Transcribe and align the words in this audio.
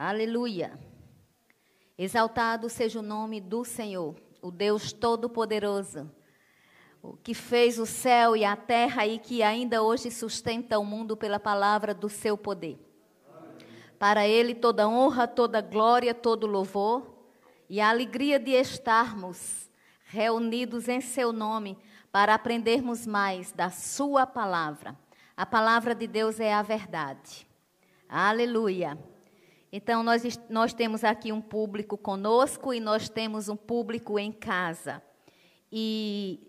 Aleluia. 0.00 0.78
Exaltado 1.98 2.68
seja 2.68 3.00
o 3.00 3.02
nome 3.02 3.40
do 3.40 3.64
Senhor, 3.64 4.14
o 4.40 4.48
Deus 4.48 4.92
Todo-Poderoso, 4.92 6.08
o 7.02 7.16
que 7.16 7.34
fez 7.34 7.80
o 7.80 7.84
céu 7.84 8.36
e 8.36 8.44
a 8.44 8.54
terra 8.54 9.04
e 9.08 9.18
que 9.18 9.42
ainda 9.42 9.82
hoje 9.82 10.08
sustenta 10.12 10.78
o 10.78 10.84
mundo 10.84 11.16
pela 11.16 11.40
palavra 11.40 11.92
do 11.92 12.08
seu 12.08 12.38
poder. 12.38 12.78
Para 13.98 14.24
Ele 14.24 14.54
toda 14.54 14.88
honra, 14.88 15.26
toda 15.26 15.60
glória, 15.60 16.14
todo 16.14 16.46
louvor 16.46 17.12
e 17.68 17.80
a 17.80 17.88
alegria 17.88 18.38
de 18.38 18.52
estarmos 18.52 19.68
reunidos 20.04 20.86
em 20.86 21.00
Seu 21.00 21.32
nome 21.32 21.76
para 22.12 22.34
aprendermos 22.34 23.04
mais 23.04 23.50
da 23.50 23.68
Sua 23.68 24.24
palavra. 24.24 24.96
A 25.36 25.44
palavra 25.44 25.92
de 25.92 26.06
Deus 26.06 26.38
é 26.38 26.54
a 26.54 26.62
verdade. 26.62 27.48
Aleluia. 28.08 28.96
Então, 29.70 30.02
nós, 30.02 30.22
nós 30.48 30.72
temos 30.72 31.04
aqui 31.04 31.30
um 31.30 31.40
público 31.40 31.98
conosco 31.98 32.72
e 32.72 32.80
nós 32.80 33.08
temos 33.08 33.48
um 33.48 33.56
público 33.56 34.18
em 34.18 34.32
casa. 34.32 35.02
E, 35.70 36.40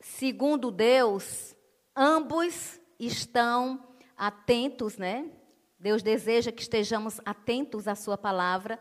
segundo 0.00 0.70
Deus, 0.70 1.54
ambos 1.94 2.80
estão 2.98 3.86
atentos, 4.16 4.96
né? 4.96 5.30
Deus 5.78 6.02
deseja 6.02 6.50
que 6.50 6.62
estejamos 6.62 7.20
atentos 7.26 7.86
à 7.86 7.94
Sua 7.94 8.16
palavra. 8.16 8.78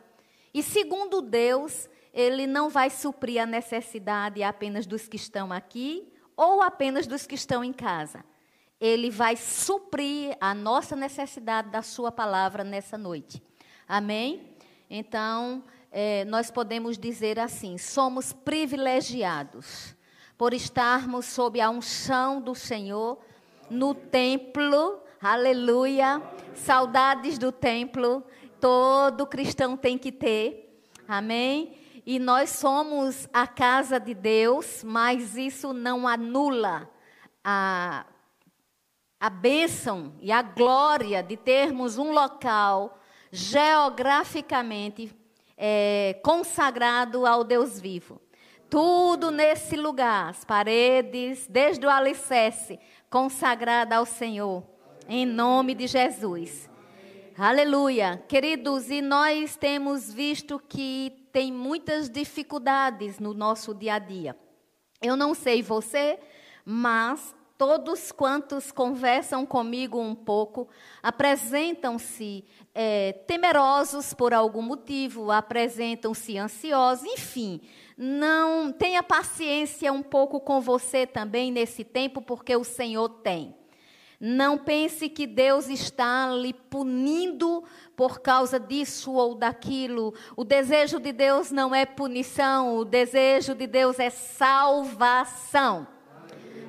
E, 0.54 0.63
segundo 0.63 1.21
Deus, 1.21 1.90
Ele 2.13 2.48
não 2.48 2.70
vai 2.70 2.90
suprir 2.90 3.41
a 3.41 3.46
necessidade 3.46 4.41
apenas 4.41 4.85
dos 4.85 5.05
que 5.05 5.18
estão 5.18 5.52
aqui 5.52 6.13
ou 6.38 6.62
apenas 6.62 7.05
dos 7.05 7.27
que 7.27 7.35
estão 7.35 7.62
em 7.62 7.73
casa 7.73 8.23
ele 8.86 9.10
vai 9.10 9.36
suprir 9.36 10.38
a 10.40 10.54
nossa 10.54 10.96
necessidade 10.96 11.70
da 11.70 11.82
Sua 11.82 12.12
palavra 12.12 12.64
nessa 12.64 12.98
noite. 12.98 13.41
Amém? 13.88 14.55
Então, 14.88 15.64
é, 15.91 16.24
nós 16.26 16.52
podemos 16.52 16.96
dizer 16.96 17.40
assim: 17.40 17.80
somos 17.80 18.32
privilegiados 18.32 19.96
por 20.38 20.54
estarmos 20.54 21.26
sob 21.26 21.60
a 21.60 21.68
unção 21.68 22.40
do 22.40 22.54
Senhor 22.54 23.18
no 23.72 23.96
templo. 23.96 25.00
Aleluia! 25.20 26.22
Saudades 26.54 27.40
do 27.40 27.52
templo, 27.52 28.24
todo 28.62 29.26
cristão 29.26 29.76
tem 29.76 29.98
que 29.98 30.12
ter. 30.12 30.80
Amém? 31.08 31.76
E 32.06 32.20
nós 32.20 32.52
somos 32.52 33.28
a 33.34 33.48
casa 33.48 34.00
de 34.00 34.13
Deus, 34.13 34.84
mas 34.84 35.36
isso 35.36 35.74
não 35.74 36.08
anula 36.08 36.88
a 37.44 38.06
a 39.26 39.29
bênção 39.29 40.13
e 40.21 40.31
a 40.31 40.43
glória 40.43 41.23
de 41.23 41.35
termos 41.35 41.98
um 41.98 42.12
local 42.12 42.99
geograficamente 43.32 45.12
é, 45.57 46.20
consagrado 46.23 47.26
ao 47.26 47.43
Deus 47.43 47.82
vivo. 47.82 48.21
Tudo 48.70 49.32
nesse 49.32 49.76
lugar, 49.76 50.29
as 50.29 50.45
paredes, 50.45 51.48
desde 51.48 51.87
o 51.87 51.90
alicerce, 51.90 52.79
consagrada 53.09 53.95
ao 53.95 54.05
Senhor, 54.05 54.63
em 55.09 55.26
nome 55.26 55.73
de 55.73 55.87
Jesus. 55.87 56.70
Aleluia. 57.35 58.23
Queridos, 58.27 58.91
e 58.91 59.01
nós 59.01 59.55
temos 59.55 60.13
visto 60.13 60.62
que 60.70 61.27
tem 61.34 61.51
muitas 61.51 62.12
dificuldades 62.12 63.17
no 63.17 63.34
nosso 63.34 63.73
dia 63.73 63.95
a 63.95 63.99
dia. 63.99 64.38
Eu 65.01 65.17
não 65.17 65.34
sei 65.34 65.63
você, 65.63 66.19
mas 66.63 67.34
todos 67.57 68.11
quantos 68.11 68.72
conversam 68.72 69.45
comigo 69.45 70.00
um 70.00 70.13
pouco 70.13 70.67
apresentam-se 71.01 72.43
é, 72.73 73.13
temerosos 73.25 74.13
por 74.13 74.33
algum 74.33 74.61
motivo, 74.61 75.31
apresentam-se 75.31 76.38
ansiosos, 76.38 77.05
enfim. 77.05 77.61
Não 77.97 78.71
tenha 78.71 79.01
paciência 79.01 79.91
um 79.94 80.03
pouco 80.03 80.39
com 80.39 80.59
você 80.59 81.07
também 81.07 81.51
nesse 81.51 81.83
tempo, 81.83 82.21
porque 82.21 82.55
o 82.55 82.63
Senhor 82.63 83.07
tem. 83.07 83.55
Não 84.19 84.57
pense 84.57 85.09
que 85.09 85.27
Deus 85.27 85.67
está 85.67 86.29
lhe 86.31 86.53
punindo 86.53 87.63
por 87.95 88.19
causa 88.19 88.59
disso 88.59 89.13
ou 89.13 89.35
daquilo. 89.35 90.13
O 90.35 90.44
desejo 90.44 90.99
de 90.99 91.11
Deus 91.11 91.51
não 91.51 91.75
é 91.75 91.85
punição, 91.85 92.77
o 92.77 92.85
desejo 92.85 93.53
de 93.53 93.67
Deus 93.67 93.99
é 93.99 94.09
salvação. 94.09 95.94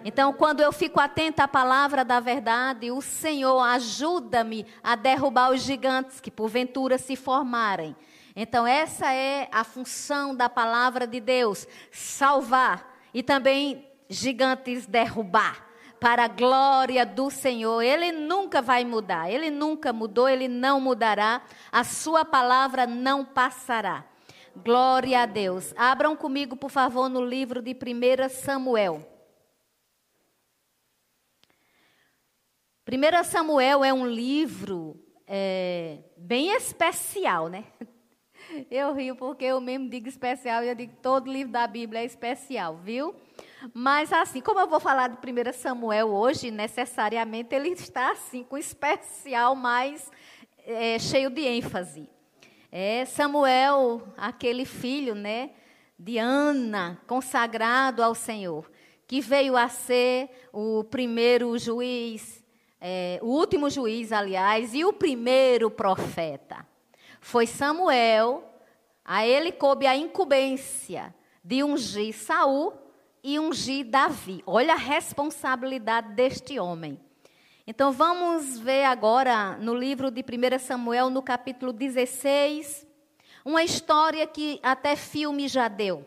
Então, 0.09 0.33
quando 0.33 0.61
eu 0.61 0.71
fico 0.71 1.01
atenta 1.01 1.43
à 1.43 1.49
palavra 1.49 2.05
da 2.05 2.21
verdade, 2.21 2.93
o 2.93 3.03
Senhor 3.03 3.61
ajuda-me 3.61 4.65
a 4.81 4.95
derrubar 4.95 5.51
os 5.51 5.63
gigantes 5.63 6.21
que 6.21 6.31
porventura 6.31 6.97
se 6.97 7.17
formarem. 7.17 7.97
Então, 8.37 8.65
essa 8.65 9.13
é 9.13 9.49
a 9.51 9.65
função 9.65 10.33
da 10.33 10.49
palavra 10.49 11.09
de 11.09 11.19
Deus: 11.19 11.67
salvar 11.91 12.97
e 13.13 13.21
também 13.21 13.85
gigantes 14.09 14.87
derrubar. 14.87 15.67
Para 15.99 16.27
a 16.27 16.29
glória 16.29 17.05
do 17.05 17.29
Senhor. 17.29 17.83
Ele 17.83 18.13
nunca 18.13 18.63
vai 18.63 18.85
mudar. 18.85 19.29
Ele 19.29 19.51
nunca 19.51 19.93
mudou, 19.93 20.29
ele 20.29 20.47
não 20.47 20.81
mudará. 20.81 21.43
A 21.73 21.83
sua 21.83 22.25
palavra 22.25 22.87
não 22.87 23.25
passará. 23.25 24.05
Glória 24.55 25.23
a 25.23 25.27
Deus. 25.27 25.75
Abram 25.77 26.15
comigo, 26.15 26.55
por 26.55 26.71
favor, 26.71 27.09
no 27.09 27.25
livro 27.25 27.61
de 27.61 27.73
1 27.73 28.29
Samuel. 28.29 29.16
1 32.89 33.25
Samuel 33.25 33.85
é 33.85 33.93
um 33.93 34.07
livro 34.07 34.97
é, 35.27 35.99
bem 36.17 36.51
especial, 36.51 37.49
né? 37.49 37.65
Eu 38.71 38.95
rio 38.95 39.17
porque 39.17 39.45
eu 39.45 39.61
mesmo 39.61 39.91
digo 39.91 40.09
especial 40.09 40.63
e 40.63 40.69
eu 40.69 40.75
digo 40.75 40.95
todo 41.03 41.31
livro 41.31 41.53
da 41.53 41.67
Bíblia 41.67 42.03
é 42.03 42.05
especial, 42.05 42.77
viu? 42.77 43.13
Mas 43.75 44.13
assim, 44.13 44.41
como 44.41 44.61
eu 44.61 44.69
vou 44.69 44.79
falar 44.79 45.09
de 45.09 45.17
1 45.17 45.53
Samuel 45.53 46.09
hoje, 46.09 46.53
necessariamente 46.53 47.57
ele 47.57 47.71
está 47.71 48.13
assim, 48.13 48.45
com 48.45 48.57
especial, 48.57 49.57
mais 49.57 50.09
é, 50.65 50.97
cheio 51.01 51.29
de 51.29 51.43
ênfase. 51.43 52.09
É 52.71 53.05
Samuel, 53.05 54.15
aquele 54.17 54.65
filho, 54.65 55.17
né, 55.17 55.51
de 55.99 56.17
Ana, 56.17 57.03
consagrado 57.05 58.01
ao 58.01 58.15
Senhor, 58.15 58.71
que 59.09 59.21
veio 59.21 59.57
a 59.57 59.69
ser 59.69 60.31
o 60.53 60.85
primeiro 60.85 61.59
juiz 61.59 62.46
é, 62.81 63.19
o 63.23 63.27
último 63.27 63.71
juiz, 63.71 64.13
aliás, 64.13 64.75
e 64.75 64.85
o 64.85 64.93
primeiro 64.93 65.71
profeta. 65.71 66.67
Foi 67.21 67.47
Samuel, 67.47 68.45
a 69.05 69.27
ele 69.27 69.53
coube 69.53 69.87
a 69.87 69.97
incumbência 69.97 71.15
de 71.43 71.63
ungir 71.63 72.15
Saul 72.15 72.73
e 73.23 73.39
ungir 73.39 73.87
Davi. 73.87 74.43
Olha 74.47 74.75
a 74.75 74.77
responsabilidade 74.77 76.13
deste 76.15 76.59
homem. 76.59 77.01
Então 77.67 77.91
vamos 77.91 78.59
ver 78.59 78.85
agora 78.85 79.57
no 79.59 79.75
livro 79.75 80.11
de 80.11 80.23
1 80.23 80.59
Samuel, 80.61 81.11
no 81.11 81.23
capítulo 81.23 81.73
16, 81.73 82.87
uma 83.45 83.65
história 83.65 84.27
que 84.27 84.61
até 84.63 84.95
filme 84.95 85.49
já 85.49 85.67
deu. 85.67 86.07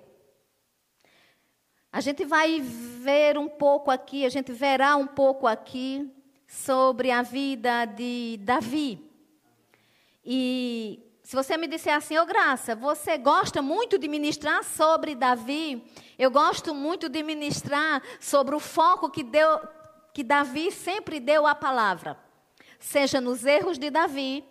A 1.92 2.00
gente 2.00 2.24
vai 2.24 2.62
ver 2.62 3.38
um 3.38 3.50
pouco 3.50 3.90
aqui, 3.92 4.26
a 4.26 4.30
gente 4.30 4.54
verá 4.54 4.96
um 4.96 5.08
pouco 5.08 5.48
aqui 5.48 6.10
sobre 6.50 7.12
a 7.12 7.22
vida 7.22 7.86
de 7.86 8.40
Davi. 8.42 9.08
E 10.26 11.00
se 11.22 11.36
você 11.36 11.56
me 11.56 11.68
disser 11.68 11.96
assim, 11.96 12.18
ô 12.18 12.24
oh, 12.24 12.26
Graça, 12.26 12.76
você 12.76 13.20
gosta 13.20 13.62
muito 13.62 14.00
de 14.00 14.08
ministrar 14.08 14.64
sobre 14.64 15.14
Davi, 15.14 15.84
eu 16.18 16.32
gosto 16.32 16.74
muito 16.74 17.08
de 17.08 17.22
ministrar 17.22 18.02
sobre 18.20 18.56
o 18.56 18.60
foco 18.60 19.12
que, 19.12 19.22
deu, 19.22 19.60
que 20.12 20.24
Davi 20.24 20.72
sempre 20.72 21.20
deu 21.20 21.46
à 21.46 21.54
palavra. 21.54 22.18
Seja 22.80 23.22
nos 23.22 23.46
erros 23.46 23.78
de 23.78 23.92
Davi, 23.92 24.44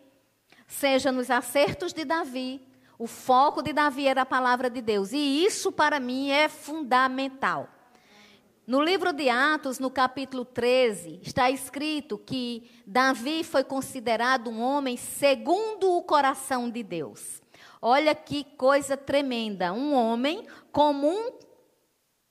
seja 0.68 1.10
nos 1.10 1.28
acertos 1.32 1.92
de 1.92 2.04
Davi, 2.04 2.64
o 2.96 3.08
foco 3.08 3.60
de 3.60 3.72
Davi 3.72 4.06
era 4.06 4.22
a 4.22 4.26
palavra 4.26 4.70
de 4.70 4.80
Deus. 4.80 5.12
E 5.12 5.44
isso 5.44 5.72
para 5.72 5.98
mim 5.98 6.30
é 6.30 6.48
fundamental. 6.48 7.68
No 8.68 8.82
livro 8.82 9.14
de 9.14 9.30
Atos, 9.30 9.78
no 9.78 9.90
capítulo 9.90 10.44
13, 10.44 11.20
está 11.22 11.50
escrito 11.50 12.18
que 12.18 12.70
Davi 12.86 13.42
foi 13.42 13.64
considerado 13.64 14.50
um 14.50 14.60
homem 14.60 14.94
segundo 14.94 15.96
o 15.96 16.02
coração 16.02 16.68
de 16.68 16.82
Deus. 16.82 17.40
Olha 17.80 18.14
que 18.14 18.44
coisa 18.44 18.94
tremenda. 18.94 19.72
Um 19.72 19.94
homem 19.94 20.46
comum, 20.70 21.32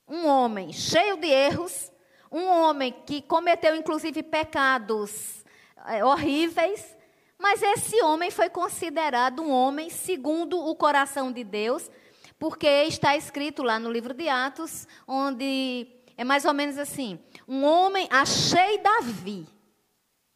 um 0.06 0.28
homem 0.28 0.72
cheio 0.72 1.16
de 1.16 1.26
erros, 1.26 1.90
um 2.30 2.46
homem 2.46 2.94
que 3.04 3.20
cometeu 3.20 3.74
inclusive 3.74 4.22
pecados 4.22 5.44
é, 5.86 6.04
horríveis, 6.04 6.96
mas 7.36 7.60
esse 7.64 8.00
homem 8.04 8.30
foi 8.30 8.48
considerado 8.48 9.42
um 9.42 9.50
homem 9.50 9.90
segundo 9.90 10.56
o 10.64 10.76
coração 10.76 11.32
de 11.32 11.42
Deus, 11.42 11.90
porque 12.38 12.68
está 12.84 13.16
escrito 13.16 13.64
lá 13.64 13.80
no 13.80 13.90
livro 13.90 14.14
de 14.14 14.28
Atos, 14.28 14.86
onde 15.04 15.97
é 16.18 16.24
mais 16.24 16.44
ou 16.44 16.52
menos 16.52 16.76
assim: 16.76 17.18
um 17.46 17.64
homem, 17.64 18.08
achei 18.10 18.78
Davi. 18.78 19.48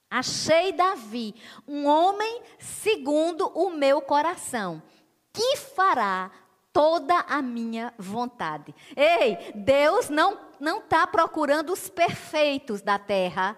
Achei 0.09 0.73
Davi, 0.73 1.35
um 1.67 1.87
homem 1.87 2.43
segundo 2.59 3.49
o 3.49 3.71
meu 3.71 4.03
coração, 4.03 4.83
que 5.33 5.57
fará 5.57 6.31
toda 6.71 7.19
a 7.21 7.41
minha 7.41 7.95
vontade. 7.99 8.75
Ei, 8.95 9.53
Deus 9.55 10.11
não 10.11 10.39
não 10.61 10.79
está 10.79 11.07
procurando 11.07 11.73
os 11.73 11.89
perfeitos 11.89 12.83
da 12.83 12.99
terra. 12.99 13.57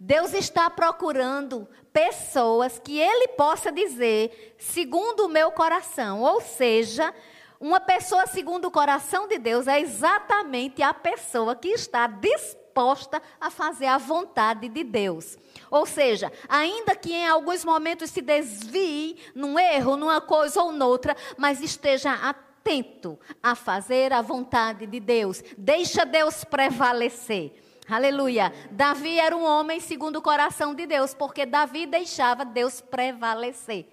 Deus 0.00 0.34
está 0.34 0.68
procurando 0.68 1.68
pessoas 1.92 2.80
que 2.80 2.98
Ele 2.98 3.28
possa 3.28 3.70
dizer, 3.70 4.56
segundo 4.58 5.26
o 5.26 5.28
meu 5.28 5.52
coração. 5.52 6.20
Ou 6.20 6.40
seja, 6.40 7.14
uma 7.62 7.78
pessoa 7.78 8.26
segundo 8.26 8.64
o 8.64 8.70
coração 8.72 9.28
de 9.28 9.38
Deus 9.38 9.68
é 9.68 9.80
exatamente 9.80 10.82
a 10.82 10.92
pessoa 10.92 11.54
que 11.54 11.68
está 11.68 12.08
disposta 12.08 13.22
a 13.40 13.50
fazer 13.50 13.86
a 13.86 13.98
vontade 13.98 14.68
de 14.68 14.82
Deus. 14.82 15.38
Ou 15.70 15.86
seja, 15.86 16.32
ainda 16.48 16.96
que 16.96 17.12
em 17.12 17.24
alguns 17.24 17.64
momentos 17.64 18.10
se 18.10 18.20
desvie 18.20 19.16
num 19.32 19.56
erro, 19.56 19.96
numa 19.96 20.20
coisa 20.20 20.60
ou 20.60 20.72
noutra, 20.72 21.16
mas 21.38 21.60
esteja 21.60 22.12
atento 22.14 23.16
a 23.40 23.54
fazer 23.54 24.12
a 24.12 24.20
vontade 24.20 24.84
de 24.84 24.98
Deus. 24.98 25.40
Deixa 25.56 26.04
Deus 26.04 26.42
prevalecer. 26.42 27.52
Aleluia. 27.88 28.52
Davi 28.72 29.20
era 29.20 29.36
um 29.36 29.44
homem 29.44 29.78
segundo 29.78 30.16
o 30.16 30.22
coração 30.22 30.74
de 30.74 30.84
Deus, 30.84 31.14
porque 31.14 31.46
Davi 31.46 31.86
deixava 31.86 32.44
Deus 32.44 32.80
prevalecer. 32.80 33.86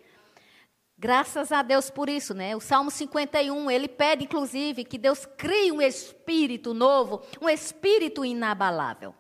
Graças 1.02 1.54
a 1.54 1.62
Deus 1.62 1.90
por 1.90 2.10
isso, 2.10 2.34
né? 2.34 2.58
O 2.58 2.60
Salmo 2.60 2.92
51, 2.92 3.72
ele 3.72 3.88
pede 3.88 4.26
inclusive 4.26 4.84
que 4.84 4.98
Deus 4.98 5.26
crie 5.38 5.72
um 5.72 5.82
espírito 5.82 6.74
novo, 6.74 7.22
um 7.40 7.48
espírito 7.48 8.26
inabalável. 8.26 9.16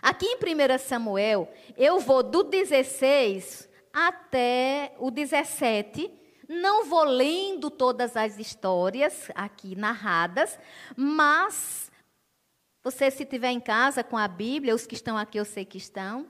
Aqui 0.00 0.26
em 0.26 0.36
1 0.36 0.78
Samuel, 0.78 1.52
eu 1.76 1.98
vou 1.98 2.22
do 2.22 2.44
16 2.44 3.68
até 3.92 4.94
o 5.00 5.10
17, 5.10 6.08
não 6.48 6.84
vou 6.84 7.02
lendo 7.02 7.68
todas 7.68 8.16
as 8.16 8.38
histórias 8.38 9.28
aqui 9.34 9.74
narradas, 9.74 10.56
mas 10.94 11.90
você, 12.80 13.10
se 13.10 13.24
estiver 13.24 13.50
em 13.50 13.60
casa 13.60 14.04
com 14.04 14.16
a 14.16 14.28
Bíblia, 14.28 14.76
os 14.76 14.86
que 14.86 14.94
estão 14.94 15.18
aqui 15.18 15.36
eu 15.36 15.44
sei 15.44 15.64
que 15.64 15.78
estão, 15.78 16.28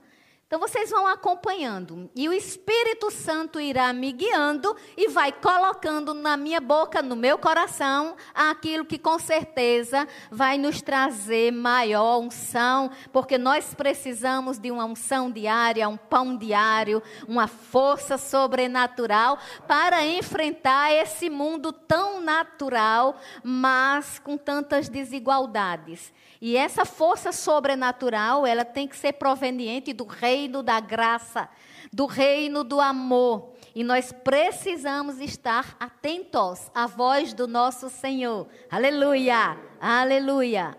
então 0.51 0.59
vocês 0.59 0.89
vão 0.89 1.07
acompanhando 1.07 2.11
e 2.13 2.27
o 2.27 2.33
Espírito 2.33 3.09
Santo 3.09 3.57
irá 3.57 3.93
me 3.93 4.11
guiando 4.11 4.75
e 4.97 5.07
vai 5.07 5.31
colocando 5.31 6.13
na 6.13 6.35
minha 6.35 6.59
boca, 6.59 7.01
no 7.01 7.15
meu 7.15 7.37
coração, 7.37 8.17
aquilo 8.35 8.83
que 8.83 8.99
com 8.99 9.17
certeza 9.17 10.05
vai 10.29 10.57
nos 10.57 10.81
trazer 10.81 11.53
maior 11.53 12.19
unção, 12.19 12.91
porque 13.13 13.37
nós 13.37 13.73
precisamos 13.73 14.59
de 14.59 14.69
uma 14.69 14.83
unção 14.83 15.31
diária, 15.31 15.87
um 15.87 15.95
pão 15.95 16.35
diário, 16.35 17.01
uma 17.29 17.47
força 17.47 18.17
sobrenatural 18.17 19.39
para 19.65 20.05
enfrentar 20.05 20.91
esse 20.91 21.29
mundo 21.29 21.71
tão 21.71 22.19
natural, 22.19 23.15
mas 23.41 24.19
com 24.19 24.37
tantas 24.37 24.89
desigualdades. 24.89 26.11
E 26.41 26.57
essa 26.57 26.85
força 26.85 27.31
sobrenatural, 27.31 28.47
ela 28.47 28.65
tem 28.65 28.87
que 28.87 28.97
ser 28.97 29.13
proveniente 29.13 29.93
do 29.93 30.05
reino 30.05 30.63
da 30.63 30.79
graça, 30.79 31.47
do 31.93 32.07
reino 32.07 32.63
do 32.63 32.81
amor. 32.81 33.53
E 33.75 33.83
nós 33.83 34.11
precisamos 34.11 35.19
estar 35.19 35.77
atentos 35.79 36.71
à 36.73 36.87
voz 36.87 37.31
do 37.31 37.47
nosso 37.47 37.91
Senhor. 37.91 38.47
Aleluia! 38.71 39.55
Aleluia! 39.79 40.75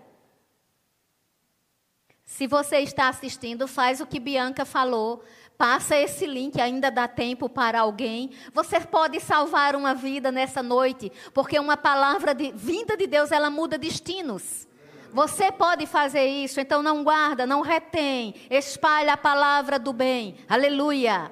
Se 2.24 2.48
você 2.48 2.78
está 2.78 3.08
assistindo, 3.08 3.68
faz 3.68 4.00
o 4.00 4.06
que 4.06 4.18
Bianca 4.18 4.64
falou. 4.64 5.22
Passa 5.56 5.94
esse 5.94 6.26
link, 6.26 6.60
ainda 6.60 6.90
dá 6.90 7.06
tempo 7.06 7.48
para 7.48 7.82
alguém. 7.82 8.30
Você 8.52 8.80
pode 8.80 9.20
salvar 9.20 9.76
uma 9.76 9.94
vida 9.94 10.32
nessa 10.32 10.60
noite, 10.60 11.12
porque 11.32 11.56
uma 11.56 11.76
palavra 11.76 12.34
de 12.34 12.50
vinda 12.50 12.96
de 12.96 13.06
Deus, 13.06 13.30
ela 13.30 13.48
muda 13.48 13.78
destinos. 13.78 14.66
Você 15.12 15.52
pode 15.52 15.86
fazer 15.86 16.24
isso, 16.24 16.58
então 16.58 16.82
não 16.82 17.04
guarda, 17.04 17.46
não 17.46 17.60
retém, 17.60 18.34
espalha 18.48 19.12
a 19.12 19.16
palavra 19.16 19.78
do 19.78 19.92
bem. 19.92 20.36
Aleluia. 20.48 21.30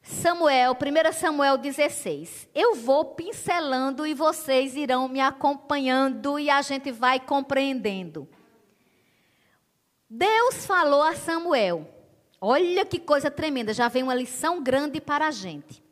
Samuel, 0.00 0.74
1 0.74 1.12
Samuel 1.12 1.58
16. 1.58 2.48
Eu 2.54 2.76
vou 2.76 3.06
pincelando 3.06 4.06
e 4.06 4.14
vocês 4.14 4.76
irão 4.76 5.08
me 5.08 5.20
acompanhando 5.20 6.38
e 6.38 6.48
a 6.48 6.62
gente 6.62 6.92
vai 6.92 7.18
compreendendo. 7.18 8.28
Deus 10.08 10.64
falou 10.64 11.02
a 11.02 11.16
Samuel. 11.16 11.92
Olha 12.40 12.84
que 12.86 13.00
coisa 13.00 13.28
tremenda, 13.28 13.74
já 13.74 13.88
vem 13.88 14.04
uma 14.04 14.14
lição 14.14 14.62
grande 14.62 15.00
para 15.00 15.26
a 15.26 15.30
gente. 15.32 15.85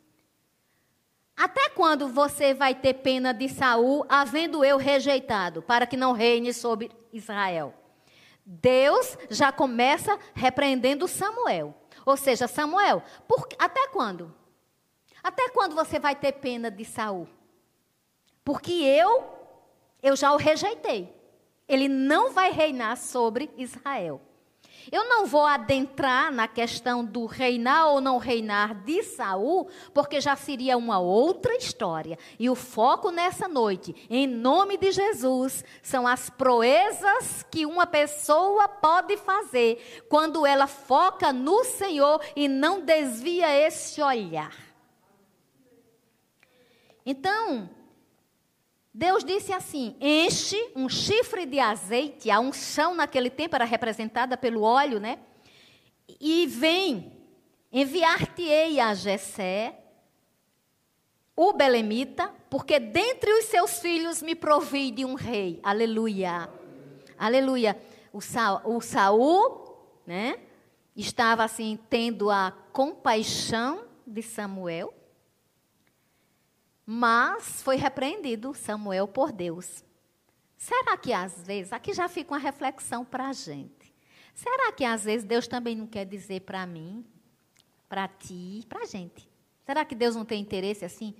Até 1.35 1.69
quando 1.69 2.07
você 2.07 2.53
vai 2.53 2.73
ter 2.73 2.93
pena 2.95 3.33
de 3.33 3.49
Saul, 3.49 4.05
havendo 4.07 4.63
eu 4.63 4.77
rejeitado, 4.77 5.61
para 5.61 5.85
que 5.85 5.97
não 5.97 6.13
reine 6.13 6.53
sobre 6.53 6.89
Israel? 7.11 7.73
Deus 8.45 9.17
já 9.29 9.51
começa 9.51 10.17
repreendendo 10.33 11.07
Samuel. 11.07 11.75
Ou 12.05 12.15
seja, 12.15 12.47
Samuel, 12.47 13.03
por, 13.27 13.47
até 13.59 13.87
quando? 13.87 14.33
Até 15.23 15.49
quando 15.49 15.75
você 15.75 15.99
vai 15.99 16.15
ter 16.15 16.33
pena 16.33 16.69
de 16.69 16.85
Saul? 16.85 17.27
Porque 18.43 18.71
eu, 18.71 19.25
eu 20.01 20.15
já 20.15 20.31
o 20.31 20.37
rejeitei. 20.37 21.11
Ele 21.67 21.87
não 21.87 22.31
vai 22.31 22.51
reinar 22.51 22.95
sobre 22.95 23.51
Israel. 23.57 24.21
Eu 24.91 25.07
não 25.07 25.25
vou 25.25 25.45
adentrar 25.45 26.31
na 26.31 26.47
questão 26.47 27.03
do 27.03 27.25
reinar 27.25 27.89
ou 27.89 28.01
não 28.01 28.17
reinar 28.17 28.75
de 28.83 29.03
Saul, 29.03 29.67
porque 29.93 30.21
já 30.21 30.35
seria 30.35 30.77
uma 30.77 30.99
outra 30.99 31.55
história. 31.55 32.17
E 32.39 32.49
o 32.49 32.55
foco 32.55 33.11
nessa 33.11 33.47
noite, 33.47 33.95
em 34.09 34.27
nome 34.27 34.77
de 34.77 34.91
Jesus, 34.91 35.63
são 35.81 36.07
as 36.07 36.29
proezas 36.29 37.45
que 37.49 37.65
uma 37.65 37.87
pessoa 37.87 38.67
pode 38.67 39.17
fazer 39.17 40.05
quando 40.09 40.45
ela 40.45 40.67
foca 40.67 41.33
no 41.33 41.63
Senhor 41.63 42.21
e 42.35 42.47
não 42.47 42.81
desvia 42.81 43.49
esse 43.53 44.01
olhar. 44.01 44.55
Então, 47.05 47.69
Deus 48.97 49.25
disse 49.25 49.51
assim: 49.51 49.93
enche 49.99 50.71
um 50.73 50.87
chifre 50.87 51.45
de 51.45 51.59
azeite, 51.59 52.31
a 52.31 52.39
unção 52.39 52.95
naquele 52.95 53.29
tempo 53.29 53.53
era 53.53 53.65
representada 53.65 54.37
pelo 54.37 54.61
óleo, 54.61 55.01
né? 55.01 55.19
E 56.17 56.47
vem, 56.47 57.11
enviar-te-ei 57.73 58.79
a 58.79 58.93
Jessé, 58.93 59.77
o 61.35 61.51
belemita, 61.51 62.33
porque 62.49 62.79
dentre 62.79 63.33
os 63.33 63.45
seus 63.47 63.79
filhos 63.79 64.21
me 64.21 64.33
provi 64.33 64.91
de 64.91 65.03
um 65.03 65.15
rei. 65.15 65.59
Aleluia. 65.61 66.49
Aleluia. 67.17 67.77
O, 68.13 68.21
Sa 68.21 68.61
o 68.63 68.79
Saul, 68.79 69.75
né? 70.07 70.39
Estava 70.95 71.43
assim 71.43 71.77
tendo 71.89 72.31
a 72.31 72.53
compaixão 72.71 73.83
de 74.07 74.21
Samuel 74.21 74.93
mas 76.85 77.63
foi 77.63 77.77
repreendido 77.77 78.53
Samuel 78.53 79.07
por 79.07 79.31
Deus. 79.31 79.83
Será 80.57 80.95
que 80.97 81.11
às 81.11 81.45
vezes, 81.45 81.73
aqui 81.73 81.93
já 81.93 82.07
fica 82.07 82.33
uma 82.33 82.39
reflexão 82.39 83.03
para 83.03 83.29
a 83.29 83.33
gente. 83.33 83.93
Será 84.33 84.71
que 84.71 84.83
às 84.83 85.03
vezes 85.03 85.25
Deus 85.25 85.47
também 85.47 85.75
não 85.75 85.87
quer 85.87 86.05
dizer 86.05 86.41
para 86.41 86.65
mim, 86.65 87.05
para 87.87 88.07
ti, 88.07 88.65
para 88.67 88.83
a 88.83 88.85
gente? 88.85 89.29
Será 89.65 89.83
que 89.83 89.95
Deus 89.95 90.15
não 90.15 90.25
tem 90.25 90.41
interesse 90.41 90.85
assim 90.85 91.15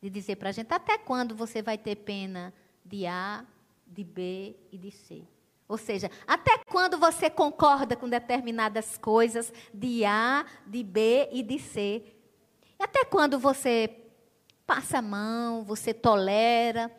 de 0.00 0.08
dizer 0.08 0.36
para 0.36 0.48
a 0.48 0.52
gente 0.52 0.72
até 0.72 0.96
quando 0.96 1.34
você 1.34 1.60
vai 1.60 1.76
ter 1.76 1.96
pena 1.96 2.52
de 2.84 3.06
A, 3.06 3.44
de 3.86 4.02
B 4.04 4.56
e 4.70 4.78
de 4.78 4.90
C? 4.90 5.22
Ou 5.68 5.78
seja, 5.78 6.10
até 6.26 6.58
quando 6.58 6.98
você 6.98 7.30
concorda 7.30 7.96
com 7.96 8.08
determinadas 8.08 8.98
coisas 8.98 9.52
de 9.72 10.04
A, 10.04 10.44
de 10.66 10.82
B 10.82 11.28
e 11.32 11.42
de 11.42 11.58
C? 11.58 12.04
Até 12.78 13.04
quando 13.04 13.38
você 13.38 14.01
passa 14.74 15.00
a 15.00 15.02
mão, 15.02 15.62
você 15.62 15.92
tolera, 15.92 16.90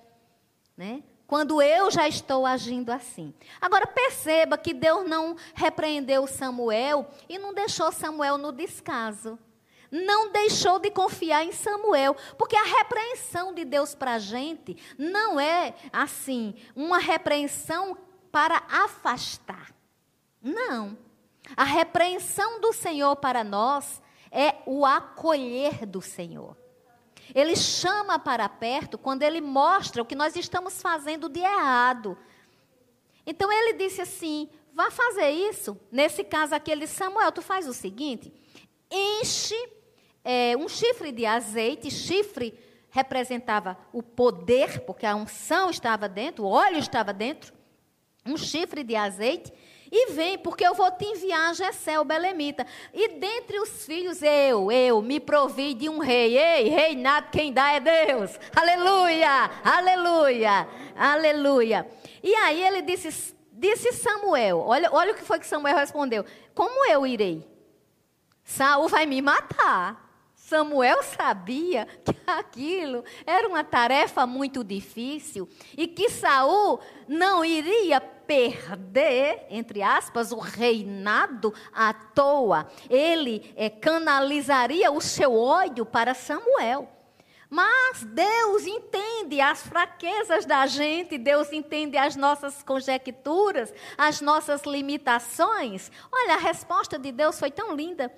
né? 0.78 1.02
Quando 1.26 1.60
eu 1.60 1.90
já 1.90 2.08
estou 2.08 2.46
agindo 2.46 2.92
assim. 2.92 3.34
Agora 3.60 3.88
perceba 3.88 4.60
que 4.60 4.76
Deus 4.76 5.10
não 5.10 5.36
repreendeu 5.56 6.28
Samuel 6.28 7.10
e 7.28 7.40
não 7.40 7.52
deixou 7.52 7.92
Samuel 7.92 8.38
no 8.38 8.52
descaso. 8.52 9.40
Não 9.90 10.32
deixou 10.32 10.78
de 10.78 10.92
confiar 10.92 11.44
em 11.44 11.52
Samuel, 11.52 12.16
porque 12.38 12.56
a 12.56 12.64
repreensão 12.64 13.52
de 13.52 13.66
Deus 13.66 13.96
para 13.96 14.14
a 14.14 14.20
gente 14.20 14.78
não 14.96 15.40
é 15.40 15.74
assim, 15.92 16.54
uma 16.76 17.00
repreensão 17.00 17.98
para 18.32 18.62
afastar. 18.70 19.74
Não. 20.40 20.96
A 21.58 21.64
repreensão 21.64 22.62
do 22.62 22.72
Senhor 22.72 23.16
para 23.16 23.44
nós 23.44 24.00
é 24.32 24.58
o 24.68 24.86
acolher 24.86 25.88
do 25.88 26.04
Senhor. 26.04 26.63
Ele 27.34 27.56
chama 27.56 28.20
para 28.20 28.48
perto 28.48 28.98
quando 28.98 29.24
ele 29.24 29.42
mostra 29.42 30.02
o 30.02 30.06
que 30.06 30.16
nós 30.16 30.36
estamos 30.36 30.82
fazendo 30.82 31.28
de 31.28 31.40
errado. 31.40 32.18
Então 33.26 33.52
ele 33.52 33.74
disse 33.74 34.02
assim: 34.02 34.50
vá 34.74 34.92
fazer 34.92 35.30
isso. 35.30 35.80
Nesse 35.92 36.24
caso 36.24 36.54
aqui, 36.54 36.72
ele 36.72 36.82
disse: 36.82 36.96
Samuel, 36.96 37.32
tu 37.32 37.42
faz 37.42 37.68
o 37.68 37.74
seguinte: 37.74 38.32
enche 38.92 39.56
é, 40.24 40.56
um 40.58 40.68
chifre 40.68 41.12
de 41.12 41.26
azeite, 41.26 41.90
chifre 41.92 42.58
representava 42.90 43.76
o 43.92 44.04
poder, 44.04 44.82
porque 44.82 45.06
a 45.06 45.16
unção 45.16 45.72
estava 45.72 46.08
dentro, 46.08 46.44
o 46.44 46.48
óleo 46.48 46.78
estava 46.78 47.12
dentro, 47.12 47.52
um 48.24 48.38
chifre 48.38 48.84
de 48.84 48.96
azeite, 48.96 49.52
e 49.96 50.12
vem, 50.12 50.40
porque 50.40 50.66
eu 50.66 50.74
vou 50.74 50.90
te 50.90 51.06
enviar 51.06 51.54
Jessé, 51.54 52.00
o 52.00 52.04
Belemita. 52.04 52.66
E 52.92 53.10
dentre 53.10 53.60
os 53.60 53.86
filhos, 53.86 54.24
eu, 54.24 54.72
eu, 54.72 55.04
me 55.04 55.20
provi 55.20 55.76
de 55.76 55.88
um 55.88 56.00
rei. 56.00 56.36
Ei, 56.36 56.68
reinado 56.68 57.28
quem 57.32 57.54
dá 57.54 57.74
é 57.74 57.80
Deus. 57.80 58.32
Aleluia, 58.56 59.52
aleluia, 59.64 60.68
aleluia. 60.96 61.88
E 62.24 62.34
aí 62.34 62.64
ele 62.64 62.82
disse, 62.82 63.36
disse 63.52 63.94
Samuel, 63.94 64.62
olha, 64.62 64.90
olha 64.92 65.12
o 65.12 65.16
que 65.16 65.22
foi 65.22 65.38
que 65.38 65.46
Samuel 65.46 65.76
respondeu. 65.76 66.26
Como 66.56 66.90
eu 66.90 67.06
irei? 67.06 67.48
Saul 68.44 68.88
vai 68.88 69.06
me 69.06 69.22
matar. 69.22 70.04
Samuel 70.36 71.04
sabia 71.04 71.88
que 72.04 72.16
aquilo 72.26 73.04
era 73.28 73.48
uma 73.48 73.64
tarefa 73.64 74.26
muito 74.26 74.64
difícil 74.64 75.48
e 75.78 75.88
que 75.88 76.10
Saul 76.10 76.80
não 77.08 77.46
iria 77.46 78.02
perder, 78.28 79.46
entre 79.50 79.82
aspas, 79.82 80.32
o 80.32 80.40
reinado 80.40 81.54
à 81.74 81.94
toa. 81.94 82.68
Ele 82.90 83.54
é, 83.56 83.70
canalizaria 83.70 84.92
o 84.92 85.02
seu 85.02 85.36
ódio 85.36 85.86
para 85.86 86.14
Samuel. 86.14 86.90
Mas 87.50 88.04
Deus 88.04 88.66
entende 88.66 89.40
as 89.40 89.62
fraquezas 89.62 90.44
da 90.44 90.66
gente, 90.66 91.20
Deus 91.20 91.52
entende 91.52 91.96
as 91.96 92.16
nossas 92.16 92.64
conjecturas, 92.64 93.72
as 93.96 94.22
nossas 94.22 94.64
limitações. 94.64 95.92
Olha, 96.12 96.34
a 96.34 96.40
resposta 96.40 96.98
de 96.98 97.12
Deus 97.12 97.38
foi 97.38 97.52
tão 97.52 97.76
linda. 97.76 98.12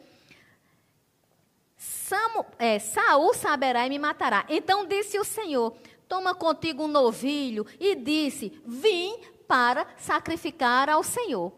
Samu, 1.75 2.45
é, 2.57 2.79
Saul 2.79 3.33
saberá 3.33 3.85
e 3.85 3.89
me 3.89 3.99
matará. 3.99 4.45
Então 4.47 4.87
disse 4.87 5.19
o 5.19 5.25
Senhor: 5.25 5.75
Toma 6.07 6.33
contigo 6.33 6.83
um 6.83 6.87
novilho. 6.87 7.65
E 7.79 7.95
disse: 7.95 8.61
Vim 8.65 9.19
para 9.47 9.87
sacrificar 9.97 10.89
ao 10.89 11.03
Senhor. 11.03 11.51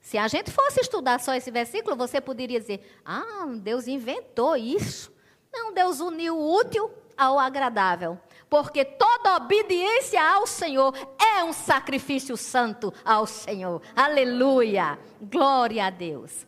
Se 0.00 0.18
a 0.18 0.26
gente 0.26 0.50
fosse 0.50 0.80
estudar 0.80 1.20
só 1.20 1.34
esse 1.34 1.50
versículo, 1.50 1.96
você 1.96 2.20
poderia 2.20 2.60
dizer: 2.60 3.00
Ah, 3.04 3.46
Deus 3.56 3.86
inventou 3.86 4.56
isso. 4.56 5.12
Não, 5.52 5.72
Deus 5.72 6.00
uniu 6.00 6.36
o 6.36 6.54
útil 6.56 6.90
ao 7.16 7.38
agradável. 7.38 8.18
Porque 8.50 8.84
toda 8.84 9.36
obediência 9.36 10.22
ao 10.22 10.46
Senhor 10.46 10.94
é 11.18 11.44
um 11.44 11.52
sacrifício 11.52 12.36
santo 12.36 12.92
ao 13.04 13.26
Senhor. 13.26 13.80
Aleluia. 13.94 14.98
Glória 15.20 15.86
a 15.86 15.90
Deus. 15.90 16.46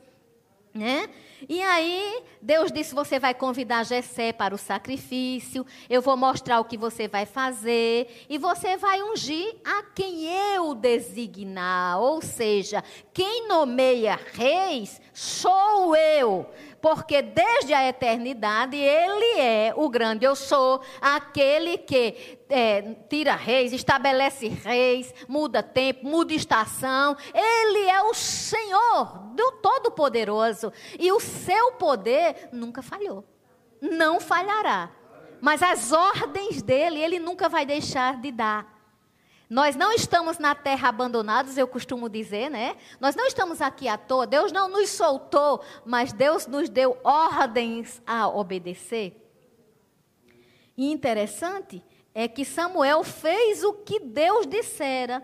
Né? 0.72 1.08
E 1.48 1.60
aí, 1.60 2.22
Deus 2.40 2.72
disse: 2.72 2.94
Você 2.94 3.18
vai 3.18 3.34
convidar 3.34 3.84
Jessé 3.84 4.32
para 4.32 4.54
o 4.54 4.58
sacrifício, 4.58 5.66
eu 5.88 6.00
vou 6.00 6.16
mostrar 6.16 6.60
o 6.60 6.64
que 6.64 6.76
você 6.76 7.08
vai 7.08 7.26
fazer, 7.26 8.24
e 8.28 8.38
você 8.38 8.76
vai 8.76 9.02
ungir 9.02 9.56
a 9.64 9.82
quem 9.94 10.24
eu 10.54 10.74
designar. 10.74 12.00
Ou 12.00 12.22
seja, 12.22 12.82
quem 13.12 13.48
nomeia 13.48 14.18
reis 14.34 15.00
sou 15.12 15.94
eu 15.96 16.46
porque 16.84 17.22
desde 17.22 17.72
a 17.72 17.88
eternidade 17.88 18.76
ele 18.76 19.40
é 19.40 19.72
o 19.74 19.88
grande 19.88 20.26
eu 20.26 20.36
sou, 20.36 20.82
aquele 21.00 21.78
que 21.78 22.38
é, 22.46 22.82
tira 23.08 23.34
reis, 23.34 23.72
estabelece 23.72 24.48
reis, 24.48 25.14
muda 25.26 25.62
tempo, 25.62 26.06
muda 26.06 26.34
estação. 26.34 27.16
Ele 27.32 27.88
é 27.88 28.02
o 28.02 28.12
Senhor 28.12 29.18
do 29.34 29.52
Todo-Poderoso 29.62 30.70
e 30.98 31.10
o 31.10 31.18
seu 31.20 31.72
poder 31.72 32.50
nunca 32.52 32.82
falhou, 32.82 33.24
não 33.80 34.20
falhará. 34.20 34.90
Mas 35.40 35.62
as 35.62 35.90
ordens 35.90 36.60
dele, 36.60 37.00
ele 37.00 37.18
nunca 37.18 37.48
vai 37.48 37.64
deixar 37.64 38.20
de 38.20 38.30
dar. 38.30 38.73
Nós 39.48 39.76
não 39.76 39.92
estamos 39.92 40.38
na 40.38 40.54
terra 40.54 40.88
abandonados, 40.88 41.58
eu 41.58 41.68
costumo 41.68 42.08
dizer, 42.08 42.50
né? 42.50 42.76
Nós 42.98 43.14
não 43.14 43.26
estamos 43.26 43.60
aqui 43.60 43.86
à 43.86 43.98
toa. 43.98 44.26
Deus 44.26 44.50
não 44.50 44.68
nos 44.68 44.88
soltou, 44.90 45.62
mas 45.84 46.12
Deus 46.12 46.46
nos 46.46 46.68
deu 46.68 46.98
ordens 47.04 48.02
a 48.06 48.26
obedecer. 48.26 49.20
E 50.76 50.90
interessante 50.90 51.84
é 52.14 52.26
que 52.26 52.44
Samuel 52.44 53.04
fez 53.04 53.62
o 53.62 53.74
que 53.74 54.00
Deus 54.00 54.46
dissera. 54.46 55.22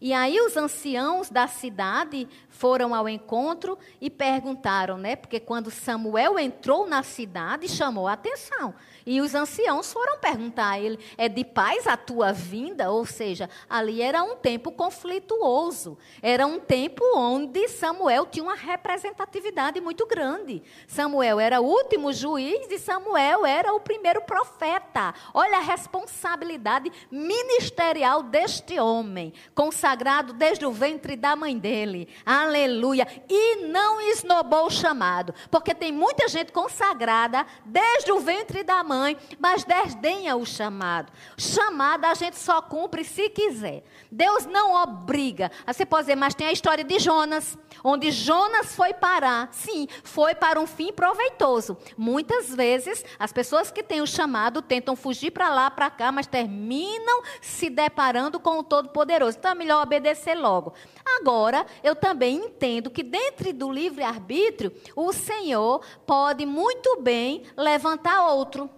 E 0.00 0.12
aí 0.12 0.38
os 0.40 0.56
anciãos 0.56 1.30
da 1.30 1.46
cidade 1.48 2.28
foram 2.50 2.94
ao 2.94 3.08
encontro 3.08 3.78
e 4.00 4.10
perguntaram, 4.10 4.98
né? 4.98 5.16
Porque 5.16 5.40
quando 5.40 5.70
Samuel 5.70 6.38
entrou 6.38 6.86
na 6.86 7.02
cidade, 7.02 7.66
chamou 7.68 8.06
a 8.06 8.12
atenção. 8.12 8.74
E 9.06 9.20
os 9.20 9.36
anciãos 9.36 9.92
foram 9.92 10.18
perguntar 10.18 10.72
a 10.72 10.80
ele: 10.80 10.98
é 11.16 11.28
de 11.28 11.44
paz 11.44 11.86
a 11.86 11.96
tua 11.96 12.32
vinda? 12.32 12.90
Ou 12.90 13.06
seja, 13.06 13.48
ali 13.70 14.02
era 14.02 14.24
um 14.24 14.34
tempo 14.34 14.72
conflituoso. 14.72 15.96
Era 16.20 16.44
um 16.44 16.58
tempo 16.58 17.04
onde 17.14 17.68
Samuel 17.68 18.26
tinha 18.26 18.42
uma 18.42 18.56
representatividade 18.56 19.80
muito 19.80 20.04
grande. 20.06 20.60
Samuel 20.88 21.38
era 21.38 21.60
o 21.60 21.64
último 21.64 22.12
juiz 22.12 22.68
e 22.68 22.80
Samuel 22.80 23.46
era 23.46 23.72
o 23.72 23.78
primeiro 23.78 24.22
profeta. 24.22 25.14
Olha 25.32 25.58
a 25.58 25.62
responsabilidade 25.62 26.90
ministerial 27.08 28.24
deste 28.24 28.80
homem, 28.80 29.32
consagrado 29.54 30.32
desde 30.32 30.66
o 30.66 30.72
ventre 30.72 31.14
da 31.14 31.36
mãe 31.36 31.56
dele. 31.56 32.08
Aleluia. 32.24 33.06
E 33.28 33.66
não 33.66 34.00
esnobou 34.00 34.66
o 34.66 34.70
chamado, 34.70 35.32
porque 35.48 35.72
tem 35.72 35.92
muita 35.92 36.26
gente 36.26 36.50
consagrada 36.50 37.46
desde 37.64 38.10
o 38.10 38.18
ventre 38.18 38.64
da 38.64 38.82
mãe 38.82 38.95
mãe, 38.96 39.16
mas 39.38 39.64
desdenha 39.64 40.36
o 40.36 40.46
chamado. 40.46 41.12
Chamado 41.36 42.04
a 42.06 42.14
gente 42.14 42.36
só 42.36 42.62
cumpre 42.62 43.04
se 43.04 43.28
quiser. 43.28 43.84
Deus 44.10 44.46
não 44.46 44.74
obriga. 44.82 45.50
Você 45.66 45.84
pode 45.84 46.04
dizer, 46.04 46.16
mas 46.16 46.34
tem 46.34 46.46
a 46.46 46.52
história 46.52 46.82
de 46.82 46.98
Jonas, 46.98 47.58
onde 47.84 48.10
Jonas 48.10 48.74
foi 48.74 48.94
parar. 48.94 49.48
Sim, 49.52 49.86
foi 50.02 50.34
para 50.34 50.60
um 50.60 50.66
fim 50.66 50.92
proveitoso. 50.92 51.76
Muitas 51.96 52.54
vezes, 52.54 53.04
as 53.18 53.32
pessoas 53.32 53.70
que 53.70 53.82
têm 53.82 54.00
o 54.00 54.06
chamado 54.06 54.62
tentam 54.62 54.96
fugir 54.96 55.30
para 55.30 55.52
lá, 55.52 55.70
para 55.70 55.90
cá, 55.90 56.10
mas 56.10 56.26
terminam 56.26 57.22
se 57.40 57.68
deparando 57.68 58.40
com 58.40 58.58
o 58.58 58.64
Todo-Poderoso. 58.64 59.36
Então 59.38 59.50
é 59.50 59.54
melhor 59.54 59.82
obedecer 59.82 60.34
logo. 60.34 60.72
Agora, 61.20 61.66
eu 61.82 61.94
também 61.94 62.36
entendo 62.36 62.90
que 62.90 63.02
dentro 63.02 63.52
do 63.52 63.70
livre-arbítrio, 63.70 64.72
o 64.94 65.12
Senhor 65.12 65.82
pode 66.06 66.46
muito 66.46 67.00
bem 67.00 67.44
levantar 67.56 68.26
outro 68.26 68.70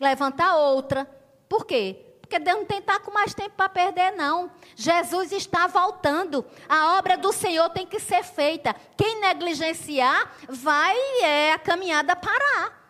levantar 0.00 0.56
outra. 0.56 1.08
Por 1.48 1.66
quê? 1.66 1.96
Porque 2.20 2.38
Deus 2.38 2.58
não 2.58 2.64
tem 2.64 2.78
estar 2.78 3.00
com 3.00 3.10
mais 3.10 3.34
tempo 3.34 3.54
para 3.56 3.68
perder, 3.68 4.12
não. 4.12 4.50
Jesus 4.74 5.32
está 5.32 5.66
voltando. 5.66 6.44
A 6.68 6.96
obra 6.96 7.16
do 7.18 7.30
Senhor 7.30 7.68
tem 7.70 7.86
que 7.86 8.00
ser 8.00 8.24
feita. 8.24 8.74
Quem 8.96 9.20
negligenciar, 9.20 10.32
vai 10.48 10.96
é, 11.22 11.52
a 11.52 11.58
caminhada 11.58 12.16
parar. 12.16 12.80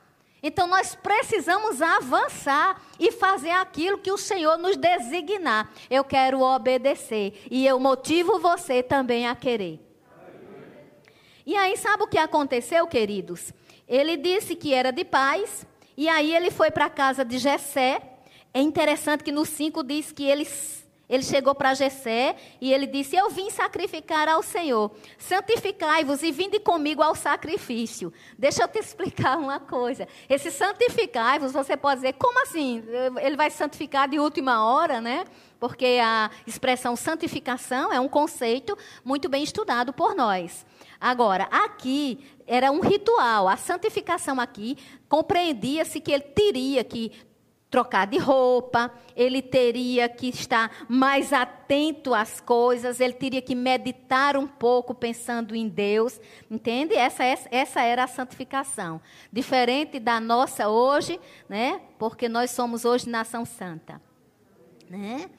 Então 0.42 0.66
nós 0.66 0.94
precisamos 0.94 1.80
avançar 1.80 2.80
e 2.98 3.12
fazer 3.12 3.50
aquilo 3.50 3.98
que 3.98 4.10
o 4.10 4.18
Senhor 4.18 4.58
nos 4.58 4.76
designar. 4.76 5.70
Eu 5.88 6.04
quero 6.04 6.40
obedecer 6.40 7.44
e 7.50 7.66
eu 7.66 7.78
motivo 7.78 8.38
você 8.40 8.82
também 8.82 9.26
a 9.26 9.34
querer. 9.36 9.80
E 11.44 11.56
aí, 11.56 11.76
sabe 11.76 12.04
o 12.04 12.08
que 12.08 12.18
aconteceu, 12.18 12.86
queridos? 12.86 13.52
Ele 13.88 14.16
disse 14.16 14.54
que 14.54 14.72
era 14.72 14.92
de 14.92 15.04
paz, 15.04 15.66
e 15.96 16.08
aí 16.08 16.34
ele 16.34 16.50
foi 16.50 16.70
para 16.70 16.86
a 16.86 16.90
casa 16.90 17.24
de 17.24 17.38
Jessé. 17.38 18.00
É 18.54 18.60
interessante 18.60 19.24
que 19.24 19.32
no 19.32 19.44
5 19.44 19.82
diz 19.82 20.12
que 20.12 20.24
ele, 20.24 20.46
ele 21.08 21.22
chegou 21.22 21.54
para 21.54 21.74
Jessé 21.74 22.36
e 22.60 22.72
ele 22.72 22.86
disse: 22.86 23.16
Eu 23.16 23.30
vim 23.30 23.50
sacrificar 23.50 24.28
ao 24.28 24.42
Senhor. 24.42 24.90
Santificai-vos 25.18 26.22
e 26.22 26.30
vinde 26.30 26.60
comigo 26.60 27.02
ao 27.02 27.14
sacrifício. 27.14 28.12
Deixa 28.38 28.62
eu 28.62 28.68
te 28.68 28.78
explicar 28.78 29.38
uma 29.38 29.60
coisa. 29.60 30.06
Esse 30.28 30.50
santificai-vos, 30.50 31.52
você 31.52 31.76
pode 31.76 32.00
dizer, 32.00 32.14
como 32.14 32.42
assim? 32.42 32.82
Ele 33.20 33.36
vai 33.36 33.50
santificar 33.50 34.08
de 34.08 34.18
última 34.18 34.64
hora, 34.64 35.00
né? 35.00 35.24
Porque 35.58 36.00
a 36.02 36.30
expressão 36.46 36.96
santificação 36.96 37.92
é 37.92 38.00
um 38.00 38.08
conceito 38.08 38.76
muito 39.04 39.28
bem 39.28 39.42
estudado 39.42 39.92
por 39.92 40.14
nós. 40.14 40.66
Agora, 41.02 41.48
aqui 41.50 42.20
era 42.46 42.70
um 42.70 42.78
ritual. 42.78 43.48
A 43.48 43.56
santificação 43.56 44.38
aqui 44.38 44.78
compreendia-se 45.08 46.00
que 46.00 46.12
ele 46.12 46.22
teria 46.22 46.84
que 46.84 47.10
trocar 47.68 48.06
de 48.06 48.18
roupa, 48.18 48.92
ele 49.16 49.42
teria 49.42 50.08
que 50.08 50.28
estar 50.28 50.70
mais 50.88 51.32
atento 51.32 52.14
às 52.14 52.38
coisas, 52.38 53.00
ele 53.00 53.14
teria 53.14 53.42
que 53.42 53.54
meditar 53.54 54.36
um 54.36 54.46
pouco 54.46 54.94
pensando 54.94 55.56
em 55.56 55.66
Deus, 55.66 56.20
entende? 56.48 56.94
Essa, 56.94 57.24
essa 57.24 57.80
era 57.80 58.04
a 58.04 58.06
santificação. 58.06 59.00
Diferente 59.32 59.98
da 59.98 60.20
nossa 60.20 60.68
hoje, 60.68 61.18
né? 61.48 61.80
Porque 61.98 62.28
nós 62.28 62.52
somos 62.52 62.84
hoje 62.84 63.08
nação 63.08 63.44
santa, 63.44 64.00
né? 64.88 65.30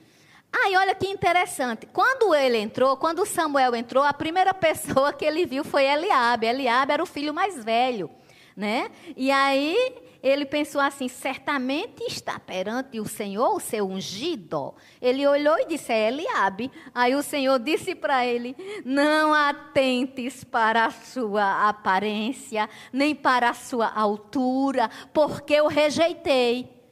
Aí, 0.53 0.77
olha 0.77 0.93
que 0.93 1.07
interessante. 1.07 1.87
Quando 1.87 2.35
ele 2.35 2.59
entrou, 2.59 2.95
quando 2.95 3.25
Samuel 3.25 3.73
entrou, 3.73 4.03
a 4.03 4.13
primeira 4.13 4.53
pessoa 4.55 5.11
que 5.11 5.25
ele 5.25 5.47
viu 5.47 5.63
foi 5.63 5.85
Eliabe. 5.85 6.45
Eliabe 6.45 6.93
era 6.93 7.01
o 7.01 7.07
filho 7.07 7.33
mais 7.33 7.63
velho, 7.63 8.09
né? 8.55 8.91
E 9.17 9.31
aí 9.31 9.75
ele 10.23 10.45
pensou 10.45 10.79
assim: 10.79 11.09
certamente 11.09 12.01
está 12.03 12.39
perante 12.39 12.99
o 12.99 13.05
Senhor 13.05 13.55
o 13.55 13.59
seu 13.59 13.89
ungido. 13.89 14.73
Ele 15.01 15.27
olhou 15.27 15.59
e 15.59 15.65
disse: 15.65 15.91
é 15.91 16.07
Eliabe. 16.07 16.71
Aí 16.93 17.15
o 17.15 17.23
Senhor 17.23 17.59
disse 17.59 17.95
para 17.95 18.25
ele: 18.25 18.55
Não 18.85 19.33
atentes 19.33 20.43
para 20.43 20.85
a 20.85 20.91
sua 20.91 21.67
aparência, 21.67 22.69
nem 22.93 23.13
para 23.13 23.49
a 23.49 23.53
sua 23.53 23.91
altura, 23.91 24.89
porque 25.11 25.55
eu 25.55 25.67
rejeitei. 25.67 26.82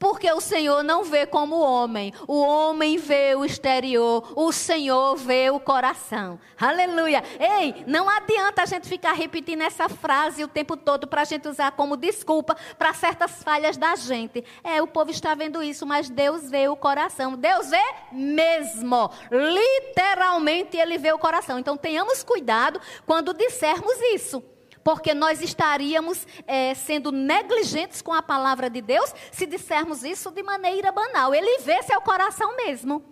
Porque 0.00 0.32
o 0.32 0.40
Senhor 0.40 0.82
não 0.82 1.04
vê 1.04 1.26
como 1.26 1.56
o 1.56 1.60
homem. 1.60 2.14
O 2.26 2.40
homem 2.40 2.96
vê 2.96 3.34
o 3.36 3.44
exterior, 3.44 4.32
o 4.34 4.50
Senhor 4.50 5.14
vê 5.14 5.50
o 5.50 5.60
coração. 5.60 6.40
Aleluia. 6.58 7.22
Ei, 7.38 7.84
não 7.86 8.08
adianta 8.08 8.62
a 8.62 8.66
gente 8.66 8.88
ficar 8.88 9.12
repetindo 9.12 9.60
essa 9.60 9.90
frase 9.90 10.42
o 10.42 10.48
tempo 10.48 10.74
todo 10.74 11.06
para 11.06 11.20
a 11.20 11.24
gente 11.26 11.46
usar 11.46 11.72
como 11.72 11.98
desculpa 11.98 12.56
para 12.78 12.94
certas 12.94 13.42
falhas 13.42 13.76
da 13.76 13.94
gente. 13.94 14.42
É, 14.64 14.80
o 14.80 14.86
povo 14.86 15.10
está 15.10 15.34
vendo 15.34 15.62
isso, 15.62 15.84
mas 15.84 16.08
Deus 16.08 16.50
vê 16.50 16.66
o 16.66 16.76
coração. 16.76 17.36
Deus 17.36 17.68
vê 17.68 17.84
mesmo. 18.10 19.10
Literalmente 19.30 20.78
ele 20.78 20.96
vê 20.96 21.12
o 21.12 21.18
coração. 21.18 21.58
Então 21.58 21.76
tenhamos 21.76 22.22
cuidado 22.22 22.80
quando 23.04 23.34
dissermos 23.34 24.00
isso 24.14 24.42
porque 24.82 25.14
nós 25.14 25.42
estaríamos 25.42 26.26
é, 26.46 26.74
sendo 26.74 27.12
negligentes 27.12 28.00
com 28.02 28.12
a 28.12 28.22
palavra 28.22 28.70
de 28.70 28.80
Deus 28.80 29.14
se 29.30 29.46
dissermos 29.46 30.02
isso 30.02 30.30
de 30.30 30.42
maneira 30.42 30.90
banal. 30.90 31.34
Ele 31.34 31.58
vê 31.58 31.82
seu 31.82 32.00
coração 32.00 32.56
mesmo. 32.56 33.02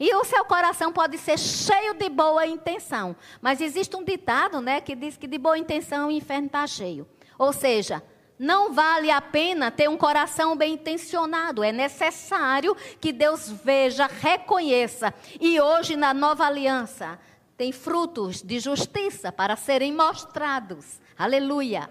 E 0.00 0.14
o 0.16 0.24
seu 0.24 0.44
coração 0.44 0.92
pode 0.92 1.16
ser 1.18 1.38
cheio 1.38 1.94
de 1.94 2.08
boa 2.08 2.46
intenção. 2.46 3.14
Mas 3.40 3.60
existe 3.60 3.94
um 3.96 4.02
ditado 4.02 4.60
né, 4.60 4.80
que 4.80 4.96
diz 4.96 5.16
que 5.16 5.26
de 5.26 5.38
boa 5.38 5.56
intenção 5.56 6.08
o 6.08 6.10
inferno 6.10 6.46
está 6.46 6.66
cheio. 6.66 7.06
Ou 7.38 7.52
seja, 7.52 8.02
não 8.38 8.72
vale 8.72 9.10
a 9.10 9.20
pena 9.20 9.70
ter 9.70 9.88
um 9.88 9.96
coração 9.96 10.56
bem 10.56 10.74
intencionado. 10.74 11.62
É 11.62 11.70
necessário 11.70 12.76
que 13.00 13.12
Deus 13.12 13.48
veja, 13.48 14.08
reconheça. 14.08 15.14
E 15.40 15.60
hoje, 15.60 15.94
na 15.94 16.12
nova 16.12 16.46
aliança, 16.46 17.18
tem 17.56 17.70
frutos 17.70 18.42
de 18.42 18.58
justiça 18.58 19.30
para 19.30 19.54
serem 19.54 19.92
mostrados. 19.92 21.00
Aleluia. 21.22 21.88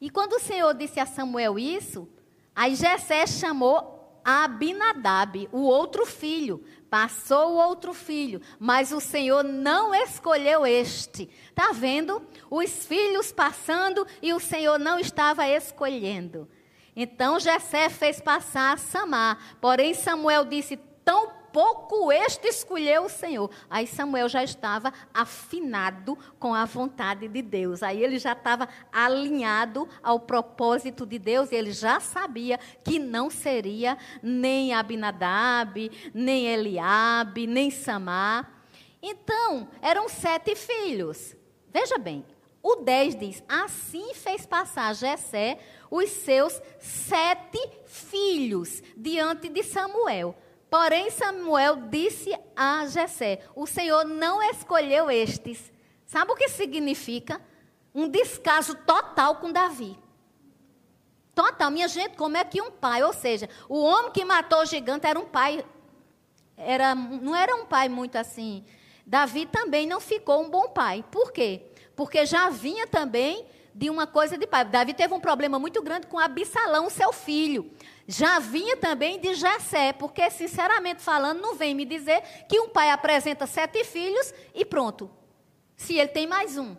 E 0.00 0.08
quando 0.08 0.34
o 0.34 0.40
Senhor 0.40 0.72
disse 0.72 1.00
a 1.00 1.04
Samuel 1.04 1.58
isso, 1.58 2.08
aí 2.54 2.76
Jessé 2.76 3.26
chamou 3.26 4.20
Abinadab, 4.24 5.48
o 5.50 5.62
outro 5.62 6.06
filho. 6.06 6.64
Passou 6.88 7.54
o 7.54 7.56
outro 7.56 7.92
filho, 7.92 8.40
mas 8.56 8.92
o 8.92 9.00
Senhor 9.00 9.42
não 9.42 9.92
escolheu 9.92 10.64
este. 10.64 11.28
Está 11.48 11.72
vendo? 11.72 12.24
Os 12.48 12.86
filhos 12.86 13.32
passando 13.32 14.06
e 14.22 14.32
o 14.32 14.38
Senhor 14.38 14.78
não 14.78 15.00
estava 15.00 15.48
escolhendo. 15.48 16.48
Então 16.94 17.40
Jessé 17.40 17.88
fez 17.88 18.20
passar 18.20 18.78
Samar. 18.78 19.56
Porém 19.60 19.92
Samuel 19.92 20.44
disse: 20.44 20.76
Tão 21.04 21.32
pouco 21.56 22.12
este 22.12 22.48
escolheu 22.48 23.06
o 23.06 23.08
Senhor. 23.08 23.50
Aí 23.70 23.86
Samuel 23.86 24.28
já 24.28 24.44
estava 24.44 24.92
afinado 25.14 26.14
com 26.38 26.52
a 26.52 26.66
vontade 26.66 27.26
de 27.26 27.40
Deus. 27.40 27.82
Aí 27.82 28.04
ele 28.04 28.18
já 28.18 28.34
estava 28.34 28.68
alinhado 28.92 29.88
ao 30.02 30.20
propósito 30.20 31.06
de 31.06 31.18
Deus. 31.18 31.50
ele 31.50 31.72
já 31.72 31.98
sabia 31.98 32.60
que 32.84 32.98
não 32.98 33.30
seria 33.30 33.96
nem 34.22 34.74
Abinadab, 34.74 35.90
nem 36.12 36.46
Eliabe, 36.46 37.46
nem 37.46 37.70
Samar. 37.70 38.52
Então, 39.02 39.66
eram 39.80 40.10
sete 40.10 40.54
filhos. 40.54 41.34
Veja 41.72 41.96
bem, 41.96 42.22
o 42.62 42.76
10 42.76 43.18
diz: 43.18 43.42
Assim 43.48 44.12
fez 44.12 44.44
passar 44.44 44.94
Jessé 44.94 45.58
os 45.90 46.10
seus 46.10 46.60
sete 46.78 47.66
filhos 47.86 48.82
diante 48.94 49.48
de 49.48 49.62
Samuel. 49.62 50.36
Porém, 50.70 51.10
Samuel 51.10 51.76
disse 51.88 52.36
a 52.54 52.86
Jessé: 52.86 53.40
O 53.54 53.66
Senhor 53.66 54.04
não 54.04 54.42
escolheu 54.42 55.10
estes. 55.10 55.72
Sabe 56.04 56.32
o 56.32 56.36
que 56.36 56.48
significa? 56.48 57.40
Um 57.94 58.08
descaso 58.08 58.74
total 58.74 59.36
com 59.36 59.52
Davi. 59.52 59.98
Total. 61.34 61.70
Minha 61.70 61.88
gente, 61.88 62.16
como 62.16 62.36
é 62.36 62.44
que 62.44 62.60
um 62.60 62.70
pai, 62.70 63.02
ou 63.02 63.12
seja, 63.12 63.48
o 63.68 63.80
homem 63.82 64.12
que 64.12 64.24
matou 64.24 64.60
o 64.60 64.66
gigante 64.66 65.06
era 65.06 65.18
um 65.18 65.24
pai, 65.24 65.64
era, 66.56 66.94
não 66.94 67.34
era 67.34 67.54
um 67.54 67.66
pai 67.66 67.88
muito 67.88 68.16
assim. 68.16 68.64
Davi 69.06 69.46
também 69.46 69.86
não 69.86 70.00
ficou 70.00 70.42
um 70.42 70.50
bom 70.50 70.68
pai. 70.68 71.04
Por 71.10 71.32
quê? 71.32 71.62
Porque 71.94 72.26
já 72.26 72.50
vinha 72.50 72.86
também 72.86 73.46
de 73.74 73.88
uma 73.88 74.06
coisa 74.06 74.36
de 74.36 74.46
pai. 74.46 74.64
Davi 74.64 74.94
teve 74.94 75.14
um 75.14 75.20
problema 75.20 75.58
muito 75.58 75.80
grande 75.82 76.06
com 76.06 76.18
Absalão, 76.18 76.90
seu 76.90 77.12
filho 77.12 77.70
já 78.06 78.38
vinha 78.38 78.76
também 78.76 79.18
de 79.18 79.34
Jessé, 79.34 79.92
porque, 79.92 80.30
sinceramente 80.30 81.02
falando, 81.02 81.40
não 81.40 81.54
vem 81.54 81.74
me 81.74 81.84
dizer 81.84 82.22
que 82.48 82.60
um 82.60 82.68
pai 82.68 82.90
apresenta 82.90 83.46
sete 83.46 83.82
filhos 83.84 84.32
e 84.54 84.64
pronto. 84.64 85.10
Se 85.76 85.98
ele 85.98 86.08
tem 86.08 86.26
mais 86.26 86.56
um. 86.56 86.76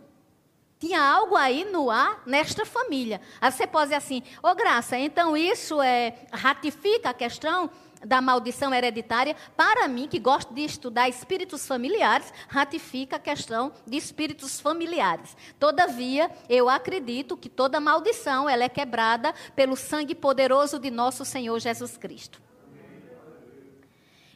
Tinha 0.78 1.02
algo 1.02 1.34
aí 1.34 1.64
no 1.64 1.90
ar 1.90 2.22
nesta 2.24 2.64
família. 2.64 3.20
Aí 3.40 3.50
você 3.50 3.66
pode 3.66 3.86
dizer 3.86 3.96
assim, 3.96 4.22
ô 4.42 4.48
oh, 4.48 4.54
Graça, 4.54 4.96
então 4.96 5.36
isso 5.36 5.82
é, 5.82 6.14
ratifica 6.32 7.10
a 7.10 7.14
questão 7.14 7.68
da 8.04 8.20
maldição 8.20 8.72
hereditária, 8.72 9.36
para 9.56 9.88
mim, 9.88 10.08
que 10.08 10.18
gosto 10.18 10.54
de 10.54 10.64
estudar 10.64 11.08
espíritos 11.08 11.66
familiares, 11.66 12.32
ratifica 12.48 13.16
a 13.16 13.20
questão 13.20 13.72
de 13.86 13.96
espíritos 13.96 14.60
familiares. 14.60 15.36
Todavia, 15.58 16.30
eu 16.48 16.68
acredito 16.68 17.36
que 17.36 17.48
toda 17.48 17.80
maldição 17.80 18.48
ela 18.48 18.64
é 18.64 18.68
quebrada 18.68 19.34
pelo 19.54 19.76
sangue 19.76 20.14
poderoso 20.14 20.78
de 20.78 20.90
nosso 20.90 21.24
Senhor 21.24 21.58
Jesus 21.58 21.96
Cristo. 21.96 22.40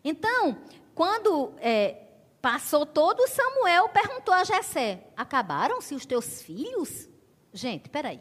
Então, 0.05 0.59
quando 0.95 1.53
é, 1.59 2.03
passou 2.41 2.85
todo, 2.85 3.29
Samuel 3.29 3.89
perguntou 3.89 4.35
a 4.35 4.45
Jessé: 4.45 5.07
Acabaram-se 5.17 5.95
os 5.95 6.05
teus 6.05 6.43
filhos? 6.43 7.09
Gente, 7.53 7.89
peraí. 7.89 8.21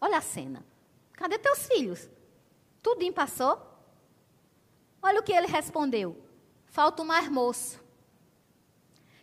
Olha 0.00 0.18
a 0.18 0.22
cena. 0.22 0.64
Cadê 1.12 1.36
teus 1.38 1.66
filhos? 1.66 2.08
Tudinho 2.82 3.12
passou? 3.12 3.67
Olha 5.02 5.20
o 5.20 5.22
que 5.22 5.32
ele 5.32 5.46
respondeu: 5.46 6.22
falta 6.66 7.02
um 7.02 7.06
mais 7.06 7.28
moço, 7.28 7.80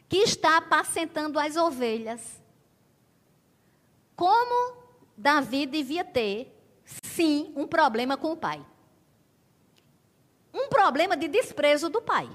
que 0.07 0.17
está 0.17 0.57
apacentando 0.57 1.39
as 1.39 1.55
ovelhas. 1.55 2.41
Como 4.15 4.77
Davi 5.17 5.65
devia 5.65 6.03
ter, 6.03 6.55
sim, 6.85 7.51
um 7.55 7.67
problema 7.67 8.15
com 8.17 8.31
o 8.31 8.37
pai. 8.37 8.65
Um 10.53 10.69
problema 10.69 11.17
de 11.17 11.27
desprezo 11.27 11.89
do 11.89 12.01
pai. 12.01 12.29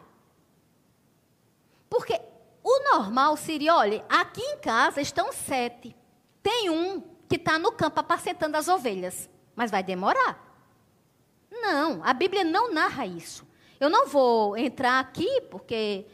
Porque 1.88 2.20
o 2.62 2.92
normal 2.92 3.36
seria: 3.36 3.74
olha, 3.74 4.04
aqui 4.08 4.42
em 4.42 4.58
casa 4.58 5.00
estão 5.00 5.32
sete. 5.32 5.96
Tem 6.42 6.70
um 6.70 7.00
que 7.28 7.36
está 7.36 7.58
no 7.58 7.72
campo 7.72 8.00
apacentando 8.00 8.56
as 8.56 8.68
ovelhas. 8.68 9.28
Mas 9.54 9.70
vai 9.70 9.82
demorar. 9.82 10.49
Não, 11.60 12.02
a 12.04 12.12
Bíblia 12.12 12.44
não 12.44 12.72
narra 12.72 13.06
isso. 13.06 13.46
Eu 13.78 13.88
não 13.88 14.06
vou 14.06 14.56
entrar 14.56 15.00
aqui 15.00 15.42
porque 15.50 16.06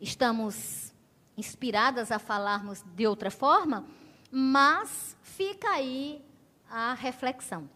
estamos 0.00 0.92
inspiradas 1.36 2.10
a 2.10 2.18
falarmos 2.18 2.82
de 2.94 3.06
outra 3.06 3.30
forma, 3.30 3.86
mas 4.30 5.16
fica 5.22 5.68
aí 5.70 6.24
a 6.68 6.94
reflexão. 6.94 7.68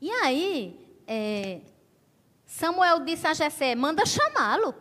E 0.00 0.10
aí, 0.10 0.98
é, 1.06 1.60
Samuel 2.46 3.00
disse 3.00 3.26
a 3.26 3.34
Jessé: 3.34 3.74
manda 3.74 4.04
chamá-lo, 4.04 4.74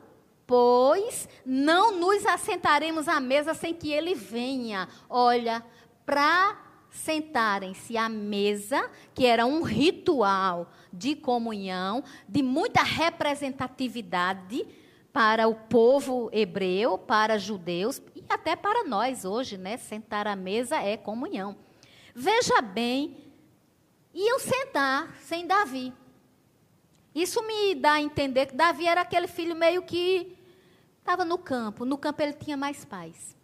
pois 0.47 1.27
não 1.45 1.97
nos 1.97 2.25
assentaremos 2.25 3.07
à 3.07 3.19
mesa 3.19 3.53
sem 3.53 3.73
que 3.73 3.91
ele 3.91 4.15
venha. 4.15 4.87
Olha, 5.09 5.63
para 6.05 6.68
sentarem-se 6.91 7.97
à 7.97 8.09
mesa, 8.09 8.89
que 9.13 9.25
era 9.25 9.45
um 9.45 9.61
ritual 9.61 10.71
de 10.91 11.15
comunhão, 11.15 12.03
de 12.27 12.41
muita 12.41 12.81
representatividade 12.83 14.65
para 15.11 15.47
o 15.47 15.55
povo 15.55 16.29
hebreu, 16.31 16.97
para 16.97 17.37
judeus 17.37 18.01
e 18.15 18.23
até 18.29 18.55
para 18.55 18.83
nós 18.83 19.25
hoje, 19.25 19.57
né? 19.57 19.77
Sentar 19.77 20.27
à 20.27 20.35
mesa 20.35 20.77
é 20.81 20.95
comunhão. 20.97 21.55
Veja 22.13 22.61
bem, 22.61 23.17
iam 24.13 24.39
sentar 24.39 25.15
sem 25.21 25.47
Davi. 25.47 25.93
Isso 27.13 27.41
me 27.45 27.75
dá 27.75 27.93
a 27.93 28.01
entender 28.01 28.47
que 28.47 28.55
Davi 28.55 28.87
era 28.87 29.01
aquele 29.01 29.27
filho 29.27 29.55
meio 29.55 29.81
que 29.81 30.37
estava 30.99 31.25
no 31.25 31.37
campo. 31.37 31.85
No 31.85 31.97
campo 31.97 32.21
ele 32.21 32.33
tinha 32.33 32.55
mais 32.55 32.85
paz. 32.85 33.35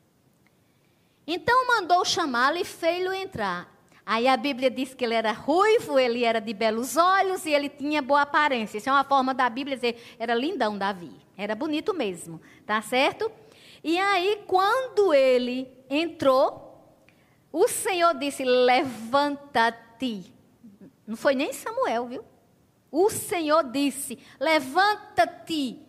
Então 1.28 1.68
mandou 1.68 2.04
chamá-lo 2.06 2.58
e 2.58 2.66
fez-lo 2.66 3.14
entrar. 3.14 3.74
Aí 4.06 4.28
a 4.28 4.38
Bíblia 4.38 4.70
diz 4.70 4.94
que 4.94 5.04
ele 5.04 5.16
era 5.16 5.32
ruivo, 5.32 5.98
ele 5.98 6.24
era 6.24 6.40
de 6.40 6.54
belos 6.54 6.96
olhos 6.96 7.46
e 7.46 7.52
ele 7.52 7.68
tinha 7.70 8.02
boa 8.02 8.22
aparência. 8.22 8.78
Isso 8.78 8.88
é 8.88 8.92
uma 8.92 9.04
forma 9.04 9.34
da 9.34 9.50
Bíblia 9.50 9.76
dizer, 9.76 10.16
era 10.20 10.36
lindão 10.36 10.78
Davi. 10.78 11.12
Era 11.36 11.56
bonito 11.56 11.94
mesmo, 11.94 12.40
tá 12.66 12.82
certo? 12.82 13.32
E 13.84 13.98
aí, 13.98 14.44
quando 14.48 15.14
ele 15.14 15.68
entrou, 15.90 16.66
o 17.52 17.68
Senhor 17.68 18.14
disse: 18.16 18.44
Levanta-te. 18.44 20.34
Não 21.06 21.16
foi 21.16 21.36
nem 21.36 21.52
Samuel, 21.52 22.08
viu? 22.08 22.26
O 22.92 23.10
Senhor 23.10 23.64
disse: 23.64 24.18
Levanta-te 24.40 25.80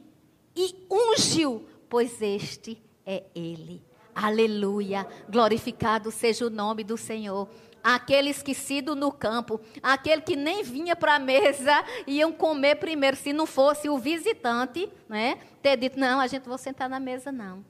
e 0.57 0.87
ungiu, 0.91 1.69
pois 1.89 2.21
este 2.21 2.83
é 3.05 3.25
ele. 3.35 3.86
Aleluia. 4.17 5.07
Glorificado 5.29 6.11
seja 6.11 6.47
o 6.47 6.51
nome 6.51 6.83
do 6.83 6.97
Senhor 6.97 7.47
aqueles 7.85 8.43
que 8.43 8.53
sido 8.53 8.97
no 8.97 9.13
campo, 9.13 9.61
aquele 9.81 10.21
que 10.21 10.35
nem 10.35 10.65
vinha 10.65 10.97
para 10.97 11.15
a 11.15 11.19
mesa, 11.21 11.73
iam 12.05 12.33
comer 12.33 12.75
primeiro, 12.77 13.17
se 13.17 13.33
não 13.33 13.47
fosse 13.47 13.89
o 13.89 13.97
visitante, 13.97 14.91
né? 15.09 15.39
Ter 15.63 15.77
dito, 15.77 15.97
não, 15.97 16.19
a 16.19 16.27
gente 16.27 16.43
não 16.43 16.49
vai 16.49 16.59
sentar 16.59 16.89
na 16.89 16.99
mesa, 16.99 17.31
não. 17.31 17.65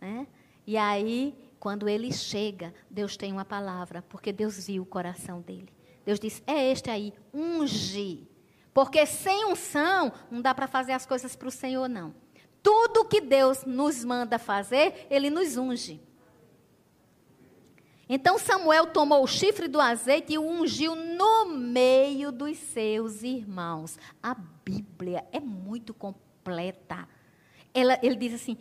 Né? 0.00 0.26
E 0.66 0.78
aí, 0.78 1.34
quando 1.58 1.90
ele 1.90 2.10
chega, 2.10 2.72
Deus 2.88 3.18
tem 3.18 3.32
uma 3.32 3.44
palavra, 3.44 4.00
porque 4.08 4.32
Deus 4.32 4.66
viu 4.66 4.82
o 4.82 4.86
coração 4.86 5.42
dele. 5.42 5.68
Deus 6.06 6.18
disse, 6.18 6.42
é 6.46 6.72
este 6.72 6.88
aí, 6.88 7.12
unge. 7.34 8.26
Porque 8.72 9.04
sem 9.04 9.44
unção, 9.44 10.10
não 10.30 10.40
dá 10.40 10.54
para 10.54 10.66
fazer 10.68 10.92
as 10.92 11.04
coisas 11.04 11.36
para 11.36 11.48
o 11.48 11.50
Senhor, 11.50 11.86
não. 11.86 12.14
Tudo 12.62 13.04
que 13.04 13.20
Deus 13.20 13.64
nos 13.64 14.04
manda 14.04 14.38
fazer, 14.38 15.06
Ele 15.10 15.30
nos 15.30 15.56
unge. 15.56 16.00
Então 18.12 18.38
Samuel 18.38 18.88
tomou 18.88 19.22
o 19.22 19.26
chifre 19.28 19.68
do 19.68 19.80
azeite 19.80 20.32
e 20.32 20.38
o 20.38 20.42
ungiu 20.42 20.96
no 20.96 21.46
meio 21.46 22.32
dos 22.32 22.58
seus 22.58 23.22
irmãos. 23.22 23.96
A 24.20 24.34
Bíblia 24.34 25.24
é 25.30 25.38
muito 25.38 25.94
completa. 25.94 27.08
Ela, 27.72 28.00
ele 28.02 28.16
diz 28.16 28.34
assim: 28.34 28.58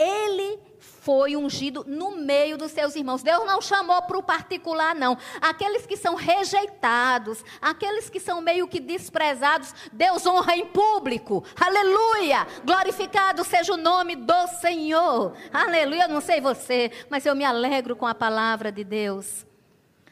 ele 0.00 0.58
foi 0.80 1.36
ungido 1.36 1.84
no 1.86 2.16
meio 2.16 2.56
dos 2.56 2.72
seus 2.72 2.94
irmãos. 2.94 3.22
Deus 3.22 3.46
não 3.46 3.60
chamou 3.60 4.02
para 4.02 4.18
o 4.18 4.22
particular, 4.22 4.94
não. 4.94 5.16
Aqueles 5.40 5.86
que 5.86 5.96
são 5.96 6.14
rejeitados, 6.14 7.44
aqueles 7.60 8.08
que 8.08 8.20
são 8.20 8.40
meio 8.40 8.68
que 8.68 8.80
desprezados, 8.80 9.74
Deus 9.92 10.26
honra 10.26 10.56
em 10.56 10.66
público. 10.66 11.44
Aleluia! 11.58 12.46
Glorificado 12.64 13.44
seja 13.44 13.74
o 13.74 13.78
nome 13.78 14.16
do 14.16 14.46
Senhor. 14.60 15.34
Aleluia! 15.52 16.04
Eu 16.04 16.08
não 16.08 16.20
sei 16.20 16.40
você, 16.40 16.90
mas 17.08 17.26
eu 17.26 17.34
me 17.34 17.44
alegro 17.44 17.96
com 17.96 18.06
a 18.06 18.14
palavra 18.14 18.70
de 18.70 18.84
Deus. 18.84 19.46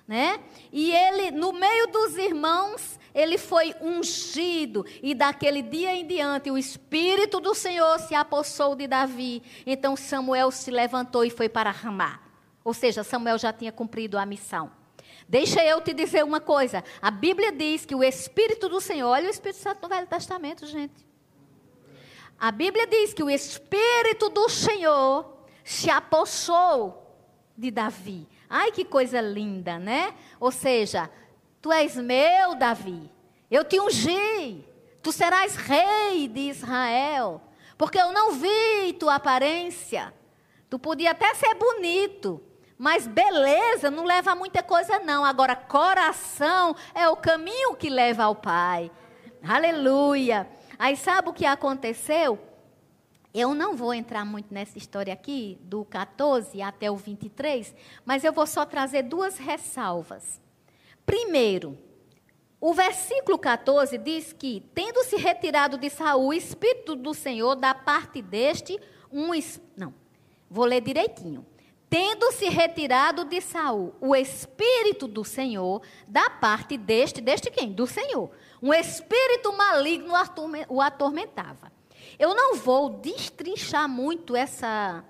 Né? 0.06 0.40
E 0.72 0.90
ele, 0.90 1.30
no 1.30 1.52
meio 1.52 1.86
dos 1.88 2.16
irmãos, 2.16 2.98
ele 3.18 3.36
foi 3.36 3.74
ungido 3.80 4.86
e 5.02 5.12
daquele 5.12 5.60
dia 5.60 5.92
em 5.92 6.06
diante 6.06 6.52
o 6.52 6.56
Espírito 6.56 7.40
do 7.40 7.52
Senhor 7.52 7.98
se 7.98 8.14
apossou 8.14 8.76
de 8.76 8.86
Davi. 8.86 9.42
Então 9.66 9.96
Samuel 9.96 10.52
se 10.52 10.70
levantou 10.70 11.24
e 11.24 11.30
foi 11.30 11.48
para 11.48 11.72
Ramá. 11.72 12.20
Ou 12.62 12.72
seja, 12.72 13.02
Samuel 13.02 13.36
já 13.36 13.52
tinha 13.52 13.72
cumprido 13.72 14.16
a 14.16 14.24
missão. 14.24 14.70
Deixa 15.28 15.64
eu 15.64 15.80
te 15.80 15.92
dizer 15.92 16.24
uma 16.24 16.40
coisa. 16.40 16.84
A 17.02 17.10
Bíblia 17.10 17.50
diz 17.50 17.84
que 17.84 17.94
o 17.94 18.04
Espírito 18.04 18.68
do 18.68 18.80
Senhor, 18.80 19.08
olha 19.08 19.26
o 19.26 19.30
Espírito 19.30 19.58
Santo 19.58 19.82
no 19.82 19.88
Velho 19.88 20.06
Testamento, 20.06 20.64
gente. 20.64 21.04
A 22.38 22.52
Bíblia 22.52 22.86
diz 22.86 23.12
que 23.12 23.22
o 23.24 23.28
Espírito 23.28 24.28
do 24.28 24.48
Senhor 24.48 25.42
se 25.64 25.90
apossou 25.90 27.16
de 27.56 27.72
Davi. 27.72 28.28
Ai, 28.48 28.70
que 28.70 28.84
coisa 28.84 29.20
linda, 29.20 29.76
né? 29.76 30.14
Ou 30.38 30.52
seja, 30.52 31.10
Tu 31.60 31.72
és 31.72 31.96
meu, 31.96 32.54
Davi. 32.54 33.10
Eu 33.50 33.64
te 33.64 33.80
ungi. 33.80 34.64
Tu 35.02 35.12
serás 35.12 35.56
rei 35.56 36.28
de 36.28 36.40
Israel. 36.50 37.40
Porque 37.76 37.98
eu 37.98 38.12
não 38.12 38.32
vi 38.32 38.92
tua 38.98 39.14
aparência. 39.16 40.12
Tu 40.68 40.78
podia 40.78 41.12
até 41.12 41.34
ser 41.34 41.54
bonito, 41.54 42.42
mas 42.76 43.06
beleza 43.06 43.90
não 43.90 44.04
leva 44.04 44.32
a 44.32 44.34
muita 44.34 44.62
coisa, 44.62 44.98
não. 44.98 45.24
Agora, 45.24 45.56
coração 45.56 46.76
é 46.94 47.08
o 47.08 47.16
caminho 47.16 47.74
que 47.74 47.88
leva 47.88 48.24
ao 48.24 48.34
Pai. 48.34 48.90
Aleluia. 49.42 50.48
Aí 50.78 50.96
sabe 50.96 51.30
o 51.30 51.32
que 51.32 51.46
aconteceu? 51.46 52.38
Eu 53.32 53.54
não 53.54 53.76
vou 53.76 53.94
entrar 53.94 54.24
muito 54.24 54.52
nessa 54.52 54.76
história 54.76 55.12
aqui, 55.12 55.58
do 55.62 55.84
14 55.84 56.60
até 56.60 56.90
o 56.90 56.96
23, 56.96 57.74
mas 58.04 58.24
eu 58.24 58.32
vou 58.32 58.46
só 58.46 58.64
trazer 58.66 59.02
duas 59.02 59.38
ressalvas. 59.38 60.40
Primeiro, 61.08 61.78
o 62.60 62.74
versículo 62.74 63.38
14 63.38 63.96
diz 63.96 64.34
que, 64.34 64.62
tendo 64.74 65.02
se 65.04 65.16
retirado 65.16 65.78
de 65.78 65.88
Saul 65.88 66.26
o 66.26 66.32
Espírito 66.34 66.94
do 66.94 67.14
Senhor 67.14 67.56
da 67.56 67.74
parte 67.74 68.20
deste, 68.20 68.78
um. 69.10 69.30
Não, 69.74 69.94
vou 70.50 70.66
ler 70.66 70.82
direitinho. 70.82 71.46
Tendo 71.88 72.30
se 72.32 72.50
retirado 72.50 73.24
de 73.24 73.40
Saul 73.40 73.94
o 74.02 74.14
Espírito 74.14 75.08
do 75.08 75.24
Senhor 75.24 75.80
da 76.06 76.28
parte 76.28 76.76
deste, 76.76 77.22
deste 77.22 77.50
quem? 77.50 77.72
Do 77.72 77.86
Senhor. 77.86 78.30
Um 78.60 78.74
espírito 78.74 79.50
maligno 79.56 80.12
o 80.68 80.82
atormentava. 80.82 81.72
Eu 82.18 82.34
não 82.34 82.56
vou 82.56 82.90
destrinchar 82.90 83.88
muito 83.88 84.36
essa, 84.36 85.02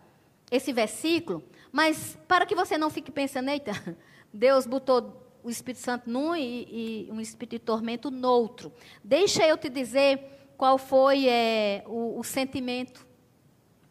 esse 0.49 0.73
versículo, 0.73 1.43
mas 1.73 2.17
para 2.29 2.47
que 2.47 2.55
você 2.55 2.79
não 2.79 2.89
fique 2.89 3.11
pensando, 3.11 3.51
eita, 3.51 3.73
Deus 4.33 4.65
botou 4.65 5.28
o 5.43 5.51
Espírito 5.51 5.81
Santo 5.81 6.11
num 6.11 6.35
e, 6.35 7.07
e 7.09 7.13
um 7.13 7.21
espírito 7.21 7.53
de 7.53 7.59
tormento 7.59 8.11
no 8.11 8.29
outro. 8.29 8.73
Deixa 9.03 9.47
eu 9.47 9.57
te 9.57 9.69
dizer 9.69 10.53
qual 10.57 10.79
foi 10.79 11.29
é, 11.29 11.85
o, 11.87 12.19
o 12.19 12.25
sentimento. 12.25 13.07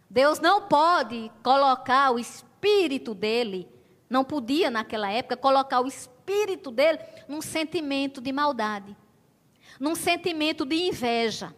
Deus 0.10 0.40
não 0.40 0.68
pode 0.68 1.32
colocar 1.44 2.12
o 2.12 2.20
espírito 2.20 3.14
dele, 3.14 3.68
não 4.10 4.24
podia 4.24 4.70
naquela 4.70 5.12
época 5.12 5.38
colocar 5.38 5.82
o 5.82 5.88
espírito 5.88 6.72
dele 6.72 7.00
num 7.28 7.42
sentimento 7.42 8.22
de 8.22 8.32
maldade, 8.32 8.96
num 9.80 9.96
sentimento 9.96 10.66
de 10.66 10.76
inveja. 10.76 11.56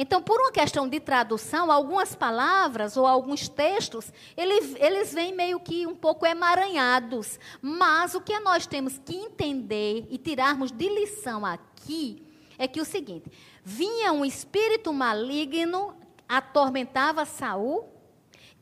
Então, 0.00 0.22
por 0.22 0.40
uma 0.40 0.52
questão 0.52 0.88
de 0.88 1.00
tradução, 1.00 1.72
algumas 1.72 2.14
palavras 2.14 2.96
ou 2.96 3.04
alguns 3.04 3.48
textos, 3.48 4.12
eles, 4.36 4.76
eles 4.78 5.12
vêm 5.12 5.34
meio 5.34 5.58
que 5.58 5.88
um 5.88 5.94
pouco 5.96 6.24
emaranhados. 6.24 7.36
Mas 7.60 8.14
o 8.14 8.20
que 8.20 8.38
nós 8.38 8.64
temos 8.64 8.96
que 9.04 9.16
entender 9.16 10.06
e 10.08 10.16
tirarmos 10.16 10.70
de 10.70 10.88
lição 10.88 11.44
aqui 11.44 12.24
é 12.56 12.68
que 12.68 12.80
o 12.80 12.84
seguinte: 12.84 13.28
vinha 13.64 14.12
um 14.12 14.24
espírito 14.24 14.92
maligno, 14.92 15.96
atormentava 16.28 17.24
Saul, 17.24 17.88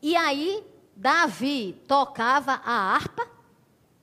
e 0.00 0.16
aí 0.16 0.64
Davi 0.96 1.78
tocava 1.86 2.62
a 2.64 2.94
harpa 2.94 3.28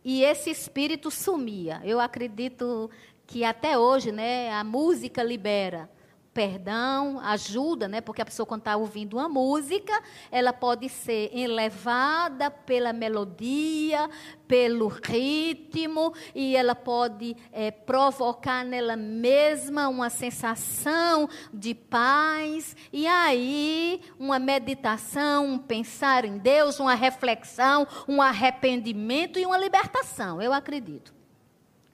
e 0.06 0.24
esse 0.24 0.52
espírito 0.52 1.10
sumia. 1.10 1.82
Eu 1.84 2.00
acredito 2.00 2.92
que 3.26 3.44
até 3.44 3.76
hoje, 3.76 4.12
né, 4.12 4.54
a 4.54 4.64
música 4.64 5.24
libera 5.24 5.90
perdão, 6.34 7.20
ajuda, 7.20 7.88
né? 7.88 8.02
Porque 8.02 8.22
a 8.22 8.26
pessoa, 8.26 8.46
quando 8.46 8.62
está 8.62 8.76
ouvindo 8.76 9.18
uma 9.18 9.30
música, 9.30 9.94
ela 10.32 10.52
pode 10.52 10.90
ser 10.90 11.30
elevada 11.32 12.50
pela 12.50 12.92
melodia, 12.92 14.10
pelo 14.48 14.88
ritmo, 14.88 16.14
e 16.34 16.56
ela 16.56 16.74
pode 16.74 17.38
é, 17.52 17.70
provocar 17.70 18.66
nela 18.66 18.96
mesma 18.96 19.88
uma 19.88 20.10
sensação 20.10 21.30
de 21.54 21.76
paz, 21.76 22.76
e 22.92 23.06
aí 23.06 24.02
uma 24.20 24.40
meditação, 24.40 25.46
um 25.46 25.60
pensar 25.60 26.26
em 26.26 26.40
Deus, 26.40 26.80
uma 26.80 26.96
reflexão, 26.96 27.88
um 28.08 28.22
arrependimento 28.22 29.38
e 29.38 29.46
uma 29.46 29.58
libertação, 29.58 30.42
eu 30.42 30.52
acredito. 30.52 31.14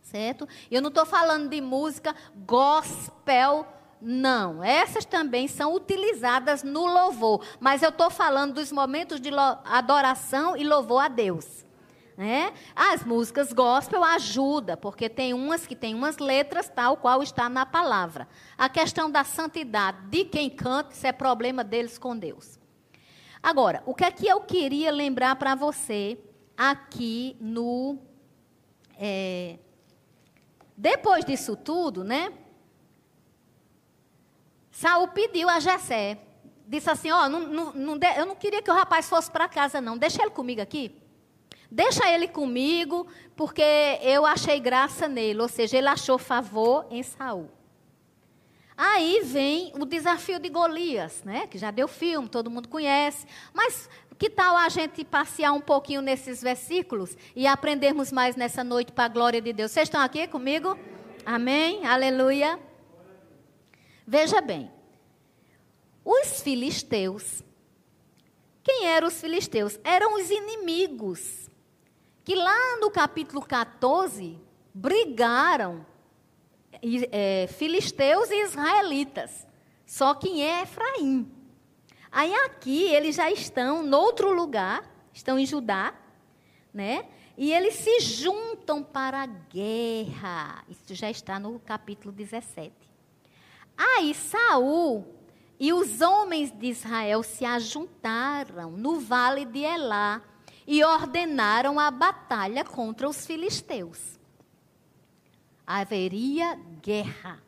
Certo? 0.02 0.48
Eu 0.72 0.82
não 0.82 0.90
estou 0.90 1.06
falando 1.06 1.50
de 1.50 1.62
música 1.62 2.16
gospel 2.48 3.79
não, 4.02 4.64
essas 4.64 5.04
também 5.04 5.48
são 5.48 5.74
utilizadas 5.74 6.64
no 6.64 6.86
louvor, 6.86 7.46
mas 7.60 7.84
eu 7.84 7.90
estou 7.90 8.10
falando 8.10 8.54
dos 8.54 8.72
momentos 8.72 9.20
de 9.20 9.30
adoração 9.66 10.56
e 10.56 10.64
louvor 10.64 11.04
a 11.04 11.08
Deus. 11.08 11.66
Né? 12.20 12.54
As 12.76 13.06
músicas 13.06 13.54
gospel 13.54 14.04
ajudam, 14.04 14.76
porque 14.76 15.08
tem 15.08 15.34
umas 15.34 15.66
que 15.66 15.76
tem 15.76 15.96
umas 15.96 16.18
letras 16.18 16.68
tal 16.68 16.98
qual 16.98 17.24
está 17.24 17.48
na 17.48 17.66
palavra. 17.66 18.28
A 18.58 18.68
questão 18.68 19.10
da 19.10 19.24
santidade 19.24 20.08
de 20.08 20.26
quem 20.26 20.50
canta, 20.50 20.94
isso 20.94 21.08
é 21.08 21.14
problema 21.14 21.64
deles 21.64 21.98
com 21.98 22.18
Deus. 22.18 22.60
Agora, 23.42 23.82
o 23.86 23.96
que 23.96 24.04
é 24.04 24.12
que 24.12 24.28
eu 24.28 24.42
queria 24.42 24.92
lembrar 24.92 25.38
para 25.38 25.56
você 25.56 26.20
aqui 26.58 27.38
no. 27.40 27.98
É, 28.98 29.58
depois 30.76 31.24
disso 31.24 31.56
tudo, 31.56 32.04
né? 32.04 32.34
Saul 34.80 35.10
pediu 35.10 35.50
a 35.50 35.60
Jessé. 35.60 36.18
Disse 36.66 36.90
assim: 36.90 37.12
Ó, 37.12 37.26
oh, 37.26 37.30
não, 37.30 37.74
não, 37.74 38.00
eu 38.16 38.26
não 38.26 38.36
queria 38.36 38.62
que 38.62 38.72
o 38.72 38.74
rapaz 38.74 39.10
fosse 39.10 39.30
para 39.30 39.46
casa, 39.50 39.82
não. 39.82 39.98
Deixa 39.98 40.22
ele 40.22 40.32
comigo 40.32 40.62
aqui. 40.62 40.96
Deixa 41.70 42.10
ele 42.10 42.30
comigo, 42.30 43.06
porque 43.36 43.62
eu 44.02 44.26
achei 44.26 44.58
graça 44.58 45.06
nele, 45.10 45.42
ou 45.42 45.50
seja, 45.50 45.78
ele 45.78 45.90
achou 45.90 46.18
favor 46.18 46.88
em 46.90 47.04
Saul. 47.04 47.50
Aí 48.78 49.22
vem 49.26 49.74
o 49.78 49.86
desafio 49.86 50.40
de 50.40 50.48
Golias, 50.48 51.24
né? 51.26 51.46
Que 51.46 51.58
já 51.58 51.72
deu 51.72 51.90
filme, 51.90 52.30
todo 52.30 52.50
mundo 52.50 52.70
conhece. 52.70 53.28
Mas 53.54 53.90
que 54.18 54.30
tal 54.30 54.56
a 54.56 54.70
gente 54.70 55.04
passear 55.04 55.52
um 55.52 55.60
pouquinho 55.60 56.02
nesses 56.02 56.42
versículos 56.42 57.18
e 57.36 57.46
aprendermos 57.46 58.14
mais 58.14 58.38
nessa 58.38 58.64
noite 58.64 58.94
para 58.94 59.04
a 59.04 59.10
glória 59.10 59.42
de 59.42 59.52
Deus? 59.52 59.72
Vocês 59.72 59.90
estão 59.90 60.00
aqui 60.00 60.26
comigo? 60.26 60.80
Amém? 61.26 61.86
Aleluia. 61.86 62.69
Veja 64.10 64.42
bem. 64.42 64.72
Os 66.04 66.42
filisteus. 66.42 67.44
Quem 68.64 68.88
eram 68.88 69.08
os 69.08 69.22
filisteus? 69.22 69.80
Eram 69.84 70.16
os 70.16 70.32
inimigos 70.32 71.48
que 72.24 72.34
lá 72.34 72.78
no 72.78 72.90
capítulo 72.90 73.40
14 73.40 74.36
brigaram 74.74 75.86
é, 77.12 77.46
filisteus 77.50 78.32
e 78.32 78.46
israelitas. 78.46 79.46
Só 79.86 80.16
quem 80.16 80.44
é 80.44 80.64
Efraim. 80.64 81.32
Aí 82.12 82.34
aqui 82.34 82.86
eles 82.86 83.16
já 83.16 83.30
estão 83.30 83.84
noutro 83.84 84.34
lugar, 84.34 84.92
estão 85.14 85.38
em 85.38 85.46
Judá, 85.46 85.94
né? 86.74 87.08
E 87.38 87.54
eles 87.54 87.76
se 87.76 88.00
juntam 88.00 88.82
para 88.82 89.22
a 89.22 89.28
guerra. 89.28 90.66
Isso 90.68 90.96
já 90.96 91.12
está 91.12 91.40
no 91.40 91.60
capítulo 91.60 92.12
17. 92.12 92.89
Aí 93.82 94.14
Saul 94.14 95.08
e 95.58 95.72
os 95.72 96.02
homens 96.02 96.52
de 96.52 96.68
Israel 96.68 97.24
se 97.24 97.46
ajuntaram 97.46 98.72
no 98.72 99.00
vale 99.00 99.46
de 99.46 99.60
Elá 99.60 100.22
e 100.68 100.84
ordenaram 100.84 101.80
a 101.80 101.90
batalha 101.90 102.66
contra 102.66 103.08
os 103.08 103.26
filisteus. 103.26 104.20
Haveria 105.66 106.60
guerra. 106.82 107.42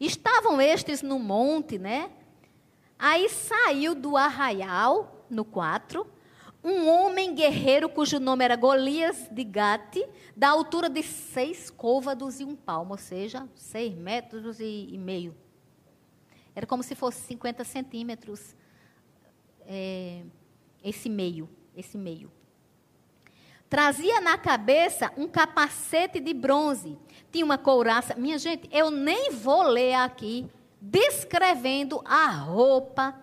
Estavam 0.00 0.60
estes 0.60 1.00
no 1.00 1.20
monte, 1.20 1.78
né? 1.78 2.10
Aí 2.98 3.28
saiu 3.28 3.94
do 3.94 4.16
arraial, 4.16 5.26
no 5.30 5.44
4, 5.44 6.04
um 6.62 6.88
homem 6.88 7.34
guerreiro 7.34 7.88
cujo 7.88 8.20
nome 8.20 8.44
era 8.44 8.56
Golias 8.56 9.28
de 9.30 9.44
Gate, 9.44 10.06
da 10.36 10.48
altura 10.48 10.88
de 10.88 11.02
seis 11.02 11.70
côvados 11.70 12.40
e 12.40 12.44
um 12.44 12.54
palmo, 12.54 12.92
ou 12.92 12.98
seja, 12.98 13.48
seis 13.54 13.94
metros 13.94 14.60
e, 14.60 14.88
e 14.90 14.98
meio. 14.98 15.34
Era 16.54 16.66
como 16.66 16.82
se 16.82 16.94
fosse 16.94 17.20
50 17.26 17.64
centímetros 17.64 18.54
é, 19.66 20.22
esse 20.84 21.08
meio, 21.08 21.48
esse 21.76 21.96
meio. 21.96 22.30
Trazia 23.68 24.20
na 24.20 24.36
cabeça 24.36 25.12
um 25.16 25.28
capacete 25.28 26.18
de 26.18 26.34
bronze, 26.34 26.98
tinha 27.30 27.44
uma 27.44 27.56
couraça. 27.56 28.16
Minha 28.16 28.36
gente, 28.36 28.68
eu 28.72 28.90
nem 28.90 29.30
vou 29.30 29.62
ler 29.62 29.94
aqui 29.94 30.50
descrevendo 30.80 32.02
a 32.04 32.26
roupa, 32.28 33.14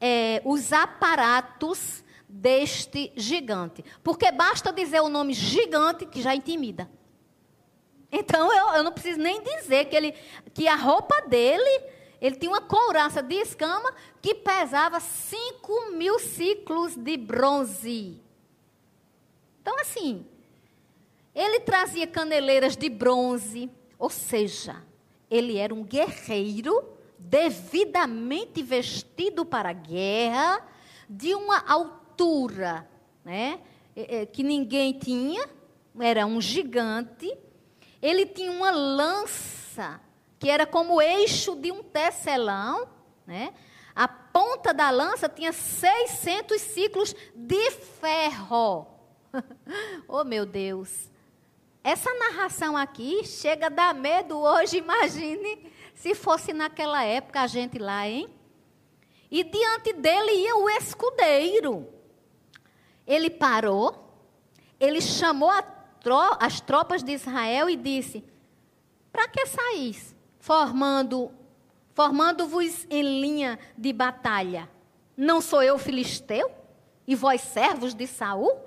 é, 0.00 0.40
os 0.44 0.72
aparatos 0.72 2.02
deste 2.30 3.12
gigante. 3.16 3.84
Porque 4.04 4.30
basta 4.30 4.72
dizer 4.72 5.00
o 5.00 5.08
nome 5.08 5.34
gigante 5.34 6.06
que 6.06 6.22
já 6.22 6.34
intimida. 6.34 6.88
Então 8.12 8.52
eu, 8.52 8.76
eu 8.76 8.82
não 8.84 8.92
preciso 8.92 9.18
nem 9.18 9.42
dizer 9.42 9.86
que, 9.86 9.96
ele, 9.96 10.14
que 10.54 10.68
a 10.68 10.76
roupa 10.76 11.20
dele, 11.22 11.84
ele 12.20 12.36
tinha 12.36 12.50
uma 12.50 12.60
couraça 12.60 13.22
de 13.22 13.34
escama 13.34 13.92
que 14.22 14.34
pesava 14.34 15.00
5 15.00 15.92
mil 15.92 16.18
ciclos 16.18 16.96
de 16.96 17.16
bronze. 17.16 18.22
Então, 19.60 19.78
assim, 19.78 20.26
ele 21.34 21.60
trazia 21.60 22.06
caneleiras 22.06 22.76
de 22.76 22.88
bronze, 22.88 23.70
ou 23.98 24.10
seja, 24.10 24.82
ele 25.30 25.56
era 25.56 25.74
um 25.74 25.84
guerreiro 25.84 26.84
devidamente 27.18 28.62
vestido 28.62 29.44
para 29.44 29.68
a 29.68 29.74
guerra, 29.74 30.66
de 31.08 31.34
uma 31.34 31.58
altura 31.58 31.99
né, 33.24 33.60
é, 33.96 34.20
é, 34.20 34.26
que 34.26 34.42
ninguém 34.42 34.92
tinha, 34.92 35.48
era 35.98 36.26
um 36.26 36.40
gigante. 36.40 37.36
Ele 38.00 38.26
tinha 38.26 38.50
uma 38.50 38.70
lança, 38.70 40.00
que 40.38 40.48
era 40.48 40.66
como 40.66 40.94
o 40.94 41.02
eixo 41.02 41.56
de 41.56 41.70
um 41.70 41.82
tecelão. 41.82 42.88
Né? 43.26 43.52
A 43.94 44.08
ponta 44.08 44.72
da 44.72 44.90
lança 44.90 45.28
tinha 45.28 45.52
600 45.52 46.60
ciclos 46.60 47.14
de 47.34 47.70
ferro. 47.70 48.86
oh, 50.08 50.24
meu 50.24 50.46
Deus! 50.46 51.10
Essa 51.82 52.12
narração 52.14 52.76
aqui 52.76 53.24
chega 53.24 53.66
a 53.66 53.70
dar 53.70 53.94
medo 53.94 54.38
hoje, 54.38 54.76
imagine 54.76 55.70
se 55.94 56.14
fosse 56.14 56.54
naquela 56.54 57.04
época 57.04 57.42
a 57.42 57.46
gente 57.46 57.78
lá, 57.78 58.08
hein? 58.08 58.28
E 59.30 59.44
diante 59.44 59.92
dele 59.92 60.32
ia 60.32 60.56
o 60.56 60.68
escudeiro. 60.70 61.86
Ele 63.10 63.28
parou, 63.28 64.14
ele 64.78 65.00
chamou 65.00 65.50
tro 66.00 66.36
as 66.38 66.60
tropas 66.60 67.02
de 67.02 67.12
Israel 67.12 67.68
e 67.68 67.76
disse: 67.76 68.24
Para 69.12 69.26
que 69.28 69.46
saís 69.46 70.14
formando 70.38 71.30
formando-vos 71.92 72.86
em 72.88 73.02
linha 73.02 73.58
de 73.76 73.92
batalha? 73.92 74.70
Não 75.16 75.40
sou 75.40 75.62
eu 75.62 75.76
filisteu 75.78 76.50
e 77.06 77.14
vós 77.14 77.40
servos 77.40 77.94
de 77.94 78.06
Saul? 78.06 78.58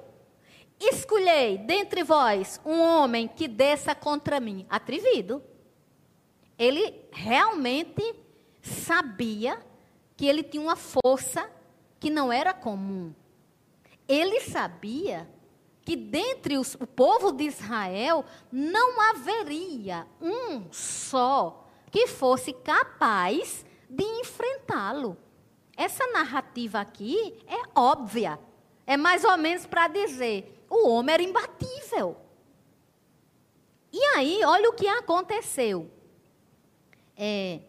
Escolhei 0.79 1.57
dentre 1.57 2.03
vós 2.03 2.59
um 2.65 2.81
homem 2.81 3.27
que 3.27 3.47
desça 3.47 3.95
contra 3.95 4.39
mim, 4.39 4.65
atrevido 4.69 5.41
ele 6.57 7.07
realmente 7.11 8.15
sabia 8.61 9.59
que 10.15 10.25
ele 10.25 10.43
tinha 10.43 10.63
uma 10.63 10.75
força 10.75 11.49
que 11.99 12.09
não 12.09 12.31
era 12.31 12.53
comum. 12.53 13.13
Ele 14.07 14.41
sabia 14.41 15.29
que 15.81 15.95
dentre 15.95 16.57
os, 16.57 16.75
o 16.75 16.87
povo 16.87 17.31
de 17.31 17.45
Israel 17.45 18.23
não 18.51 18.99
haveria 19.01 20.07
um 20.21 20.71
só 20.71 21.67
que 21.91 22.07
fosse 22.07 22.53
capaz 22.53 23.65
de 23.89 24.03
enfrentá-lo. 24.03 25.17
Essa 25.75 26.05
narrativa 26.07 26.79
aqui 26.79 27.43
é 27.47 27.79
óbvia. 27.79 28.39
É 28.85 28.97
mais 28.97 29.23
ou 29.23 29.37
menos 29.37 29.65
para 29.65 29.87
dizer: 29.87 30.65
o 30.69 30.87
homem 30.89 31.13
era 31.13 31.23
imbatível. 31.23 32.17
E 33.91 34.03
aí, 34.15 34.43
olha 34.43 34.69
o 34.69 34.73
que 34.73 34.87
aconteceu. 34.87 35.89
É, 37.15 37.59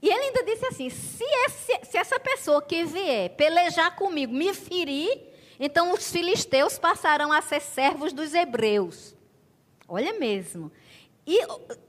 e 0.00 0.08
ele 0.08 0.26
ainda 0.26 0.44
disse 0.44 0.66
assim: 0.66 0.90
se, 0.90 1.24
esse, 1.24 1.80
se 1.86 1.96
essa 1.96 2.20
pessoa 2.20 2.60
que 2.60 2.84
vier 2.84 3.30
pelejar 3.30 3.96
comigo 3.96 4.32
me 4.32 4.52
ferir, 4.52 5.33
então 5.58 5.92
os 5.92 6.10
filisteus 6.10 6.78
passarão 6.78 7.32
a 7.32 7.40
ser 7.40 7.60
servos 7.60 8.12
dos 8.12 8.34
hebreus. 8.34 9.14
Olha 9.88 10.18
mesmo. 10.18 10.72
E 11.26 11.38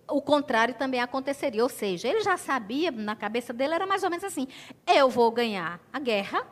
o, 0.07 0.21
contrário 0.21 0.75
também 0.75 1.01
aconteceria, 1.01 1.61
ou 1.61 1.69
seja, 1.69 2.07
ele 2.07 2.21
já 2.21 2.37
sabia, 2.37 2.91
na 2.91 3.15
cabeça 3.15 3.51
dele 3.51 3.73
era 3.73 3.85
mais 3.85 4.03
ou 4.03 4.09
menos 4.09 4.23
assim: 4.23 4.47
eu 4.87 5.09
vou 5.09 5.29
ganhar 5.31 5.79
a 5.91 5.99
guerra, 5.99 6.47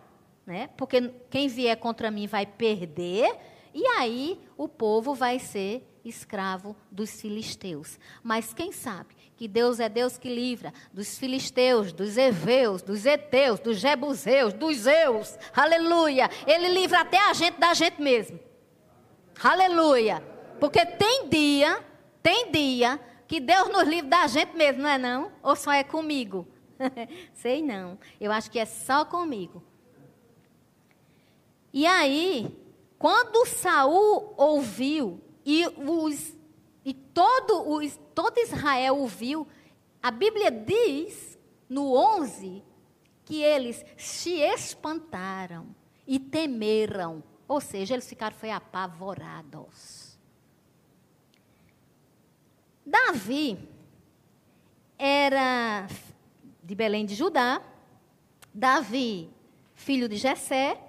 né? 0.45 0.69
Porque 0.75 1.13
quem 1.29 1.47
vier 1.47 1.77
contra 1.77 2.11
mim 2.11 2.27
vai 2.27 2.45
perder, 2.45 3.33
e 3.73 3.85
aí 3.97 4.39
o 4.57 4.67
povo 4.67 5.13
vai 5.13 5.39
ser 5.39 5.87
escravo 6.03 6.75
dos 6.91 7.21
filisteus. 7.21 7.97
Mas 8.21 8.53
quem 8.53 8.73
sabe 8.73 9.15
que 9.43 9.47
Deus 9.49 9.81
é 9.81 9.89
Deus 9.89 10.17
que 10.17 10.33
livra 10.33 10.73
dos 10.93 11.17
filisteus, 11.17 11.91
dos 11.91 12.15
heveus, 12.15 12.81
dos 12.81 13.05
heteus, 13.05 13.59
dos 13.59 13.77
jebuseus, 13.77 14.53
dos 14.53 14.77
zeus. 14.77 15.37
Aleluia. 15.53 16.29
Ele 16.47 16.69
livra 16.69 17.01
até 17.01 17.19
a 17.19 17.33
gente 17.33 17.59
da 17.59 17.73
gente 17.73 18.01
mesmo. 18.01 18.39
Aleluia. 19.43 20.23
Porque 20.61 20.85
tem 20.85 21.27
dia, 21.27 21.83
tem 22.21 22.49
dia 22.53 22.97
que 23.27 23.41
Deus 23.41 23.67
nos 23.67 23.83
livra 23.85 24.11
da 24.11 24.27
gente 24.27 24.55
mesmo, 24.55 24.83
não 24.83 24.89
é 24.89 24.97
não? 24.97 25.29
Ou 25.43 25.57
só 25.57 25.73
é 25.73 25.83
comigo? 25.83 26.47
Sei 27.35 27.61
não. 27.61 27.99
Eu 28.21 28.31
acho 28.31 28.49
que 28.49 28.59
é 28.59 28.65
só 28.65 29.03
comigo. 29.03 29.61
E 31.73 31.85
aí, 31.85 32.57
quando 32.97 33.45
Saul 33.45 34.33
ouviu 34.37 35.19
e, 35.45 35.67
os, 35.67 36.33
e 36.85 36.93
todo, 36.93 37.69
os, 37.69 37.99
todo 38.13 38.39
Israel 38.39 38.97
ouviu. 38.97 39.47
A 40.01 40.11
Bíblia 40.11 40.51
diz, 40.51 41.37
no 41.69 41.95
11, 41.95 42.63
que 43.25 43.41
eles 43.41 43.85
se 43.97 44.39
espantaram 44.41 45.75
e 46.05 46.19
temeram. 46.19 47.23
Ou 47.47 47.61
seja, 47.61 47.93
eles 47.93 48.07
ficaram 48.07 48.35
foi 48.35 48.51
apavorados. 48.51 50.17
Davi 52.85 53.57
era 54.97 55.87
de 56.61 56.75
Belém 56.75 57.05
de 57.05 57.15
Judá. 57.15 57.61
Davi, 58.53 59.29
filho 59.73 60.07
de 60.09 60.17
Jessé. 60.17 60.79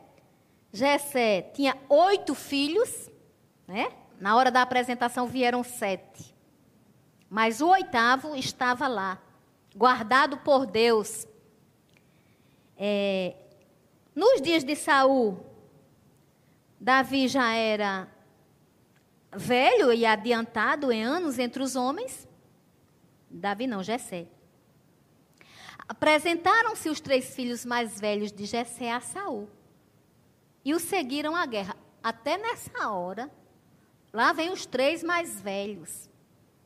Jessé 0.73 1.43
tinha 1.55 1.77
oito 1.89 2.35
filhos, 2.35 3.09
né? 3.67 3.93
Na 4.21 4.37
hora 4.37 4.51
da 4.51 4.63
apresentação 4.63 5.27
vieram 5.27 5.63
sete. 5.63 6.34
Mas 7.29 7.61
o 7.61 7.69
oitavo 7.69 8.37
estava 8.37 8.87
lá, 8.87 9.21
guardado 9.75 10.39
por 10.39 10.67
Deus. 10.67 11.27
É, 12.77 13.35
nos 14.15 14.41
dias 14.41 14.63
de 14.63 14.77
Saul, 14.77 15.45
Davi 16.81 17.29
já 17.29 17.53
era 17.53 18.09
velho 19.33 19.93
e 19.93 20.07
adiantado 20.07 20.93
em 20.93 21.03
anos 21.03 21.39
entre 21.39 21.63
os 21.63 21.77
homens. 21.77 22.29
Davi 23.31 23.67
não, 23.67 23.83
Jessé. 23.83 24.29
Apresentaram-se 25.89 26.89
os 26.89 27.01
três 27.01 27.35
filhos 27.35 27.65
mais 27.65 28.01
velhos 28.01 28.31
de 28.31 28.47
Jessé 28.47 28.93
a 28.93 29.01
Saul. 29.01 29.49
E 30.65 30.73
o 30.73 30.81
seguiram 30.81 31.35
à 31.35 31.45
guerra. 31.45 31.77
Até 32.03 32.39
nessa 32.39 32.91
hora, 32.91 33.31
lá 34.13 34.33
vem 34.33 34.51
os 34.51 34.67
três 34.67 35.03
mais 35.03 35.41
velhos 35.41 36.09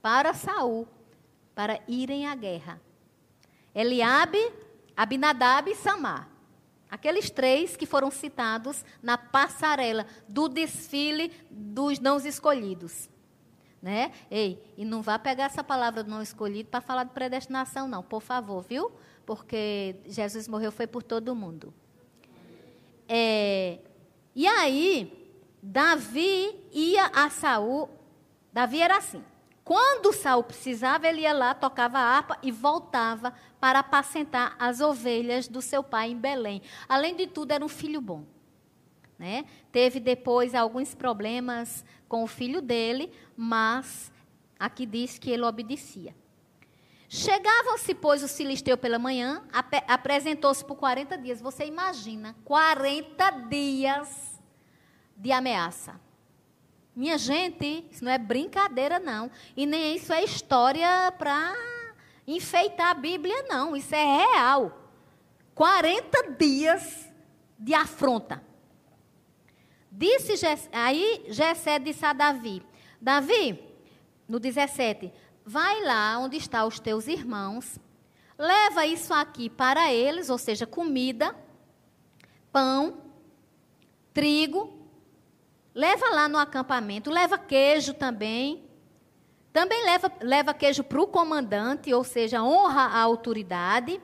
para 0.09 0.33
Saul, 0.33 0.88
para 1.55 1.83
irem 1.87 2.27
à 2.27 2.35
guerra. 2.35 2.81
Eliabe, 3.75 4.38
Abinadab 4.97 5.71
e 5.71 5.75
Samar. 5.75 6.31
Aqueles 6.90 7.29
três 7.29 7.77
que 7.77 7.85
foram 7.85 8.11
citados 8.11 8.87
na 9.03 9.18
passarela 9.18 10.07
do 10.27 10.49
desfile 10.49 11.31
dos 11.51 11.99
não 11.99 12.16
escolhidos. 12.16 13.11
Né? 13.83 14.11
Ei, 14.31 14.73
e 14.79 14.85
não 14.87 15.03
vá 15.03 15.18
pegar 15.18 15.44
essa 15.44 15.62
palavra 15.62 16.03
não 16.03 16.23
escolhido 16.23 16.71
para 16.71 16.81
falar 16.81 17.05
de 17.05 17.12
predestinação, 17.12 17.87
não, 17.87 18.03
por 18.03 18.23
favor, 18.23 18.62
viu? 18.62 18.90
Porque 19.27 19.97
Jesus 20.07 20.49
morreu 20.49 20.73
foi 20.73 20.87
por 20.87 21.03
todo 21.03 21.35
mundo. 21.35 21.75
É, 23.07 23.79
e 24.35 24.47
aí, 24.47 25.37
Davi 25.62 26.59
ia 26.73 27.11
a 27.14 27.29
Saul. 27.29 27.90
Davi 28.55 28.81
era 28.81 28.97
assim. 28.97 29.23
Quando 29.68 30.14
Saul 30.14 30.44
precisava, 30.44 31.07
ele 31.07 31.20
ia 31.20 31.33
lá, 31.35 31.52
tocava 31.52 31.98
a 31.98 32.02
harpa 32.02 32.38
e 32.42 32.50
voltava 32.50 33.35
para 33.61 33.81
apacentar 33.81 34.57
as 34.59 34.81
ovelhas 34.81 35.46
do 35.46 35.61
seu 35.61 35.85
pai 35.85 36.11
em 36.11 36.16
Belém. 36.16 36.62
Além 36.88 37.14
de 37.14 37.26
tudo, 37.26 37.52
era 37.52 37.62
um 37.62 37.68
filho 37.68 38.00
bom. 38.00 38.24
Né? 39.18 39.44
Teve 39.70 40.00
depois 40.00 40.54
alguns 40.54 40.94
problemas 40.94 41.85
com 42.09 42.24
o 42.24 42.26
filho 42.26 42.62
dele, 42.62 43.12
mas 43.37 44.11
aqui 44.59 44.87
diz 44.87 45.18
que 45.18 45.31
ele 45.31 45.42
obedecia. 45.42 46.16
Chegavam-se, 47.07 47.94
pois, 47.94 48.22
o 48.22 48.28
filisteu 48.28 48.78
pela 48.78 48.98
manhã, 48.98 49.44
ap 49.52 49.85
apresentou-se 49.87 50.64
por 50.64 50.76
40 50.76 51.18
dias. 51.18 51.42
Você 51.42 51.66
imagina, 51.66 52.35
40 52.42 53.31
dias 53.50 54.40
de 55.14 55.31
ameaça. 55.31 56.08
Minha 56.98 57.16
gente, 57.16 57.87
isso 57.92 58.04
não 58.04 58.11
é 58.11 58.18
brincadeira, 58.18 58.98
não. 58.98 59.30
E 59.56 59.64
nem 59.64 59.94
isso 59.94 60.12
é 60.12 60.24
história 60.24 61.12
para 61.16 61.54
enfeitar 62.26 62.88
a 62.88 62.94
Bíblia, 62.94 63.44
não. 63.48 63.76
Isso 63.76 63.94
é 63.94 64.02
real. 64.02 64.90
40 65.54 66.32
dias 66.32 67.08
de 67.56 67.72
afronta. 67.72 68.42
Disse 69.92 70.44
aí 70.72 71.24
Jessé 71.28 71.78
disse 71.78 72.04
a 72.04 72.12
Davi: 72.12 72.64
Davi, 73.00 73.62
no 74.26 74.40
17, 74.40 75.12
vai 75.46 75.80
lá 75.84 76.18
onde 76.18 76.37
estão 76.37 76.66
os 76.66 76.80
teus 76.80 77.06
irmãos, 77.06 77.78
leva 78.37 78.84
isso 78.87 79.14
aqui 79.14 79.48
para 79.48 79.92
eles, 79.92 80.30
ou 80.30 80.37
seja, 80.37 80.66
comida, 80.66 81.32
pão, 82.50 83.04
trigo 84.12 84.78
Leva 85.79 86.09
lá 86.09 86.29
no 86.29 86.38
acampamento, 86.38 87.09
leva 87.09 87.38
queijo 87.38 87.95
também. 87.95 88.69
Também 89.53 89.85
leva, 89.85 90.11
leva 90.21 90.53
queijo 90.53 90.83
para 90.83 91.01
o 91.01 91.07
comandante, 91.07 91.95
ou 91.95 92.03
seja, 92.03 92.43
honra 92.43 92.81
a 92.81 92.99
autoridade. 93.01 94.01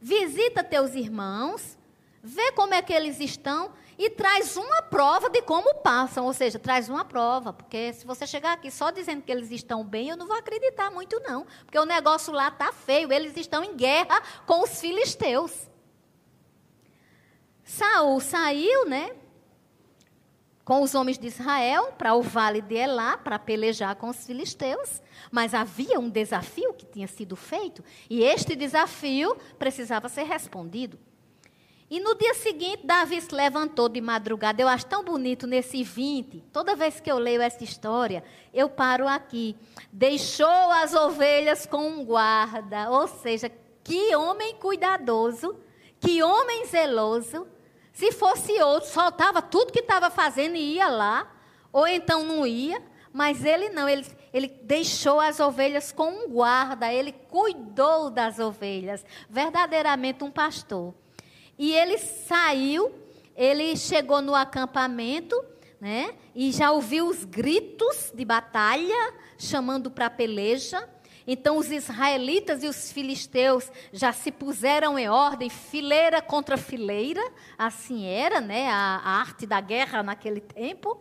Visita 0.00 0.64
teus 0.64 0.94
irmãos, 0.94 1.76
vê 2.22 2.52
como 2.52 2.72
é 2.72 2.80
que 2.80 2.94
eles 2.94 3.20
estão 3.20 3.72
e 3.98 4.08
traz 4.08 4.56
uma 4.56 4.80
prova 4.80 5.28
de 5.28 5.42
como 5.42 5.74
passam, 5.82 6.24
ou 6.24 6.32
seja, 6.32 6.58
traz 6.58 6.88
uma 6.88 7.04
prova, 7.04 7.52
porque 7.52 7.92
se 7.92 8.06
você 8.06 8.26
chegar 8.26 8.54
aqui 8.54 8.70
só 8.70 8.90
dizendo 8.90 9.20
que 9.20 9.30
eles 9.30 9.50
estão 9.50 9.84
bem, 9.84 10.08
eu 10.08 10.16
não 10.16 10.26
vou 10.26 10.38
acreditar 10.38 10.90
muito 10.90 11.20
não, 11.20 11.46
porque 11.66 11.78
o 11.78 11.84
negócio 11.84 12.32
lá 12.32 12.50
tá 12.50 12.72
feio, 12.72 13.12
eles 13.12 13.36
estão 13.36 13.62
em 13.62 13.76
guerra 13.76 14.18
com 14.46 14.62
os 14.62 14.80
filisteus. 14.80 15.68
Saul 17.62 18.18
saiu, 18.18 18.86
né? 18.88 19.21
Com 20.72 20.80
os 20.80 20.94
homens 20.94 21.18
de 21.18 21.26
Israel 21.26 21.92
para 21.98 22.14
o 22.14 22.22
vale 22.22 22.62
de 22.62 22.76
Elá, 22.76 23.18
para 23.18 23.38
pelejar 23.38 23.94
com 23.94 24.08
os 24.08 24.24
filisteus. 24.24 25.02
Mas 25.30 25.52
havia 25.52 26.00
um 26.00 26.08
desafio 26.08 26.72
que 26.72 26.86
tinha 26.86 27.06
sido 27.06 27.36
feito, 27.36 27.84
e 28.08 28.22
este 28.22 28.56
desafio 28.56 29.36
precisava 29.58 30.08
ser 30.08 30.22
respondido. 30.22 30.98
E 31.90 32.00
no 32.00 32.14
dia 32.14 32.32
seguinte, 32.32 32.86
Davi 32.86 33.20
se 33.20 33.34
levantou 33.34 33.86
de 33.86 34.00
madrugada. 34.00 34.62
Eu 34.62 34.68
acho 34.68 34.86
tão 34.86 35.04
bonito 35.04 35.46
nesse 35.46 35.82
20. 35.82 36.42
Toda 36.50 36.74
vez 36.74 37.00
que 37.00 37.12
eu 37.12 37.18
leio 37.18 37.42
essa 37.42 37.62
história, 37.62 38.24
eu 38.54 38.66
paro 38.66 39.06
aqui. 39.06 39.54
Deixou 39.92 40.48
as 40.48 40.94
ovelhas 40.94 41.66
com 41.66 41.86
um 41.86 42.02
guarda. 42.02 42.88
Ou 42.88 43.06
seja, 43.06 43.52
que 43.84 44.16
homem 44.16 44.54
cuidadoso, 44.54 45.54
que 46.00 46.22
homem 46.22 46.64
zeloso 46.64 47.46
se 47.92 48.10
fosse 48.12 48.52
outro, 48.62 48.88
soltava 48.88 49.42
tudo 49.42 49.72
que 49.72 49.80
estava 49.80 50.10
fazendo 50.10 50.56
e 50.56 50.76
ia 50.76 50.88
lá, 50.88 51.30
ou 51.72 51.86
então 51.86 52.24
não 52.24 52.46
ia, 52.46 52.82
mas 53.12 53.44
ele 53.44 53.68
não, 53.68 53.88
ele, 53.88 54.06
ele 54.32 54.48
deixou 54.62 55.20
as 55.20 55.38
ovelhas 55.38 55.92
com 55.92 56.08
um 56.08 56.28
guarda, 56.28 56.92
ele 56.92 57.12
cuidou 57.12 58.10
das 58.10 58.38
ovelhas, 58.38 59.04
verdadeiramente 59.28 60.24
um 60.24 60.30
pastor. 60.30 60.94
E 61.58 61.74
ele 61.74 61.98
saiu, 61.98 62.94
ele 63.36 63.76
chegou 63.76 64.22
no 64.22 64.34
acampamento, 64.34 65.36
né? 65.80 66.14
E 66.34 66.50
já 66.50 66.70
ouviu 66.70 67.08
os 67.08 67.24
gritos 67.24 68.10
de 68.14 68.24
batalha, 68.24 69.14
chamando 69.36 69.90
para 69.90 70.08
peleja. 70.08 70.88
Então 71.26 71.56
os 71.56 71.70
israelitas 71.70 72.62
e 72.62 72.66
os 72.66 72.90
filisteus 72.90 73.70
já 73.92 74.12
se 74.12 74.30
puseram 74.32 74.98
em 74.98 75.08
ordem, 75.08 75.48
fileira 75.48 76.20
contra 76.20 76.56
fileira, 76.56 77.22
assim 77.56 78.06
era, 78.06 78.40
né, 78.40 78.68
a, 78.70 79.00
a 79.04 79.10
arte 79.20 79.46
da 79.46 79.60
guerra 79.60 80.02
naquele 80.02 80.40
tempo. 80.40 81.00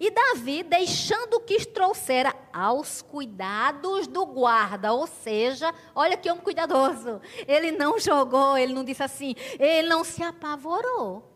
E 0.00 0.10
Davi, 0.10 0.64
deixando 0.64 1.38
que 1.40 1.64
trouxera 1.64 2.34
aos 2.52 3.02
cuidados 3.02 4.08
do 4.08 4.26
guarda, 4.26 4.92
ou 4.92 5.06
seja, 5.06 5.72
olha 5.94 6.16
que 6.16 6.28
homem 6.28 6.42
cuidadoso. 6.42 7.20
Ele 7.46 7.70
não 7.70 8.00
jogou, 8.00 8.58
ele 8.58 8.74
não 8.74 8.82
disse 8.82 9.02
assim, 9.02 9.36
ele 9.60 9.88
não 9.88 10.02
se 10.02 10.20
apavorou. 10.20 11.31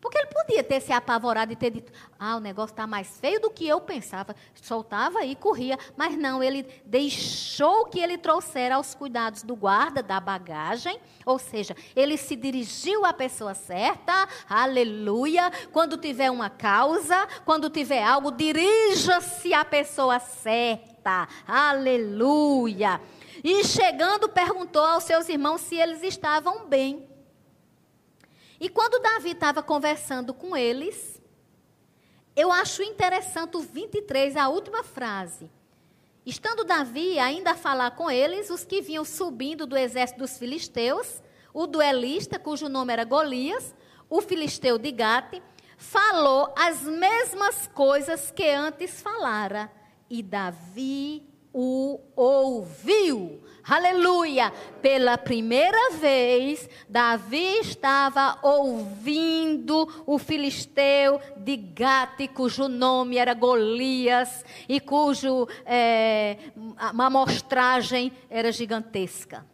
Porque 0.00 0.18
ele 0.18 0.26
podia 0.26 0.62
ter 0.62 0.80
se 0.80 0.92
apavorado 0.92 1.52
e 1.52 1.56
ter 1.56 1.70
dito: 1.70 1.90
ah, 2.18 2.36
o 2.36 2.40
negócio 2.40 2.72
está 2.72 2.86
mais 2.86 3.18
feio 3.18 3.40
do 3.40 3.50
que 3.50 3.66
eu 3.66 3.80
pensava. 3.80 4.36
Soltava 4.54 5.24
e 5.24 5.34
corria. 5.34 5.78
Mas 5.96 6.16
não, 6.16 6.42
ele 6.42 6.64
deixou 6.84 7.86
que 7.86 7.98
ele 7.98 8.18
trouxera 8.18 8.76
aos 8.76 8.94
cuidados 8.94 9.42
do 9.42 9.56
guarda 9.56 10.02
da 10.02 10.20
bagagem. 10.20 11.00
Ou 11.24 11.38
seja, 11.38 11.74
ele 11.94 12.16
se 12.18 12.36
dirigiu 12.36 13.06
à 13.06 13.12
pessoa 13.12 13.54
certa. 13.54 14.28
Aleluia. 14.48 15.50
Quando 15.72 15.96
tiver 15.96 16.30
uma 16.30 16.50
causa, 16.50 17.26
quando 17.44 17.70
tiver 17.70 18.02
algo, 18.02 18.30
dirija-se 18.30 19.54
à 19.54 19.64
pessoa 19.64 20.20
certa. 20.20 21.26
Aleluia. 21.48 23.00
E 23.42 23.64
chegando, 23.64 24.28
perguntou 24.28 24.84
aos 24.84 25.04
seus 25.04 25.28
irmãos 25.28 25.62
se 25.62 25.76
eles 25.76 26.02
estavam 26.02 26.66
bem. 26.66 27.15
E 28.60 28.68
quando 28.68 29.02
Davi 29.02 29.30
estava 29.30 29.62
conversando 29.62 30.32
com 30.32 30.56
eles, 30.56 31.20
eu 32.34 32.50
acho 32.52 32.82
interessante 32.82 33.56
o 33.56 33.60
23, 33.60 34.36
a 34.36 34.48
última 34.48 34.82
frase. 34.82 35.50
Estando 36.24 36.64
Davi 36.64 37.18
ainda 37.18 37.52
a 37.52 37.56
falar 37.56 37.92
com 37.92 38.10
eles, 38.10 38.50
os 38.50 38.64
que 38.64 38.80
vinham 38.80 39.04
subindo 39.04 39.66
do 39.66 39.76
exército 39.76 40.18
dos 40.20 40.36
filisteus, 40.36 41.22
o 41.54 41.66
duelista, 41.66 42.38
cujo 42.38 42.68
nome 42.68 42.92
era 42.92 43.04
Golias, 43.04 43.74
o 44.10 44.20
filisteu 44.20 44.76
de 44.76 44.90
Gate, 44.90 45.42
falou 45.76 46.52
as 46.58 46.82
mesmas 46.82 47.66
coisas 47.68 48.30
que 48.30 48.48
antes 48.50 49.00
falara. 49.00 49.70
E 50.10 50.22
Davi 50.22 51.26
o 51.58 51.98
ouviu. 52.14 53.42
Aleluia! 53.64 54.52
Pela 54.82 55.16
primeira 55.16 55.92
vez, 55.92 56.68
Davi 56.86 57.60
estava 57.60 58.38
ouvindo 58.42 60.04
o 60.06 60.18
filisteu 60.18 61.18
de 61.38 61.56
Gate, 61.56 62.28
cujo 62.28 62.68
nome 62.68 63.16
era 63.16 63.32
Golias 63.32 64.44
e 64.68 64.78
cujo 64.78 65.48
é, 65.64 66.36
a 66.76 66.90
amostragem 67.06 68.12
era 68.28 68.52
gigantesca. 68.52 69.46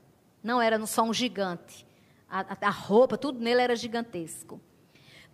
Não 0.43 0.61
era 0.61 0.85
só 0.87 1.05
um 1.05 1.15
gigante. 1.15 1.87
A, 2.29 2.45
a 2.63 2.71
roupa, 2.71 3.17
tudo 3.17 3.39
nele 3.39 3.63
era 3.63 3.77
gigantesco. 3.77 4.61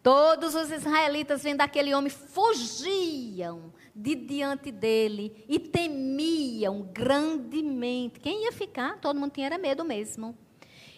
Todos 0.02 0.54
os 0.54 0.70
israelitas, 0.70 1.42
vendo 1.42 1.62
aquele 1.62 1.94
homem, 1.94 2.10
fugiam 2.10 3.72
de 3.98 4.14
diante 4.14 4.70
dele 4.70 5.44
e 5.48 5.58
temiam 5.58 6.88
grandemente. 6.92 8.20
Quem 8.20 8.44
ia 8.44 8.52
ficar? 8.52 8.96
Todo 9.00 9.18
mundo 9.18 9.32
tinha 9.32 9.58
medo 9.58 9.84
mesmo. 9.84 10.38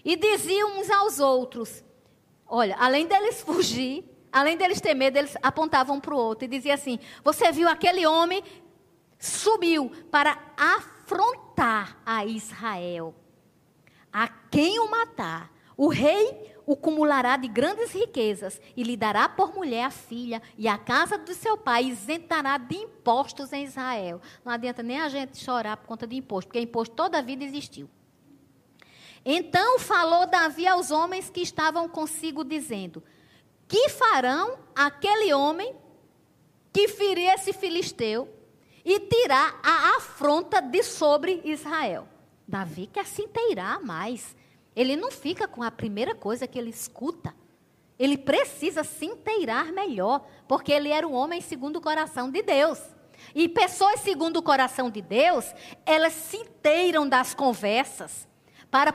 E 0.05 0.17
diziam 0.17 0.79
uns 0.79 0.91
aos 0.91 1.19
outros: 1.19 1.83
Olha, 2.47 2.77
além 2.79 3.07
deles 3.07 3.41
fugir, 3.43 4.05
além 4.31 4.55
deles 4.55 4.83
ter 4.83 4.93
medo, 4.93 5.17
eles 5.17 5.35
apontavam 5.43 5.99
para 5.99 6.15
o 6.15 6.19
outro 6.19 6.45
e 6.45 6.49
diziam 6.49 6.75
assim: 6.75 6.99
Você 7.25 7.51
viu 7.51 7.69
aquele 7.69 8.07
homem? 8.07 8.45
Subiu 9.19 9.91
para 10.11 10.39
afrontar 10.57 11.99
a 12.05 12.27
Israel. 12.27 13.15
A 14.13 14.29
quem 14.29 14.79
o 14.79 14.91
matar, 14.91 15.51
o 15.81 15.89
rei 15.89 16.53
o 16.67 16.77
cumulará 16.77 17.39
de 17.39 17.49
grandes 17.49 17.91
riquezas 17.93 18.61
e 18.77 18.83
lhe 18.83 18.99
dará 18.99 19.31
por 19.31 19.55
mulher 19.55 19.85
a 19.85 19.91
filha 19.91 20.43
e 20.59 20.69
a 20.69 20.77
casa 20.77 21.17
do 21.17 21.33
seu 21.33 21.57
pai 21.57 21.85
isentará 21.85 22.59
de 22.59 22.77
impostos 22.77 23.51
em 23.51 23.65
Israel. 23.65 24.21
Não 24.45 24.53
adianta 24.53 24.83
nem 24.83 25.01
a 25.01 25.09
gente 25.09 25.39
chorar 25.39 25.79
por 25.79 25.87
conta 25.87 26.07
de 26.07 26.17
imposto, 26.17 26.49
porque 26.49 26.61
imposto 26.61 26.95
toda 26.95 27.17
a 27.17 27.23
vida 27.23 27.45
existiu. 27.45 27.89
Então 29.25 29.79
falou 29.79 30.27
Davi 30.27 30.67
aos 30.67 30.91
homens 30.91 31.31
que 31.31 31.41
estavam 31.41 31.89
consigo, 31.89 32.45
dizendo: 32.45 33.03
Que 33.67 33.89
farão 33.89 34.59
aquele 34.77 35.33
homem 35.33 35.75
que 36.71 36.89
ferir 36.89 37.33
esse 37.33 37.55
filisteu 37.55 38.29
e 38.85 39.01
tirar 39.01 39.59
a 39.63 39.97
afronta 39.97 40.61
de 40.61 40.83
sobre 40.83 41.41
Israel? 41.43 42.07
Davi 42.47 42.87
quer 42.87 43.07
se 43.07 43.23
inteirar 43.23 43.83
mais. 43.83 44.39
Ele 44.75 44.97
não 44.97 45.11
fica 45.11 45.49
com 45.49 45.63
a 45.63 45.71
primeira 45.71 46.15
coisa 46.15 46.47
que 46.47 46.59
ele 46.59 46.71
escuta. 46.71 47.35
Ele 47.99 48.17
precisa 48.17 48.83
se 48.83 49.05
inteirar 49.05 49.73
melhor, 49.73 50.27
porque 50.49 50.73
ele 50.73 50.89
era 50.89 51.07
um 51.07 51.13
homem 51.13 51.41
segundo 51.41 51.77
o 51.77 51.81
coração 51.81 52.31
de 52.31 52.43
Deus. 52.43 52.81
E 53.35 53.49
pessoas 53.49 54.01
segundo 54.01 54.39
o 54.39 54.43
coração 54.43 54.91
de 54.91 55.03
Deus, 55.03 55.53
elas 55.85 56.13
se 56.13 56.39
inteiram 56.39 57.09
das 57.09 57.35
conversas 57.35 58.29
para 58.71 58.95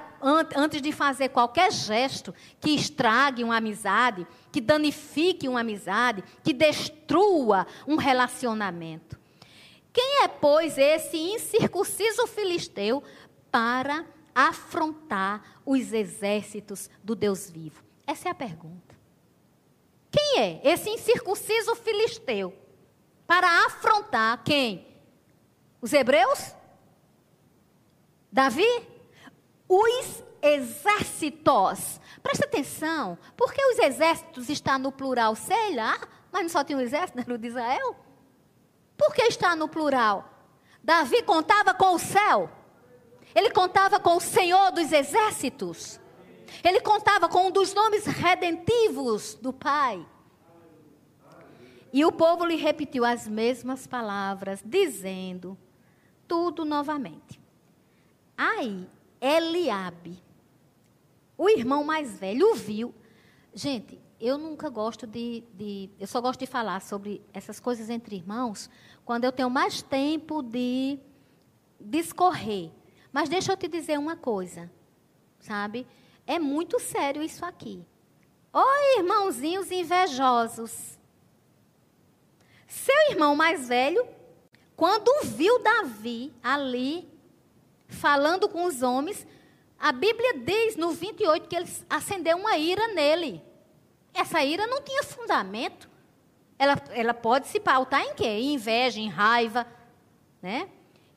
antes 0.56 0.82
de 0.82 0.92
fazer 0.92 1.30
qualquer 1.30 1.72
gesto 1.72 2.34
que 2.62 2.72
estrague 2.72 3.44
uma 3.44 3.58
amizade, 3.58 4.26
que 4.52 4.62
danifique 4.62 5.50
uma 5.50 5.60
amizade, 5.60 6.24
que 6.44 6.54
destrua 6.54 7.68
um 7.86 7.98
relacionamento. 7.98 9.20
Quem 9.92 10.24
é, 10.24 10.28
pois, 10.28 10.78
esse 10.78 11.18
incircunciso 11.18 12.26
filisteu 12.28 13.04
para 13.52 14.06
afrontar 14.36 15.42
os 15.66 15.94
exércitos 15.94 16.90
do 17.02 17.16
Deus 17.16 17.50
vivo? 17.50 17.82
Essa 18.06 18.28
é 18.28 18.32
a 18.32 18.36
pergunta. 18.36 18.94
Quem 20.12 20.40
é 20.40 20.62
esse 20.64 20.90
incircunciso 20.90 21.74
filisteu 21.76 22.54
para 23.26 23.66
afrontar 23.66 24.44
quem? 24.44 24.86
Os 25.82 25.94
hebreus? 25.94 26.54
Davi? 28.32 28.68
Os 29.68 30.24
exércitos. 30.42 32.00
Presta 32.22 32.46
atenção, 32.46 33.18
porque 33.36 33.64
os 33.66 33.80
exércitos 33.80 34.50
está 34.50 34.78
no 34.78 34.92
plural, 34.92 35.36
sei 35.36 35.76
lá, 35.76 35.98
mas 36.32 36.44
não 36.44 36.50
só 36.50 36.64
tinha 36.64 36.78
um 36.78 36.82
exército 36.82 37.24
no 37.28 37.38
de 37.38 37.48
Israel? 37.48 37.96
Por 38.98 39.14
que 39.14 39.24
está 39.24 39.56
no 39.56 39.68
plural? 39.68 40.30
Davi 40.84 41.24
contava 41.24 41.74
com 41.74 41.96
o 41.96 42.00
céu. 42.00 42.50
Ele 43.36 43.52
contava 43.52 44.00
com 44.00 44.16
o 44.16 44.22
Senhor 44.22 44.72
dos 44.72 44.94
exércitos. 44.94 46.00
Ele 46.64 46.80
contava 46.80 47.28
com 47.28 47.48
um 47.48 47.52
dos 47.52 47.74
nomes 47.74 48.06
redentivos 48.06 49.36
do 49.36 49.52
Pai. 49.52 50.04
E 51.92 52.04
o 52.06 52.12
povo 52.12 52.46
lhe 52.46 52.56
repetiu 52.56 53.04
as 53.06 53.28
mesmas 53.28 53.86
palavras, 53.86 54.64
dizendo 54.66 55.58
tudo 56.28 56.66
novamente. 56.66 57.40
Aí, 58.38 58.88
Eliabe, 59.22 60.22
o 61.38 61.50
irmão 61.50 61.84
mais 61.84 62.18
velho, 62.18 62.56
viu. 62.56 62.94
Gente, 63.54 64.00
eu 64.20 64.38
nunca 64.38 64.70
gosto 64.70 65.06
de, 65.06 65.44
de, 65.54 65.90
Eu 66.00 66.08
só 66.08 66.22
gosto 66.22 66.40
de 66.40 66.46
falar 66.46 66.82
sobre 66.82 67.22
essas 67.34 67.60
coisas 67.60 67.90
entre 67.90 68.16
irmãos 68.16 68.70
quando 69.04 69.24
eu 69.24 69.32
tenho 69.32 69.50
mais 69.50 69.82
tempo 69.82 70.42
de 70.42 70.98
discorrer. 71.80 72.72
Mas 73.16 73.30
deixa 73.30 73.54
eu 73.54 73.56
te 73.56 73.70
dizer 73.70 73.98
uma 73.98 74.18
coisa, 74.18 74.70
sabe? 75.40 75.88
É 76.28 76.38
muito 76.38 76.82
sério 76.82 77.24
isso 77.24 77.46
aqui. 77.46 77.82
Oi, 78.52 78.98
irmãozinhos 78.98 79.72
invejosos. 79.72 81.00
Seu 82.68 83.12
irmão 83.12 83.34
mais 83.34 83.70
velho, 83.70 84.06
quando 84.76 85.10
viu 85.24 85.64
Davi 85.64 86.34
ali, 86.44 87.08
falando 87.88 88.50
com 88.50 88.66
os 88.66 88.82
homens, 88.82 89.26
a 89.80 89.94
Bíblia 89.94 90.40
diz 90.40 90.76
no 90.76 90.92
28 90.92 91.48
que 91.48 91.56
ele 91.56 91.72
acendeu 91.90 92.36
uma 92.36 92.58
ira 92.58 92.90
nele. 92.90 93.42
Essa 94.14 94.44
ira 94.44 94.68
não 94.68 94.82
tinha 94.82 95.04
fundamento. 95.04 95.90
Ela, 96.60 96.76
ela 96.90 97.14
pode 97.14 97.48
se 97.48 97.62
pautar 97.62 98.02
em 98.02 98.14
quê? 98.14 98.28
Em 98.28 98.56
inveja, 98.56 99.00
em 99.00 99.08
raiva. 99.08 99.66
Né? 100.42 100.68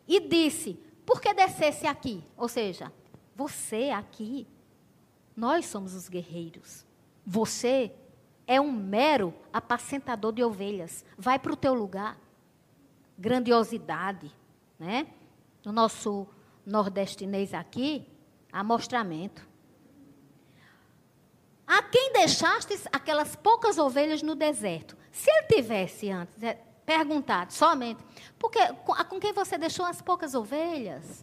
E 0.07 0.21
disse: 0.21 0.81
por 1.09 1.23
que 1.23 1.33
descesse 1.33 1.87
aqui? 1.87 2.23
Ou 2.37 2.51
seja, 2.51 2.93
você 3.35 3.89
aqui, 3.89 4.47
nós 5.35 5.65
somos 5.65 5.95
os 5.95 6.07
guerreiros. 6.07 6.85
Você 7.25 7.91
é 8.47 8.61
um 8.61 8.71
mero 8.71 9.33
apacentador 9.51 10.35
de 10.35 10.45
ovelhas. 10.45 11.07
Vai 11.17 11.39
para 11.39 11.51
o 11.51 11.57
teu 11.57 11.73
lugar. 11.73 12.19
Grandiosidade, 13.17 14.31
né? 14.79 15.07
No 15.65 15.73
nosso 15.73 16.27
nordestinês 16.67 17.55
aqui, 17.55 18.07
amostramento. 18.53 19.49
A 21.67 21.83
quem 21.85 22.13
deixastes 22.13 22.87
aquelas 22.93 23.35
poucas 23.35 23.79
ovelhas 23.79 24.21
no 24.21 24.35
deserto? 24.35 24.95
Se 25.11 25.31
ele 25.31 25.47
tivesse 25.47 26.11
antes 26.11 26.37
perguntado 26.89 27.53
somente, 27.53 28.03
porque 28.39 28.59
com 29.11 29.20
quem 29.20 29.30
você 29.34 29.59
deixou 29.59 29.84
as 29.84 30.01
poucas 30.01 30.34
ovelhas? 30.34 31.22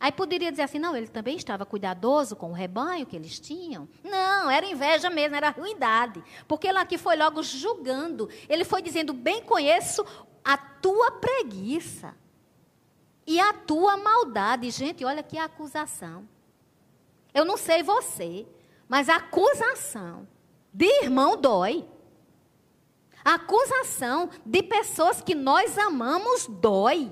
Aí 0.00 0.10
poderia 0.10 0.50
dizer 0.50 0.62
assim, 0.62 0.80
não, 0.80 0.96
ele 0.96 1.06
também 1.06 1.36
estava 1.36 1.64
cuidadoso 1.64 2.34
com 2.34 2.50
o 2.50 2.52
rebanho 2.52 3.06
que 3.06 3.14
eles 3.14 3.38
tinham. 3.38 3.88
Não, 4.02 4.50
era 4.50 4.66
inveja 4.66 5.08
mesmo, 5.08 5.36
era 5.36 5.50
ruindade. 5.50 6.20
Porque 6.48 6.66
ele 6.66 6.78
aqui 6.78 6.98
foi 6.98 7.16
logo 7.16 7.44
julgando. 7.44 8.28
Ele 8.48 8.64
foi 8.64 8.82
dizendo, 8.82 9.12
bem 9.12 9.40
conheço 9.40 10.04
a 10.44 10.58
tua 10.58 11.12
preguiça 11.12 12.12
e 13.24 13.38
a 13.38 13.52
tua 13.52 13.96
maldade. 13.96 14.68
Gente, 14.72 15.04
olha 15.04 15.22
que 15.22 15.38
acusação. 15.38 16.28
Eu 17.32 17.44
não 17.44 17.56
sei 17.56 17.84
você, 17.84 18.46
mas 18.88 19.08
a 19.08 19.16
acusação 19.16 20.26
de 20.72 20.86
irmão 21.04 21.36
dói. 21.36 21.88
A 23.24 23.34
acusação 23.34 24.28
de 24.44 24.62
pessoas 24.62 25.20
que 25.20 25.34
nós 25.34 25.78
amamos 25.78 26.46
dói. 26.46 27.10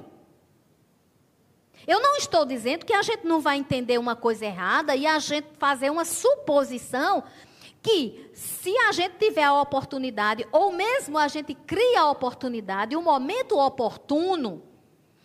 Eu 1.87 2.01
não 2.01 2.17
estou 2.17 2.45
dizendo 2.45 2.85
que 2.85 2.93
a 2.93 3.03
gente 3.03 3.27
não 3.27 3.41
vai 3.41 3.57
entender 3.57 3.99
uma 3.99 4.15
coisa 4.15 4.45
errada 4.45 4.95
e 4.95 5.07
a 5.07 5.19
gente 5.19 5.49
fazer 5.59 5.91
uma 5.91 6.05
suposição 6.05 7.25
que 7.83 8.31
se 8.33 8.77
a 8.79 8.93
gente 8.93 9.17
tiver 9.19 9.43
a 9.43 9.61
oportunidade, 9.61 10.47
ou 10.53 10.71
mesmo 10.71 11.19
a 11.19 11.27
gente 11.27 11.55
cria 11.55 12.03
a 12.03 12.11
oportunidade, 12.11 12.95
o 12.95 13.03
momento 13.03 13.59
oportuno, 13.59 14.63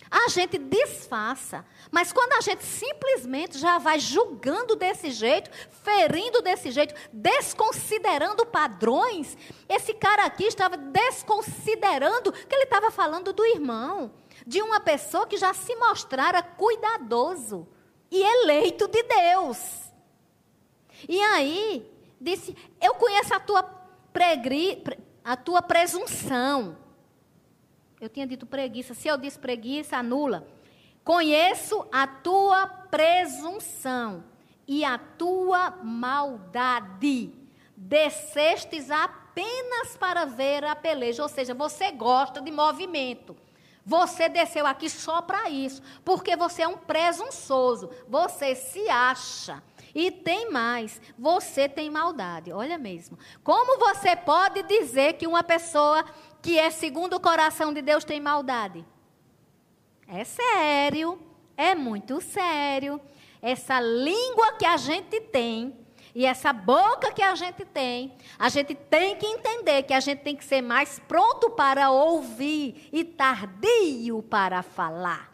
a 0.09 0.29
gente 0.29 0.57
disfarça. 0.57 1.65
Mas 1.91 2.11
quando 2.11 2.33
a 2.33 2.41
gente 2.41 2.63
simplesmente 2.63 3.57
já 3.57 3.77
vai 3.77 3.99
julgando 3.99 4.75
desse 4.75 5.11
jeito, 5.11 5.49
ferindo 5.83 6.41
desse 6.41 6.71
jeito, 6.71 6.93
desconsiderando 7.11 8.45
padrões, 8.45 9.37
esse 9.67 9.93
cara 9.93 10.25
aqui 10.25 10.45
estava 10.45 10.77
desconsiderando 10.77 12.31
que 12.31 12.55
ele 12.55 12.63
estava 12.63 12.91
falando 12.91 13.33
do 13.33 13.45
irmão, 13.45 14.11
de 14.45 14.61
uma 14.61 14.79
pessoa 14.79 15.27
que 15.27 15.37
já 15.37 15.53
se 15.53 15.75
mostrara 15.75 16.41
cuidadoso 16.41 17.67
e 18.09 18.21
eleito 18.21 18.87
de 18.87 19.03
Deus. 19.03 19.91
E 21.07 21.19
aí, 21.21 21.91
disse: 22.19 22.55
Eu 22.81 22.95
conheço 22.95 23.33
a 23.33 23.39
tua, 23.39 23.63
pregri, 24.11 24.83
a 25.23 25.35
tua 25.35 25.61
presunção. 25.61 26.77
Eu 27.99 28.09
tinha 28.09 28.27
dito 28.27 28.45
preguiça. 28.45 28.93
Se 28.93 29.07
eu 29.07 29.17
disse 29.17 29.39
preguiça, 29.39 29.97
anula. 29.97 30.47
Conheço 31.03 31.87
a 31.91 32.05
tua 32.05 32.67
presunção 32.67 34.23
e 34.67 34.83
a 34.83 34.97
tua 34.97 35.71
maldade. 35.83 37.33
Descestes 37.75 38.91
apenas 38.91 39.97
para 39.97 40.25
ver 40.25 40.63
a 40.63 40.75
peleja. 40.75 41.23
Ou 41.23 41.29
seja, 41.29 41.53
você 41.53 41.91
gosta 41.91 42.41
de 42.41 42.51
movimento. 42.51 43.35
Você 43.87 44.27
desceu 44.27 44.67
aqui 44.67 44.89
só 44.89 45.21
para 45.21 45.49
isso, 45.49 45.81
porque 46.03 46.35
você 46.35 46.63
é 46.63 46.67
um 46.67 46.75
presunçoso. 46.75 47.89
Você 48.09 48.53
se 48.53 48.89
acha. 48.89 49.63
E 49.95 50.11
tem 50.11 50.51
mais, 50.51 51.01
você 51.17 51.69
tem 51.69 51.89
maldade, 51.89 52.51
olha 52.51 52.77
mesmo. 52.77 53.17
Como 53.43 53.79
você 53.79 54.13
pode 54.13 54.61
dizer 54.63 55.13
que 55.13 55.25
uma 55.25 55.41
pessoa 55.41 56.03
que 56.47 56.57
é 56.57 56.69
segundo 56.71 57.17
o 57.17 57.19
coração 57.19 57.73
de 57.73 57.81
Deus 57.81 58.05
tem 58.05 58.21
maldade? 58.21 58.85
É 60.07 60.23
sério, 60.23 61.21
é 61.57 61.75
muito 61.75 62.21
sério. 62.21 63.01
Essa 63.41 63.81
língua 63.81 64.53
que 64.53 64.65
a 64.65 64.77
gente 64.77 65.19
tem 65.19 65.77
e 66.15 66.25
essa 66.25 66.53
boca 66.53 67.11
que 67.11 67.21
a 67.21 67.35
gente 67.35 67.65
tem, 67.65 68.15
a 68.39 68.47
gente 68.47 68.73
tem 68.73 69.17
que 69.17 69.25
entender 69.25 69.83
que 69.83 69.93
a 69.93 69.99
gente 69.99 70.19
tem 70.19 70.37
que 70.37 70.45
ser 70.45 70.61
mais 70.61 70.99
pronto 70.99 71.49
para 71.49 71.91
ouvir 71.91 72.87
e 72.93 73.03
tardio 73.03 74.23
para 74.23 74.63
falar. 74.63 75.29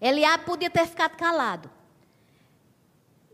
Eliabe 0.00 0.46
podia 0.46 0.70
ter 0.70 0.86
ficado 0.86 1.14
calado. 1.14 1.70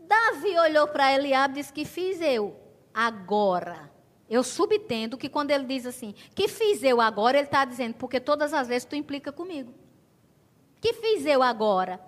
Davi 0.01 0.59
olhou 0.59 0.89
para 0.89 1.13
Eliabe 1.13 1.53
e 1.53 1.61
disse: 1.61 1.71
Que 1.71 1.85
fiz 1.85 2.19
eu 2.19 2.59
agora? 2.93 3.94
Eu 4.29 4.43
subtendo 4.43 5.17
que 5.17 5.29
quando 5.29 5.51
ele 5.51 5.65
diz 5.65 5.85
assim, 5.85 6.13
que 6.33 6.47
fiz 6.47 6.81
eu 6.83 6.99
agora, 6.99 7.37
ele 7.37 7.47
está 7.47 7.63
dizendo, 7.63 7.93
porque 7.95 8.19
todas 8.19 8.53
as 8.53 8.67
vezes 8.67 8.85
tu 8.85 8.95
implica 8.95 9.31
comigo. 9.31 9.73
Que 10.81 10.93
fiz 10.93 11.25
eu 11.25 11.43
agora? 11.43 11.99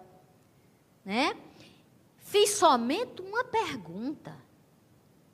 Né? 1.05 1.36
Fiz 2.18 2.51
somente 2.51 3.22
uma 3.22 3.43
pergunta. 3.43 4.36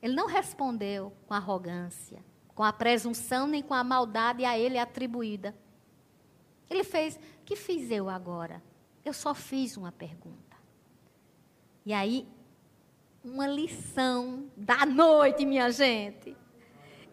Ele 0.01 0.13
não 0.13 0.27
respondeu 0.27 1.13
com 1.25 1.33
arrogância, 1.33 2.23
com 2.53 2.63
a 2.63 2.73
presunção 2.73 3.47
nem 3.47 3.63
com 3.63 3.73
a 3.73 3.83
maldade 3.83 4.43
a 4.43 4.57
ele 4.57 4.77
atribuída. 4.77 5.55
Ele 6.69 6.83
fez: 6.83 7.19
Que 7.45 7.55
fiz 7.55 7.89
eu 7.89 8.09
agora? 8.09 8.61
Eu 9.03 9.13
só 9.13 9.33
fiz 9.33 9.77
uma 9.77 9.91
pergunta. 9.91 10.57
E 11.85 11.93
aí, 11.93 12.27
uma 13.23 13.47
lição 13.47 14.49
da 14.55 14.85
noite, 14.85 15.45
minha 15.45 15.71
gente. 15.71 16.35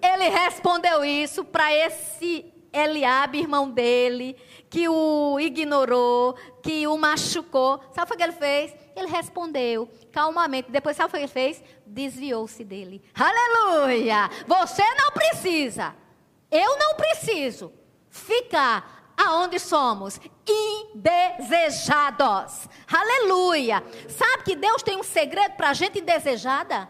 Ele 0.03 0.29
respondeu 0.29 1.05
isso 1.05 1.45
para 1.45 1.73
esse 1.75 2.53
Eliabe, 2.73 3.41
irmão 3.41 3.69
dele, 3.69 4.37
que 4.69 4.89
o 4.89 5.41
ignorou, 5.41 6.37
que 6.63 6.87
o 6.87 6.97
machucou. 6.97 7.81
Sabe 7.93 8.13
o 8.13 8.17
que 8.17 8.23
ele 8.23 8.33
fez? 8.33 8.73
Ele 8.95 9.09
respondeu 9.09 9.91
calmamente. 10.13 10.71
Depois, 10.71 10.97
sabe 10.97 11.09
o 11.09 11.13
que 11.13 11.19
ele 11.19 11.27
fez? 11.27 11.61
Desviou-se 11.85 12.63
dele. 12.63 13.03
Aleluia! 13.15 14.31
Você 14.47 14.85
não 14.95 15.11
precisa, 15.11 15.97
eu 16.51 16.79
não 16.79 16.95
preciso 16.95 17.73
ficar 18.09 19.13
aonde 19.17 19.59
somos 19.59 20.21
indesejados. 20.95 22.69
Aleluia! 22.87 23.83
Sabe 24.09 24.45
que 24.45 24.55
Deus 24.55 24.83
tem 24.83 24.97
um 24.97 25.03
segredo 25.03 25.57
para 25.57 25.71
a 25.71 25.75
gente 25.75 25.99
indesejada? 25.99 26.89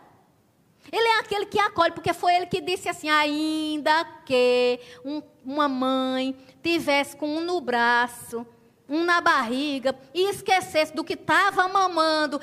Ele 0.91 1.07
é 1.07 1.19
aquele 1.19 1.47
que 1.47 1.59
acolhe, 1.59 1.93
porque 1.93 2.13
foi 2.13 2.35
ele 2.35 2.47
que 2.47 2.61
disse 2.61 2.89
assim: 2.89 3.09
ainda 3.09 4.05
que 4.25 4.81
um, 5.05 5.23
uma 5.45 5.69
mãe 5.69 6.37
tivesse 6.63 7.17
com 7.17 7.29
um 7.29 7.41
no 7.41 7.61
braço, 7.61 8.47
um 8.89 9.05
na 9.05 9.21
barriga, 9.21 9.95
e 10.13 10.29
esquecesse 10.31 10.95
do 10.95 11.05
que 11.05 11.13
estava 11.13 11.69
mamando, 11.69 12.41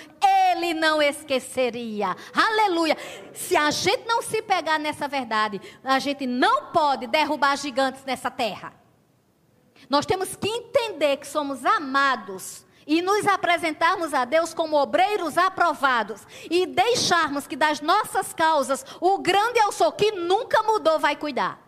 ele 0.52 0.74
não 0.74 1.02
esqueceria. 1.02 2.16
Aleluia! 2.34 2.98
Se 3.34 3.56
a 3.58 3.70
gente 3.72 4.06
não 4.06 4.22
se 4.22 4.42
pegar 4.42 4.80
nessa 4.80 5.08
verdade, 5.08 5.60
a 5.84 6.00
gente 6.00 6.26
não 6.26 6.68
pode 6.68 7.08
derrubar 7.08 7.58
gigantes 7.58 8.04
nessa 8.06 8.32
terra. 8.32 8.74
Nós 9.90 10.06
temos 10.06 10.36
que 10.36 10.48
entender 10.48 11.18
que 11.18 11.28
somos 11.28 11.66
amados 11.66 12.66
e 12.88 13.02
nos 13.02 13.28
apresentarmos 13.28 14.14
a 14.14 14.24
Deus 14.24 14.54
como 14.54 14.78
obreiros 14.78 15.38
aprovados 15.38 16.26
e 16.50 16.66
deixarmos 16.66 17.46
que 17.46 17.58
das 17.58 17.82
nossas 17.82 18.34
causas 18.34 18.86
o 19.02 19.18
grande 19.18 19.60
eu 19.60 19.72
sou 19.74 19.92
que 19.92 20.12
nunca 20.12 20.64
mudou 20.64 20.98
vai 20.98 21.18
cuidar. 21.18 21.62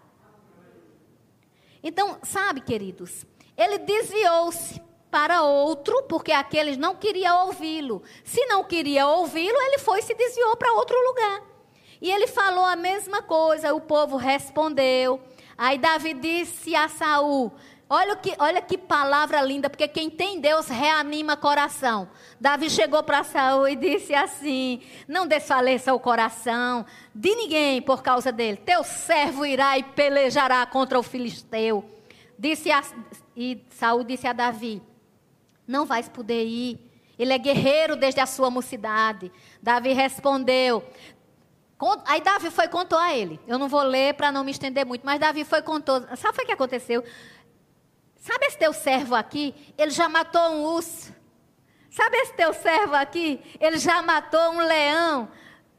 Então, 1.83 2.17
sabe, 2.23 2.61
queridos, 2.61 3.25
ele 3.57 3.77
desviou-se 3.79 4.81
para 5.11 5.41
outro, 5.41 6.03
porque 6.03 6.31
aqueles 6.31 6.77
não 6.77 6.95
queriam 6.95 7.47
ouvi-lo. 7.47 8.03
Se 8.23 8.45
não 8.45 8.63
queria 8.63 9.07
ouvi-lo, 9.07 9.57
ele 9.61 9.79
foi 9.79 9.99
e 9.99 10.03
se 10.03 10.13
desviou 10.13 10.55
para 10.55 10.73
outro 10.73 10.95
lugar. 11.07 11.41
E 12.01 12.11
ele 12.11 12.27
falou 12.27 12.63
a 12.63 12.75
mesma 12.75 13.21
coisa, 13.21 13.73
o 13.73 13.81
povo 13.81 14.15
respondeu. 14.17 15.21
Aí 15.57 15.77
Davi 15.77 16.13
disse 16.13 16.75
a 16.75 16.87
Saul: 16.87 17.51
Olha 17.91 18.15
que, 18.15 18.35
olha 18.37 18.61
que 18.61 18.77
palavra 18.77 19.41
linda, 19.41 19.67
porque 19.67 19.87
quem 19.87 20.11
tem 20.11 20.39
Deus 20.39 20.67
reanima 20.67 21.35
coração. 21.35 22.07
Davi 22.39 22.69
chegou 22.69 23.01
para 23.01 23.23
Saul 23.23 23.67
e 23.67 23.75
disse 23.75 24.13
assim: 24.13 24.83
Não 25.07 25.25
desfaleça 25.25 25.91
o 25.91 25.99
coração 25.99 26.85
de 27.15 27.33
ninguém 27.33 27.81
por 27.81 28.03
causa 28.03 28.31
dele. 28.31 28.57
Teu 28.57 28.83
servo 28.83 29.43
irá 29.43 29.75
e 29.79 29.81
pelejará 29.81 30.63
contra 30.67 30.99
o 30.99 31.03
filisteu. 31.03 31.83
Disse 32.37 32.71
a, 32.71 32.83
e 33.35 33.65
Saul 33.71 34.03
disse 34.03 34.27
a 34.27 34.33
Davi: 34.33 34.83
Não 35.67 35.83
vais 35.83 36.07
poder 36.07 36.45
ir. 36.45 36.79
Ele 37.17 37.33
é 37.33 37.39
guerreiro 37.39 37.95
desde 37.95 38.21
a 38.21 38.27
sua 38.27 38.51
mocidade. 38.51 39.31
Davi 39.63 39.93
respondeu: 39.93 40.83
Aí 42.05 42.21
Davi 42.21 42.51
foi 42.51 42.65
e 42.65 42.69
contou 42.69 42.99
a 42.99 43.15
ele. 43.15 43.39
Eu 43.47 43.57
não 43.57 43.69
vou 43.69 43.81
ler 43.81 44.13
para 44.13 44.31
não 44.31 44.43
me 44.43 44.51
estender 44.51 44.85
muito, 44.85 45.05
mas 45.05 45.19
Davi 45.19 45.45
foi 45.45 45.61
contou. 45.61 46.01
Sabe 46.17 46.43
o 46.43 46.45
que 46.45 46.51
aconteceu? 46.51 47.03
Sabe 48.19 48.45
esse 48.47 48.57
teu 48.57 48.73
servo 48.73 49.15
aqui? 49.15 49.73
Ele 49.77 49.91
já 49.91 50.09
matou 50.09 50.41
um 50.51 50.63
urso. 50.63 51.13
Sabe 51.89 52.17
esse 52.17 52.33
teu 52.33 52.53
servo 52.53 52.95
aqui? 52.95 53.41
Ele 53.59 53.77
já 53.77 54.01
matou 54.01 54.51
um 54.51 54.59
leão. 54.59 55.29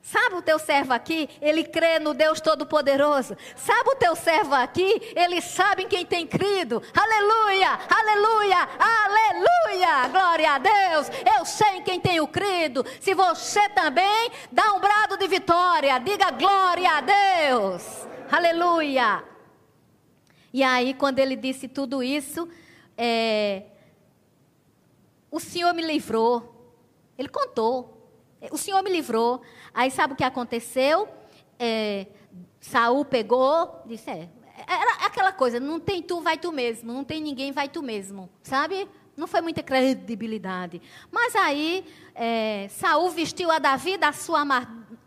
Sabe 0.02 0.36
o 0.36 0.42
teu 0.42 0.58
servo 0.58 0.94
aqui? 0.94 1.28
Ele 1.42 1.62
crê 1.62 1.98
no 1.98 2.14
Deus 2.14 2.40
Todo-Poderoso. 2.40 3.36
Sabe 3.54 3.90
o 3.90 3.96
teu 3.96 4.16
servo 4.16 4.54
aqui? 4.54 5.12
Ele 5.14 5.42
sabe 5.42 5.82
em 5.82 5.88
quem 5.88 6.06
tem 6.06 6.26
crido. 6.26 6.82
Aleluia, 6.96 7.78
aleluia, 7.88 8.68
aleluia. 8.78 10.08
Glória 10.08 10.52
a 10.52 10.58
Deus. 10.58 11.10
Eu 11.36 11.44
sei 11.44 11.76
em 11.76 11.82
quem 11.82 12.00
tenho 12.00 12.26
crido. 12.26 12.84
Se 12.98 13.12
você 13.14 13.68
também, 13.68 14.32
dá 14.50 14.72
um 14.72 14.80
brado 14.80 15.18
de 15.18 15.28
vitória. 15.28 15.98
Diga 15.98 16.30
glória 16.30 16.90
a 16.90 17.00
Deus. 17.02 18.08
Aleluia. 18.32 19.22
E 20.52 20.62
aí, 20.62 20.94
quando 20.94 21.18
ele 21.18 21.36
disse 21.36 21.68
tudo 21.68 22.02
isso, 22.02 22.48
é, 22.96 23.64
o 25.30 25.38
Senhor 25.38 25.72
me 25.72 25.82
livrou. 25.82 26.74
Ele 27.16 27.28
contou. 27.28 27.96
O 28.50 28.56
Senhor 28.56 28.82
me 28.82 28.90
livrou. 28.90 29.42
Aí 29.72 29.90
sabe 29.90 30.14
o 30.14 30.16
que 30.16 30.24
aconteceu? 30.24 31.08
É, 31.58 32.06
Saul 32.60 33.04
pegou, 33.04 33.82
disse, 33.86 34.10
é, 34.10 34.28
era 34.66 35.06
aquela 35.06 35.32
coisa, 35.32 35.60
não 35.60 35.78
tem 35.78 36.02
tu, 36.02 36.20
vai 36.20 36.36
tu 36.36 36.52
mesmo, 36.52 36.92
não 36.92 37.04
tem 37.04 37.20
ninguém, 37.20 37.52
vai 37.52 37.68
tu 37.68 37.82
mesmo, 37.82 38.28
sabe? 38.42 38.88
Não 39.16 39.26
foi 39.26 39.40
muita 39.40 39.62
credibilidade. 39.62 40.80
Mas 41.10 41.34
aí, 41.36 41.84
é, 42.14 42.68
Saul 42.70 43.10
vestiu 43.10 43.50
a 43.50 43.58
Davi 43.58 43.96
da 43.96 44.12
sua 44.12 44.44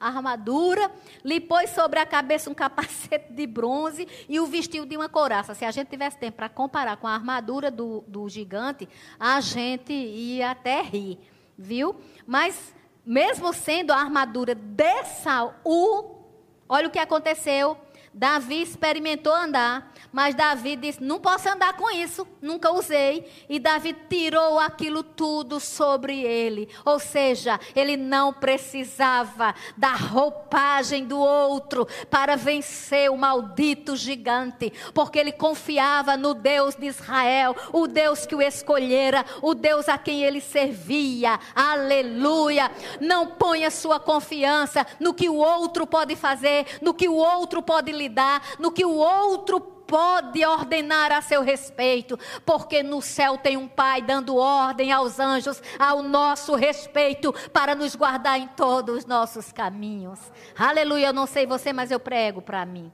armadura, 0.08 0.92
lhe 1.24 1.40
pôs 1.40 1.70
sobre 1.72 2.00
a 2.00 2.06
cabeça 2.06 2.50
um 2.50 2.54
capacete 2.54 3.34
de 3.34 3.48
bronze 3.48 4.08
e 4.28 4.40
o 4.40 4.46
vestiu 4.46 4.86
de 4.86 4.96
uma 4.96 5.10
couraça. 5.10 5.54
Se 5.54 5.66
a 5.66 5.72
gente 5.72 5.90
tivesse 5.90 6.18
tempo 6.18 6.38
para 6.38 6.50
comparar 6.50 6.98
com 6.98 7.08
a 7.08 7.14
armadura 7.14 7.70
do, 7.70 8.04
do 8.08 8.28
gigante, 8.30 8.88
a 9.20 9.40
gente 9.42 9.94
ia 9.94 10.52
até 10.52 10.82
rir, 10.82 11.20
viu? 11.58 11.96
Mas, 12.26 12.74
mesmo 13.06 13.54
sendo 13.54 13.92
a 13.92 13.98
armadura 13.98 14.56
de 14.56 15.04
Saul, 15.22 16.24
olha 16.68 16.88
o 16.88 16.92
que 16.92 17.00
aconteceu. 17.00 17.78
Davi 18.14 18.62
experimentou 18.62 19.34
andar, 19.34 19.92
mas 20.12 20.36
Davi 20.36 20.76
disse: 20.76 21.02
Não 21.02 21.20
posso 21.20 21.50
andar 21.50 21.74
com 21.74 21.90
isso, 21.90 22.28
nunca 22.40 22.72
usei. 22.72 23.28
E 23.50 23.60
Davi 23.60 23.96
tirou 24.08 24.60
aquilo 24.60 25.02
tudo 25.02 25.60
sobre 25.60 26.22
ele. 26.22 26.70
Ou 26.86 27.00
seja, 27.00 27.60
ele 27.76 27.98
não 27.98 28.32
precisava 28.32 29.56
da 29.76 29.94
roupagem 29.94 31.06
do 31.06 31.18
outro 31.18 31.88
para 32.12 32.36
vencer 32.36 33.10
o 33.10 33.18
maldito 33.18 33.96
gigante, 33.96 34.72
porque 34.94 35.18
ele 35.18 35.32
confiava 35.32 36.16
no 36.16 36.36
Deus 36.36 36.76
de 36.76 36.86
Israel, 36.86 37.56
o 37.72 37.88
Deus 37.88 38.28
que 38.28 38.36
o 38.36 38.42
escolhera, 38.42 39.26
o 39.42 39.56
Deus 39.56 39.90
a 39.90 39.98
quem 39.98 40.24
ele 40.24 40.40
servia. 40.40 41.40
Aleluia! 41.56 42.70
Não 43.02 43.26
ponha 43.26 43.72
sua 43.72 44.00
confiança 44.00 44.86
no 45.00 45.16
que 45.16 45.28
o 45.28 45.36
outro 45.36 45.88
pode 45.88 46.16
fazer, 46.16 46.68
no 46.80 46.94
que 46.94 47.10
o 47.10 47.16
outro 47.16 47.60
pode 47.62 47.92
lidar, 48.04 48.42
no 48.60 48.72
que 48.72 48.86
o 48.86 48.96
outro 48.96 49.60
pode 49.60 50.44
ordenar 50.46 51.12
a 51.12 51.22
seu 51.22 51.42
respeito, 51.42 52.18
porque 52.46 52.82
no 52.82 53.02
céu 53.02 53.38
tem 53.38 53.58
um 53.58 53.68
Pai 53.68 54.02
dando 54.02 54.38
ordem 54.38 54.92
aos 54.92 55.20
anjos 55.20 55.62
ao 55.78 56.02
nosso 56.02 56.56
respeito 56.56 57.34
para 57.52 57.76
nos 57.76 57.96
guardar 57.96 58.40
em 58.40 58.48
todos 58.48 59.00
os 59.00 59.06
nossos 59.06 59.52
caminhos. 59.52 60.20
Aleluia, 60.58 61.08
eu 61.08 61.14
não 61.14 61.26
sei 61.28 61.46
você, 61.46 61.74
mas 61.74 61.92
eu 61.92 62.00
prego 62.00 62.42
para 62.42 62.66
mim. 62.66 62.92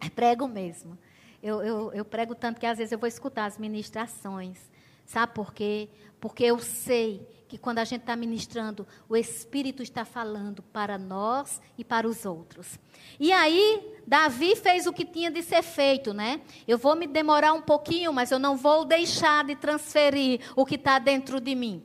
É 0.00 0.10
prego 0.10 0.46
mesmo. 0.46 0.98
Eu, 1.42 1.62
eu, 1.62 1.92
eu 1.92 2.04
prego 2.04 2.34
tanto 2.34 2.60
que 2.60 2.66
às 2.66 2.78
vezes 2.78 2.92
eu 2.92 2.98
vou 2.98 3.08
escutar 3.08 3.46
as 3.46 3.56
ministrações 3.56 4.58
Sabe 5.06 5.32
por 5.32 5.54
quê? 5.54 5.88
Porque 6.20 6.44
eu 6.44 6.58
sei 6.58 7.26
que 7.48 7.56
quando 7.56 7.78
a 7.78 7.84
gente 7.84 8.00
está 8.00 8.16
ministrando, 8.16 8.84
o 9.08 9.16
Espírito 9.16 9.82
está 9.82 10.04
falando 10.04 10.62
para 10.62 10.98
nós 10.98 11.62
e 11.78 11.84
para 11.84 12.08
os 12.08 12.26
outros. 12.26 12.76
E 13.20 13.32
aí, 13.32 13.95
Davi 14.06 14.54
fez 14.54 14.86
o 14.86 14.92
que 14.92 15.04
tinha 15.04 15.30
de 15.30 15.42
ser 15.42 15.62
feito, 15.62 16.14
né? 16.14 16.40
Eu 16.66 16.78
vou 16.78 16.94
me 16.94 17.06
demorar 17.06 17.52
um 17.52 17.60
pouquinho, 17.60 18.12
mas 18.12 18.30
eu 18.30 18.38
não 18.38 18.56
vou 18.56 18.84
deixar 18.84 19.44
de 19.44 19.56
transferir 19.56 20.40
o 20.54 20.64
que 20.64 20.76
está 20.76 20.98
dentro 20.98 21.40
de 21.40 21.54
mim. 21.54 21.84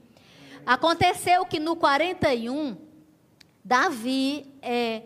Aconteceu 0.63 1.43
que 1.45 1.59
no 1.59 1.75
41, 1.75 2.77
Davi, 3.65 4.53
é, 4.61 5.03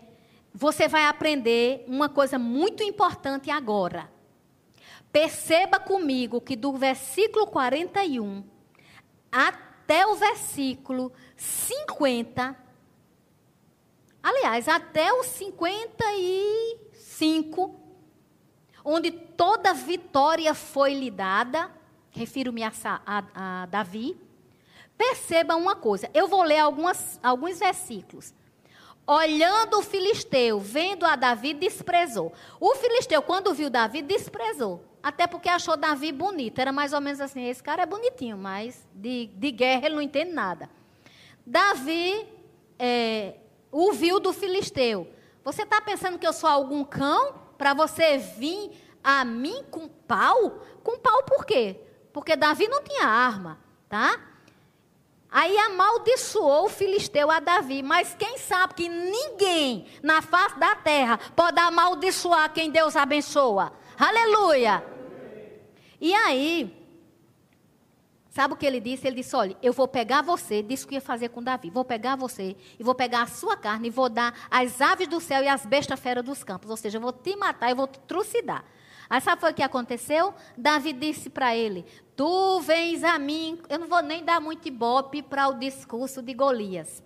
você 0.53 0.88
vai 0.89 1.05
aprender 1.05 1.86
uma 1.88 2.09
coisa 2.09 2.38
muito 2.38 2.84
importante 2.84 3.49
agora. 3.49 4.11
Perceba 5.09 5.80
comigo 5.80 6.41
que 6.41 6.57
do 6.57 6.74
versículo 6.74 7.47
41 7.47 8.43
até 9.32 10.05
o 10.05 10.16
versículo 10.16 11.13
50, 11.38 12.57
aliás, 14.22 14.68
até 14.68 15.13
o 15.13 15.24
55, 17.18 17.76
onde 18.84 19.11
toda 19.11 19.74
vitória 19.74 20.53
foi 20.53 20.93
lhe 20.93 21.09
dada, 21.09 21.72
refiro-me 22.11 22.63
a, 22.63 22.72
a, 23.05 23.24
a 23.63 23.66
Davi, 23.68 24.18
Perceba 24.97 25.55
uma 25.55 25.76
coisa, 25.76 26.09
eu 26.13 26.28
vou 26.28 26.41
ler 26.43 26.59
algumas, 26.59 27.20
alguns 27.22 27.59
versículos. 27.59 28.34
Olhando 29.05 29.80
o 29.80 29.84
filisteu, 29.84 30.59
vendo 30.59 31.05
a 31.05 31.16
Davi, 31.16 31.53
desprezou. 31.53 32.34
O 32.59 32.74
filisteu, 32.76 33.22
quando 33.22 33.53
viu 33.53 33.70
Davi, 33.70 34.01
desprezou. 34.01 34.84
Até 35.03 35.28
porque 35.28 35.47
achou 35.47 35.78
Davi 35.78 36.11
bonito. 36.11 36.59
Era 36.59 36.72
mais 36.72 36.91
ou 36.91 37.01
menos 37.01 37.22
assim: 37.22 37.45
esse 37.45 37.61
cara 37.61 37.84
é 37.84 37.86
bonitinho, 37.86 38.38
mas 38.38 38.88
de, 38.95 39.28
de 39.36 39.51
guerra 39.51 39.86
ele 39.86 39.95
não 39.95 40.01
entende 40.01 40.32
nada. 40.32 40.70
Davi 41.45 42.26
é, 42.80 43.36
do 44.24 44.34
filisteu. 44.34 45.07
Você 45.46 45.62
está 45.62 45.80
pensando 45.80 46.18
que 46.18 46.26
eu 46.26 46.34
sou 46.34 46.50
algum 46.50 46.84
cão 46.84 47.36
para 47.56 47.76
você 47.76 48.18
vir 48.18 48.72
a 49.04 49.24
mim 49.24 49.64
com 49.70 49.88
pau? 49.88 50.66
Com 50.84 50.98
pau 50.98 51.22
por 51.22 51.46
quê? 51.46 51.80
Porque 52.12 52.36
Davi 52.36 52.68
não 52.68 52.84
tinha 52.84 53.06
arma, 53.06 53.60
tá? 53.88 54.20
Aí 55.30 55.56
amaldiçoou 55.56 56.66
o 56.66 56.70
filisteu 56.70 57.30
a 57.30 57.39
Davi. 57.39 57.84
Mas 57.84 58.16
quem 58.18 58.39
sabe 58.39 58.74
que 58.74 58.89
ninguém 58.89 59.86
na 60.02 60.20
face 60.20 60.58
da 60.58 60.76
terra 60.76 61.20
pode 61.36 61.60
amaldiçoar 61.60 62.52
quem 62.52 62.72
Deus 62.72 62.96
abençoa? 62.96 63.72
Aleluia! 64.00 64.84
E 66.02 66.12
aí, 66.12 66.84
sabe 68.36 68.53
o 68.53 68.57
que 68.57 68.65
ele 68.65 68.81
disse? 68.81 69.07
Ele 69.07 69.15
disse: 69.15 69.33
Olha, 69.33 69.55
eu 69.63 69.71
vou 69.71 69.88
pegar 69.88 70.21
você, 70.21 70.61
disse 70.61 70.83
o 70.83 70.88
que 70.89 70.95
ia 70.95 71.01
fazer 71.01 71.29
com 71.29 71.41
Davi. 71.41 71.69
Vou 71.69 71.86
pegar 71.86 72.17
você 72.17 72.57
e 72.77 72.83
vou 72.83 72.93
pegar 72.93 73.21
a 73.21 73.27
sua 73.27 73.55
carne 73.55 73.88
e 73.88 73.91
vou 73.91 74.09
dar 74.09 74.33
às 74.51 74.81
aves 74.81 75.07
do 75.07 75.21
céu 75.21 75.41
e 75.41 75.47
às 75.47 75.65
bestas 75.65 75.97
feras 75.97 76.23
dos 76.23 76.43
campos. 76.43 76.69
Ou 76.69 76.75
seja, 76.75 76.97
eu 76.97 77.01
vou 77.01 77.13
te 77.13 77.33
matar 77.38 77.71
e 77.71 77.73
vou 77.73 77.88
te 77.88 77.97
trucidar. 77.99 78.65
Aí 79.09 79.21
sabe 79.21 79.39
foi 79.39 79.51
o 79.51 79.53
que 79.53 79.63
aconteceu? 79.63 80.33
Davi 80.57 80.91
disse 80.91 81.29
para 81.29 81.55
ele: 81.55 81.86
Tu 82.13 82.59
vens 82.59 83.05
a 83.05 83.17
mim, 83.17 83.57
eu 83.69 83.79
não 83.79 83.88
vou 83.88 84.03
nem 84.03 84.21
dar 84.25 84.41
muito 84.41 84.67
ibope 84.67 85.21
para 85.23 85.47
o 85.47 85.53
discurso 85.53 86.21
de 86.21 86.33
Golias. 86.33 87.05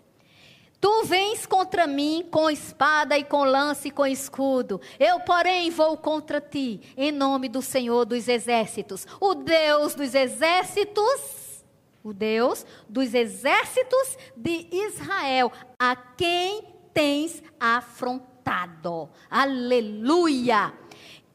Tu 0.82 1.04
vens 1.04 1.46
contra 1.46 1.86
mim 1.86 2.26
com 2.32 2.50
espada 2.50 3.18
e 3.18 3.24
com 3.24 3.44
lance 3.44 3.90
e 3.90 3.92
com 3.92 4.06
escudo. 4.06 4.80
Eu, 4.98 5.20
porém, 5.20 5.70
vou 5.70 5.98
contra 5.98 6.40
ti, 6.40 6.80
em 6.96 7.12
nome 7.12 7.50
do 7.50 7.62
Senhor 7.62 8.06
dos 8.06 8.28
exércitos, 8.30 9.06
o 9.20 9.36
Deus 9.36 9.94
dos 9.94 10.16
exércitos, 10.16 11.66
o 12.02 12.14
Deus 12.14 12.66
dos 12.88 13.14
exércitos 13.14 14.18
de 14.38 14.68
Israel, 14.72 15.52
a 15.78 15.96
quem 15.96 16.64
tens 16.94 17.44
afrontado. 17.60 19.10
Aleluia! 19.30 20.74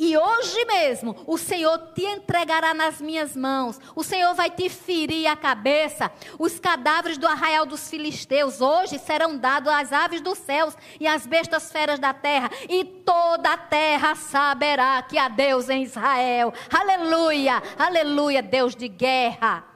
E 0.05 0.19
hoje 0.19 0.67
mesmo 0.67 1.17
o 1.27 1.39
Senhor 1.39 1.79
te 1.95 2.03
entregará 2.03 2.75
nas 2.75 3.01
minhas 3.01 3.35
mãos. 3.35 3.81
O 3.97 4.05
Senhor 4.05 4.35
vai 4.35 4.51
te 4.51 4.69
ferir 4.69 5.27
a 5.27 5.35
cabeça. 5.35 6.13
Os 6.39 6.61
cadáveres 6.61 7.17
do 7.17 7.27
arraial 7.27 7.65
dos 7.65 7.89
filisteus 7.89 8.61
hoje 8.61 8.99
serão 8.99 9.39
dados 9.39 9.73
às 9.73 9.95
aves 9.95 10.21
dos 10.21 10.37
céus 10.37 10.77
e 11.01 11.07
às 11.07 11.27
bestas 11.27 11.73
feras 11.73 11.99
da 11.99 12.13
terra. 12.13 12.51
E 12.69 12.85
toda 12.85 13.51
a 13.55 13.57
terra 13.57 14.15
saberá 14.15 15.01
que 15.01 15.17
há 15.17 15.29
Deus 15.29 15.71
em 15.71 15.85
Israel. 15.85 16.53
Aleluia, 16.71 17.63
aleluia, 17.79 18.43
Deus 18.43 18.77
de 18.77 18.89
guerra. 18.89 19.74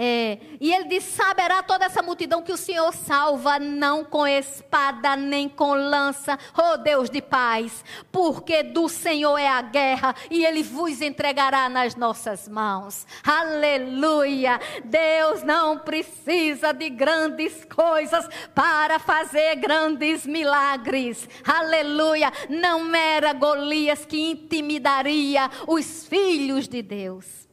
É, 0.00 0.38
e 0.60 0.72
ele 0.72 0.84
diz: 0.84 1.02
Saberá 1.02 1.60
toda 1.60 1.86
essa 1.86 2.00
multidão 2.00 2.40
que 2.40 2.52
o 2.52 2.56
Senhor 2.56 2.94
salva, 2.94 3.58
não 3.58 4.04
com 4.04 4.24
espada 4.24 5.16
nem 5.16 5.48
com 5.48 5.74
lança, 5.74 6.38
oh 6.56 6.76
Deus 6.76 7.10
de 7.10 7.20
paz, 7.20 7.84
porque 8.12 8.62
do 8.62 8.88
Senhor 8.88 9.36
é 9.36 9.48
a 9.48 9.60
guerra 9.60 10.14
e 10.30 10.44
ele 10.44 10.62
vos 10.62 11.02
entregará 11.02 11.68
nas 11.68 11.96
nossas 11.96 12.46
mãos. 12.46 13.08
Aleluia! 13.24 14.60
Deus 14.84 15.42
não 15.42 15.80
precisa 15.80 16.72
de 16.72 16.88
grandes 16.90 17.64
coisas 17.64 18.24
para 18.54 19.00
fazer 19.00 19.56
grandes 19.56 20.24
milagres. 20.24 21.28
Aleluia! 21.44 22.32
Não 22.48 22.94
era 22.94 23.32
Golias 23.32 24.06
que 24.06 24.30
intimidaria 24.30 25.50
os 25.66 26.06
filhos 26.06 26.68
de 26.68 26.82
Deus. 26.82 27.48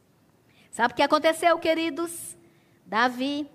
Sabe 0.70 0.92
o 0.92 0.96
que 0.96 1.02
aconteceu, 1.02 1.58
queridos? 1.58 2.35
Davi 2.86 3.48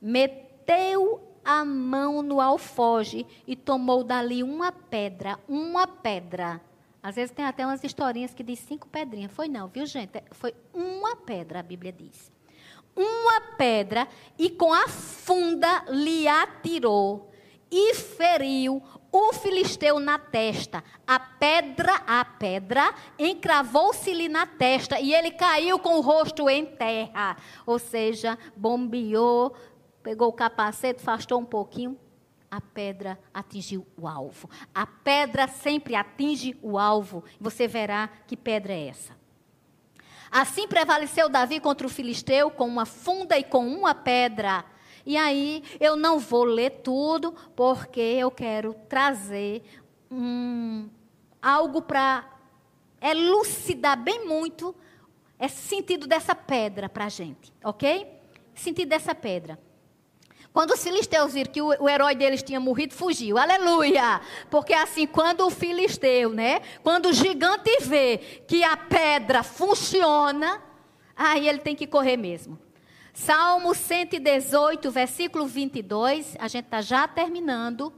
meteu 0.00 1.20
a 1.44 1.64
mão 1.64 2.22
no 2.22 2.40
alfoge 2.40 3.26
e 3.46 3.54
tomou 3.54 4.02
dali 4.02 4.42
uma 4.42 4.72
pedra, 4.72 5.38
uma 5.48 5.86
pedra. 5.86 6.60
Às 7.02 7.14
vezes 7.14 7.30
tem 7.30 7.44
até 7.44 7.64
umas 7.64 7.84
historinhas 7.84 8.34
que 8.34 8.42
diz 8.42 8.58
cinco 8.58 8.88
pedrinhas. 8.88 9.30
Foi 9.30 9.46
não, 9.46 9.68
viu 9.68 9.86
gente? 9.86 10.22
Foi 10.32 10.54
uma 10.74 11.14
pedra, 11.14 11.60
a 11.60 11.62
Bíblia 11.62 11.92
diz. 11.92 12.32
Uma 12.96 13.40
pedra 13.56 14.08
e 14.38 14.50
com 14.50 14.72
a 14.72 14.88
funda 14.88 15.84
lhe 15.88 16.26
atirou 16.26 17.30
e 17.70 17.94
feriu 17.94 18.82
o 19.16 19.32
filisteu 19.32 19.98
na 19.98 20.18
testa. 20.18 20.84
A 21.06 21.18
pedra, 21.18 21.94
a 22.06 22.24
pedra, 22.24 22.94
encravou-se-lhe 23.18 24.28
na 24.28 24.46
testa 24.46 25.00
e 25.00 25.14
ele 25.14 25.30
caiu 25.30 25.78
com 25.78 25.96
o 25.96 26.00
rosto 26.00 26.48
em 26.48 26.66
terra. 26.66 27.36
Ou 27.64 27.78
seja, 27.78 28.38
bombeou, 28.56 29.54
pegou 30.02 30.28
o 30.28 30.32
capacete, 30.32 31.00
afastou 31.00 31.40
um 31.40 31.44
pouquinho, 31.44 31.98
a 32.50 32.60
pedra 32.60 33.18
atingiu 33.34 33.86
o 33.96 34.06
alvo. 34.06 34.48
A 34.74 34.86
pedra 34.86 35.48
sempre 35.48 35.94
atinge 35.94 36.56
o 36.62 36.78
alvo. 36.78 37.24
Você 37.40 37.66
verá 37.66 38.08
que 38.26 38.36
pedra 38.36 38.72
é 38.72 38.88
essa. 38.88 39.16
Assim 40.30 40.68
prevaleceu 40.68 41.28
Davi 41.28 41.60
contra 41.60 41.86
o 41.86 41.90
filisteu 41.90 42.50
com 42.50 42.66
uma 42.66 42.84
funda 42.84 43.38
e 43.38 43.44
com 43.44 43.66
uma 43.66 43.94
pedra. 43.94 44.64
E 45.06 45.16
aí 45.16 45.62
eu 45.78 45.94
não 45.96 46.18
vou 46.18 46.42
ler 46.42 46.80
tudo, 46.82 47.32
porque 47.54 48.00
eu 48.00 48.28
quero 48.28 48.74
trazer 48.88 49.62
um, 50.10 50.88
algo 51.40 51.80
para 51.80 52.28
elucidar 53.00 53.96
bem 53.96 54.26
muito 54.26 54.74
esse 55.38 55.68
sentido 55.68 56.08
dessa 56.08 56.34
pedra 56.34 56.88
para 56.88 57.04
a 57.04 57.08
gente, 57.08 57.52
ok? 57.62 58.06
Sentido 58.52 58.88
dessa 58.88 59.14
pedra. 59.14 59.56
Quando 60.52 60.70
os 60.70 60.82
filisteus 60.82 61.34
viram 61.34 61.52
que 61.52 61.60
o, 61.60 61.88
herói 61.88 62.16
deles 62.16 62.42
tinha 62.42 62.58
morrido, 62.58 62.94
fugiu. 62.94 63.36
Aleluia! 63.36 64.22
Porque 64.50 64.72
assim, 64.72 65.06
quando 65.06 65.46
o 65.46 65.50
filisteu, 65.50 66.30
né? 66.30 66.62
Quando 66.82 67.10
o 67.10 67.12
gigante 67.12 67.70
vê 67.82 68.16
que 68.48 68.64
a 68.64 68.74
pedra 68.74 69.42
funciona, 69.42 70.62
aí 71.14 71.46
ele 71.46 71.58
tem 71.58 71.76
que 71.76 71.86
correr 71.86 72.16
mesmo. 72.16 72.58
Salmo 73.16 73.74
118, 73.74 74.90
versículo 74.90 75.46
22, 75.46 76.36
a 76.38 76.48
gente 76.48 76.66
está 76.66 76.82
já 76.82 77.08
terminando. 77.08 77.90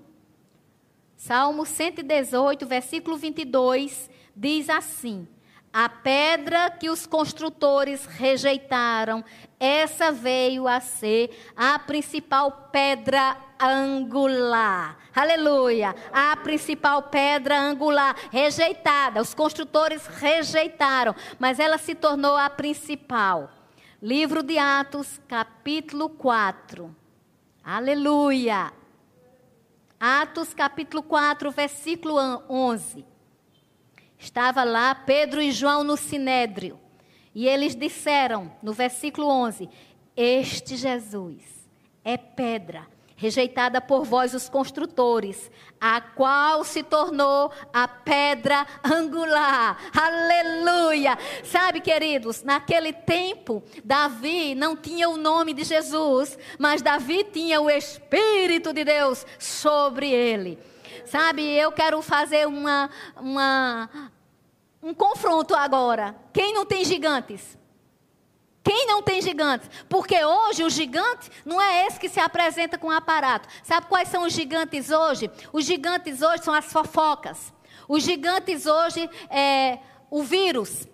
Salmo 1.16 1.66
118, 1.66 2.64
versículo 2.64 3.16
22, 3.16 4.08
diz 4.34 4.70
assim: 4.70 5.26
A 5.72 5.88
pedra 5.88 6.70
que 6.70 6.88
os 6.88 7.04
construtores 7.04 8.06
rejeitaram, 8.06 9.24
essa 9.58 10.12
veio 10.12 10.68
a 10.68 10.78
ser 10.78 11.36
a 11.56 11.76
principal 11.80 12.68
pedra 12.70 13.36
angular. 13.60 14.98
Aleluia! 15.12 15.96
A 16.12 16.36
principal 16.36 17.02
pedra 17.02 17.58
angular 17.58 18.14
rejeitada. 18.30 19.20
Os 19.20 19.34
construtores 19.34 20.06
rejeitaram, 20.06 21.12
mas 21.40 21.58
ela 21.58 21.76
se 21.76 21.96
tornou 21.96 22.36
a 22.36 22.48
principal. 22.48 23.57
Livro 24.01 24.44
de 24.44 24.57
Atos, 24.57 25.20
capítulo 25.26 26.09
4. 26.09 26.94
Aleluia. 27.64 28.72
Atos, 29.99 30.55
capítulo 30.55 31.03
4, 31.03 31.51
versículo 31.51 32.16
11. 32.49 33.05
Estava 34.16 34.62
lá 34.62 34.94
Pedro 34.94 35.42
e 35.42 35.51
João 35.51 35.82
no 35.82 35.96
sinédrio. 35.96 36.78
E 37.34 37.49
eles 37.49 37.74
disseram, 37.74 38.53
no 38.62 38.72
versículo 38.72 39.26
11: 39.26 39.68
Este 40.16 40.76
Jesus 40.76 41.68
é 42.05 42.16
pedra 42.16 42.86
rejeitada 43.18 43.80
por 43.80 44.04
vós, 44.04 44.32
os 44.32 44.48
construtores, 44.48 45.50
a 45.80 46.00
qual 46.00 46.64
se 46.64 46.84
tornou 46.84 47.50
a 47.72 47.88
pedra 47.88 48.64
angular. 48.84 49.76
Aleluia! 49.92 51.18
Sabe, 51.42 51.80
queridos, 51.80 52.44
naquele 52.44 52.92
tempo, 52.92 53.60
Davi 53.84 54.54
não 54.54 54.76
tinha 54.76 55.08
o 55.10 55.16
nome 55.16 55.52
de 55.52 55.64
Jesus, 55.64 56.38
mas 56.60 56.80
Davi 56.80 57.24
tinha 57.24 57.60
o 57.60 57.68
Espírito 57.68 58.72
de 58.72 58.84
Deus 58.84 59.26
sobre 59.36 60.08
ele. 60.08 60.56
Sabe, 61.04 61.42
eu 61.42 61.72
quero 61.72 62.00
fazer 62.00 62.46
uma, 62.46 62.88
uma, 63.16 63.90
um 64.80 64.94
confronto 64.94 65.56
agora. 65.56 66.14
Quem 66.32 66.54
não 66.54 66.64
tem 66.64 66.84
gigantes? 66.84 67.58
Quem 68.68 68.86
não 68.86 69.02
tem 69.02 69.22
gigantes? 69.22 69.66
Porque 69.88 70.22
hoje 70.22 70.62
o 70.62 70.68
gigante 70.68 71.30
não 71.42 71.58
é 71.58 71.86
esse 71.86 71.98
que 71.98 72.06
se 72.06 72.20
apresenta 72.20 72.76
com 72.76 72.90
aparato. 72.90 73.48
Sabe 73.62 73.86
quais 73.86 74.08
são 74.08 74.24
os 74.24 74.34
gigantes 74.34 74.90
hoje? 74.90 75.30
Os 75.54 75.64
gigantes 75.64 76.20
hoje 76.20 76.44
são 76.44 76.52
as 76.52 76.70
fofocas. 76.70 77.50
Os 77.88 78.02
gigantes 78.02 78.66
hoje 78.66 79.08
é 79.30 79.78
o 80.10 80.22
vírus. 80.22 80.86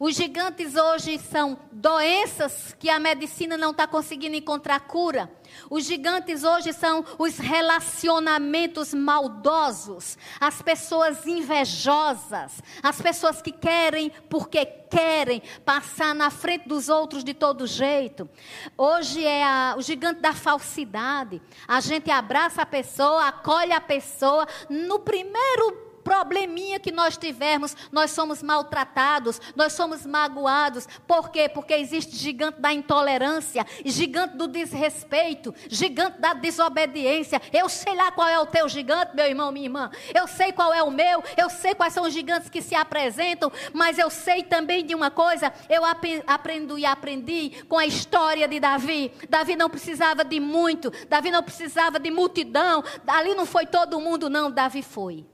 Os 0.00 0.14
gigantes 0.14 0.76
hoje 0.76 1.18
são 1.18 1.58
doenças 1.72 2.72
que 2.78 2.88
a 2.88 3.00
medicina 3.00 3.56
não 3.56 3.72
está 3.72 3.84
conseguindo 3.84 4.36
encontrar 4.36 4.78
cura. 4.78 5.28
Os 5.68 5.86
gigantes 5.86 6.44
hoje 6.44 6.72
são 6.72 7.04
os 7.18 7.38
relacionamentos 7.38 8.94
maldosos, 8.94 10.16
as 10.38 10.62
pessoas 10.62 11.26
invejosas, 11.26 12.62
as 12.80 13.02
pessoas 13.02 13.42
que 13.42 13.50
querem 13.50 14.12
porque 14.30 14.64
querem 14.64 15.42
passar 15.64 16.14
na 16.14 16.30
frente 16.30 16.68
dos 16.68 16.88
outros 16.88 17.24
de 17.24 17.34
todo 17.34 17.66
jeito. 17.66 18.30
Hoje 18.76 19.24
é 19.24 19.42
a, 19.42 19.74
o 19.76 19.82
gigante 19.82 20.20
da 20.20 20.32
falsidade. 20.32 21.42
A 21.66 21.80
gente 21.80 22.08
abraça 22.08 22.62
a 22.62 22.66
pessoa, 22.66 23.26
acolhe 23.26 23.72
a 23.72 23.80
pessoa 23.80 24.46
no 24.70 25.00
primeiro 25.00 25.87
probleminha 26.08 26.80
que 26.80 26.90
nós 26.90 27.18
tivermos, 27.18 27.76
nós 27.92 28.12
somos 28.12 28.42
maltratados, 28.42 29.38
nós 29.54 29.74
somos 29.74 30.06
magoados. 30.06 30.88
Por 31.06 31.28
quê? 31.28 31.50
Porque 31.50 31.74
existe 31.74 32.16
gigante 32.16 32.62
da 32.62 32.72
intolerância, 32.72 33.66
gigante 33.84 34.34
do 34.34 34.48
desrespeito, 34.48 35.54
gigante 35.68 36.18
da 36.18 36.32
desobediência. 36.32 37.42
Eu 37.52 37.68
sei 37.68 37.94
lá 37.94 38.10
qual 38.10 38.26
é 38.26 38.38
o 38.38 38.46
teu 38.46 38.66
gigante, 38.70 39.14
meu 39.14 39.26
irmão, 39.26 39.52
minha 39.52 39.66
irmã. 39.66 39.90
Eu 40.14 40.26
sei 40.26 40.50
qual 40.50 40.72
é 40.72 40.82
o 40.82 40.90
meu, 40.90 41.22
eu 41.36 41.50
sei 41.50 41.74
quais 41.74 41.92
são 41.92 42.04
os 42.04 42.14
gigantes 42.14 42.48
que 42.48 42.62
se 42.62 42.74
apresentam, 42.74 43.52
mas 43.74 43.98
eu 43.98 44.08
sei 44.08 44.42
também 44.42 44.86
de 44.86 44.94
uma 44.94 45.10
coisa, 45.10 45.52
eu 45.68 45.82
aprendo 45.84 46.78
e 46.78 46.86
aprendi 46.86 47.64
com 47.68 47.76
a 47.76 47.84
história 47.84 48.48
de 48.48 48.58
Davi. 48.58 49.12
Davi 49.28 49.56
não 49.56 49.68
precisava 49.68 50.24
de 50.24 50.40
muito, 50.40 50.90
Davi 51.06 51.30
não 51.30 51.42
precisava 51.42 52.00
de 52.00 52.10
multidão, 52.10 52.82
ali 53.06 53.34
não 53.34 53.44
foi 53.44 53.66
todo 53.66 54.00
mundo, 54.00 54.30
não, 54.30 54.50
Davi 54.50 54.80
foi. 54.80 55.26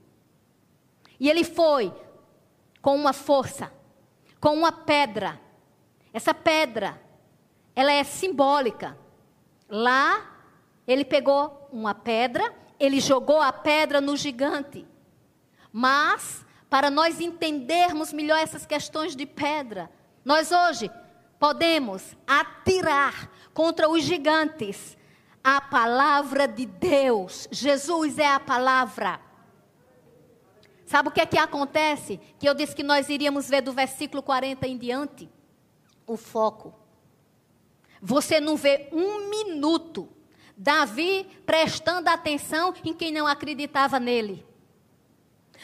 E 1.19 1.29
ele 1.29 1.43
foi 1.43 1.93
com 2.81 2.95
uma 2.95 3.13
força, 3.13 3.71
com 4.39 4.53
uma 4.53 4.71
pedra. 4.71 5.39
Essa 6.13 6.33
pedra, 6.33 7.01
ela 7.75 7.91
é 7.91 8.03
simbólica. 8.03 8.97
Lá, 9.69 10.35
ele 10.87 11.03
pegou 11.03 11.67
uma 11.71 11.95
pedra, 11.95 12.53
ele 12.79 12.99
jogou 12.99 13.41
a 13.41 13.51
pedra 13.51 13.99
no 13.99 14.15
gigante. 14.15 14.85
Mas, 15.71 16.45
para 16.69 16.89
nós 16.89 17.19
entendermos 17.19 18.13
melhor 18.13 18.37
essas 18.39 18.65
questões 18.65 19.15
de 19.15 19.25
pedra, 19.25 19.89
nós 20.23 20.51
hoje 20.51 20.89
podemos 21.39 22.15
atirar 22.25 23.29
contra 23.53 23.89
os 23.89 24.03
gigantes 24.03 24.97
a 25.43 25.61
palavra 25.61 26.47
de 26.47 26.65
Deus. 26.65 27.47
Jesus 27.51 28.17
é 28.17 28.27
a 28.27 28.39
palavra. 28.39 29.19
Sabe 30.85 31.09
o 31.09 31.11
que 31.11 31.21
é 31.21 31.25
que 31.25 31.37
acontece? 31.37 32.19
Que 32.39 32.47
eu 32.47 32.53
disse 32.53 32.75
que 32.75 32.83
nós 32.83 33.09
iríamos 33.09 33.49
ver 33.49 33.61
do 33.61 33.73
versículo 33.73 34.21
40 34.21 34.67
em 34.67 34.77
diante 34.77 35.29
o 36.05 36.15
foco. 36.15 36.73
Você 38.01 38.39
não 38.39 38.55
vê 38.55 38.87
um 38.91 39.29
minuto 39.29 40.07
Davi 40.55 41.27
prestando 41.45 42.09
atenção 42.09 42.73
em 42.83 42.93
quem 42.93 43.11
não 43.11 43.27
acreditava 43.27 43.99
nele. 43.99 44.45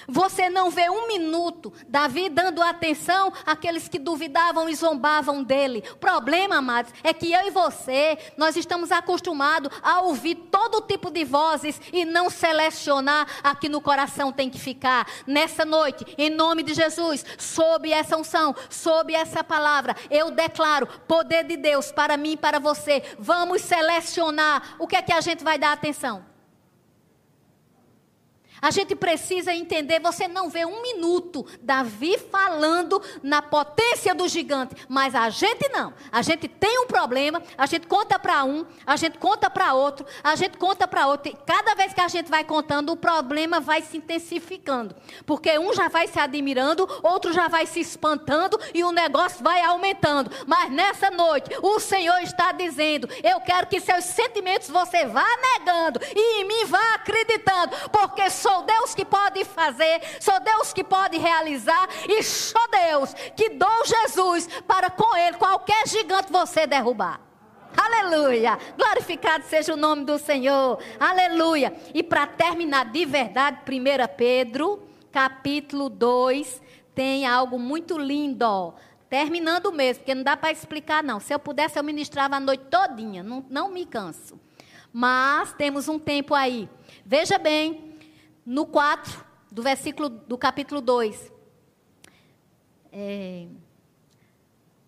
Você 0.08 0.50
não 0.50 0.70
vê 0.70 0.90
um 0.90 1.08
minuto 1.08 1.72
Davi 1.88 2.30
dando 2.30 2.62
atenção 2.62 3.32
àqueles 3.46 3.88
que 3.88 4.00
duvidavam 4.00 4.68
e 4.70 4.76
zombavam 4.76 5.44
dele. 5.44 5.84
O 5.94 5.98
problema, 5.98 6.58
amados, 6.58 6.94
é 7.04 7.14
que 7.14 7.32
eu 7.32 7.48
e 7.48 7.52
você, 7.52 8.18
nós 8.38 8.56
estamos 8.56 8.92
acostumados 8.92 9.72
a 9.82 10.02
ouvir 10.02 10.36
todo 10.36 10.82
tipo 10.82 11.12
de 11.12 11.24
vozes 11.24 11.80
e 11.92 12.06
não 12.06 12.30
selecionar 12.30 13.28
a 13.44 13.56
que 13.56 13.70
no 13.70 13.82
coração 13.82 14.32
tem 14.32 14.50
que 14.50 14.60
ficar. 14.60 15.08
Nessa 15.28 15.66
noite, 15.66 16.06
em 16.18 16.30
nome 16.30 16.64
de 16.64 16.74
Jesus, 16.74 17.26
sob 17.38 17.92
essa 17.92 18.18
unção, 18.18 18.56
sob 18.70 19.14
essa 19.14 19.44
palavra, 19.44 19.96
eu 20.10 20.32
declaro 20.32 20.88
poder 21.08 21.44
de 21.44 21.58
Deus 21.58 21.92
para 21.92 22.18
mim 22.18 22.32
e 22.32 22.38
para 22.38 22.60
você. 22.60 23.04
Vamos 23.20 23.62
selecionar 23.62 24.76
o 24.80 24.88
que 24.88 24.96
é 24.96 25.02
que 25.02 25.14
a 25.14 25.22
gente 25.22 25.44
vai 25.44 25.58
dar 25.58 25.74
atenção. 25.74 26.31
A 28.62 28.70
gente 28.70 28.96
precisa 28.96 29.52
entender, 29.54 30.00
você 30.00 30.28
não 30.28 30.48
vê 30.48 30.66
um 30.66 30.84
minuto 30.84 31.46
Davi 31.62 32.18
falando 32.18 33.02
na 33.24 33.42
potência 33.42 34.14
do 34.14 34.28
gigante, 34.28 34.76
mas 34.88 35.16
a 35.16 35.30
gente 35.32 35.68
não. 35.70 35.92
A 36.12 36.22
gente 36.22 36.48
tem 36.48 36.80
um 36.80 36.86
problema, 36.86 37.42
a 37.58 37.66
gente 37.66 37.88
conta 37.88 38.20
para 38.20 38.44
um, 38.44 38.64
a 38.86 38.96
gente 38.96 39.18
conta 39.18 39.50
para 39.50 39.74
outro, 39.74 40.06
a 40.24 40.36
gente 40.36 40.58
conta 40.58 40.88
para 40.88 41.08
outro. 41.08 41.32
E 41.32 41.36
cada 41.46 41.74
vez 41.74 41.92
que 41.92 42.02
a 42.02 42.08
gente 42.08 42.30
vai 42.30 42.44
contando, 42.44 42.92
o 42.92 42.98
problema 42.98 43.60
vai 43.60 43.82
se 43.82 43.98
intensificando. 43.98 44.96
Porque 45.26 45.58
um 45.58 45.74
já 45.74 45.88
vai 45.88 46.08
se 46.08 46.20
admirando, 46.20 46.88
outro 47.02 47.34
já 47.34 47.48
vai 47.48 47.66
se 47.66 47.80
espantando 47.80 48.60
e 48.76 48.84
o 48.84 48.92
negócio 48.92 49.44
vai 49.44 49.64
aumentando. 49.64 50.30
Mas 50.46 50.72
nessa 50.72 51.10
noite, 51.10 51.50
o 51.64 51.80
Senhor 51.80 52.22
está 52.22 52.52
dizendo: 52.52 53.10
Eu 53.24 53.40
quero 53.42 53.66
que 53.66 53.80
seus 53.80 54.04
sentimentos 54.06 54.70
você 54.70 55.06
vá 55.06 55.26
negando 55.56 56.00
e 56.16 56.42
em 56.42 56.48
mim 56.48 56.66
vá 56.66 56.94
acreditando, 56.94 57.76
porque 57.92 58.30
sou 58.30 58.51
sou 58.52 58.64
Deus 58.64 58.94
que 58.94 59.06
pode 59.06 59.46
fazer, 59.46 60.02
sou 60.20 60.38
Deus 60.42 60.74
que 60.74 60.84
pode 60.84 61.18
realizar 61.18 61.88
e 62.08 62.22
sou 62.22 62.62
Deus 62.70 63.14
que 63.36 63.50
dou 63.52 63.86
Jesus 63.86 64.48
para 64.68 64.90
com 64.90 65.16
ele 65.16 65.38
qualquer 65.38 65.88
gigante 65.88 66.32
você 66.32 66.68
derrubar. 66.68 67.22
Aleluia! 67.76 68.60
Glorificado 68.76 69.46
seja 69.46 69.74
o 69.74 69.78
nome 69.78 70.04
do 70.04 70.20
Senhor. 70.20 70.80
Aleluia! 71.00 71.74
E 71.94 72.04
para 72.04 72.28
terminar 72.28 72.92
de 72.92 73.06
verdade, 73.06 73.60
1 73.66 74.16
Pedro, 74.18 74.84
capítulo 75.10 75.88
2, 75.88 76.62
tem 76.94 77.26
algo 77.26 77.58
muito 77.58 77.98
lindo. 77.98 78.74
Terminando 79.10 79.72
mesmo, 79.72 80.02
porque 80.02 80.16
não 80.16 80.24
dá 80.24 80.36
para 80.36 80.52
explicar, 80.52 81.02
não. 81.02 81.22
Se 81.22 81.34
eu 81.34 81.40
pudesse, 81.40 81.80
eu 81.80 81.84
ministrava 81.84 82.36
a 82.36 82.40
noite 82.40 82.66
todinha. 82.70 83.24
Não, 83.24 83.46
não 83.50 83.70
me 83.70 83.86
canso. 83.86 84.40
Mas 84.92 85.54
temos 85.54 85.88
um 85.88 85.98
tempo 85.98 86.34
aí. 86.34 86.70
Veja 87.06 87.38
bem, 87.38 87.91
no 88.46 88.66
4 88.66 89.26
do 89.52 89.62
versículo 89.62 90.10
do 90.10 90.38
capítulo 90.38 90.82
2. 90.82 91.32
É, 92.92 93.48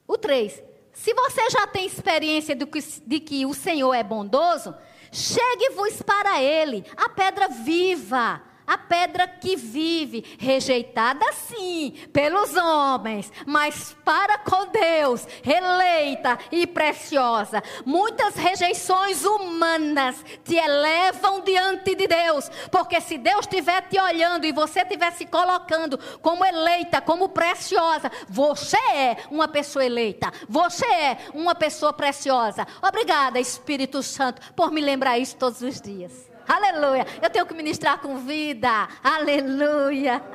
o 0.07 0.17
3. 0.17 0.63
Se 0.91 1.13
você 1.13 1.49
já 1.49 1.65
tem 1.67 1.85
experiência 1.85 2.55
de 2.55 2.65
que, 2.65 2.79
de 3.05 3.19
que 3.19 3.45
o 3.45 3.53
Senhor 3.53 3.93
é 3.93 4.03
bondoso, 4.03 4.75
chegue-vos 5.11 6.01
para 6.01 6.41
Ele, 6.41 6.85
a 6.95 7.09
pedra 7.09 7.47
viva 7.47 8.41
a 8.65 8.77
pedra 8.77 9.27
que 9.27 9.55
vive, 9.55 10.37
rejeitada 10.39 11.25
sim 11.33 11.93
pelos 12.11 12.55
homens, 12.55 13.31
mas 13.45 13.95
para 14.03 14.37
com 14.39 14.67
Deus, 14.67 15.27
eleita 15.45 16.39
e 16.51 16.65
preciosa. 16.65 17.61
Muitas 17.85 18.35
rejeições 18.35 19.23
humanas 19.23 20.23
te 20.43 20.55
elevam 20.55 21.41
diante 21.41 21.95
de 21.95 22.07
Deus, 22.07 22.49
porque 22.71 22.99
se 23.01 23.17
Deus 23.17 23.41
estiver 23.41 23.81
te 23.83 23.99
olhando 23.99 24.45
e 24.45 24.51
você 24.51 24.81
estiver 24.81 25.11
se 25.11 25.25
colocando 25.25 25.99
como 26.21 26.45
eleita, 26.45 27.01
como 27.01 27.29
preciosa, 27.29 28.11
você 28.29 28.77
é 28.77 29.17
uma 29.29 29.47
pessoa 29.47 29.85
eleita, 29.85 30.31
você 30.47 30.85
é 30.85 31.17
uma 31.33 31.55
pessoa 31.55 31.93
preciosa. 31.93 32.67
Obrigada, 32.81 33.39
Espírito 33.39 34.01
Santo, 34.01 34.41
por 34.53 34.71
me 34.71 34.81
lembrar 34.81 35.17
isso 35.17 35.35
todos 35.35 35.61
os 35.61 35.81
dias. 35.81 36.32
Aleluia. 36.47 37.05
Eu 37.21 37.29
tenho 37.29 37.45
que 37.45 37.53
ministrar 37.53 37.99
com 37.99 38.17
vida. 38.17 38.87
Aleluia. 39.03 40.21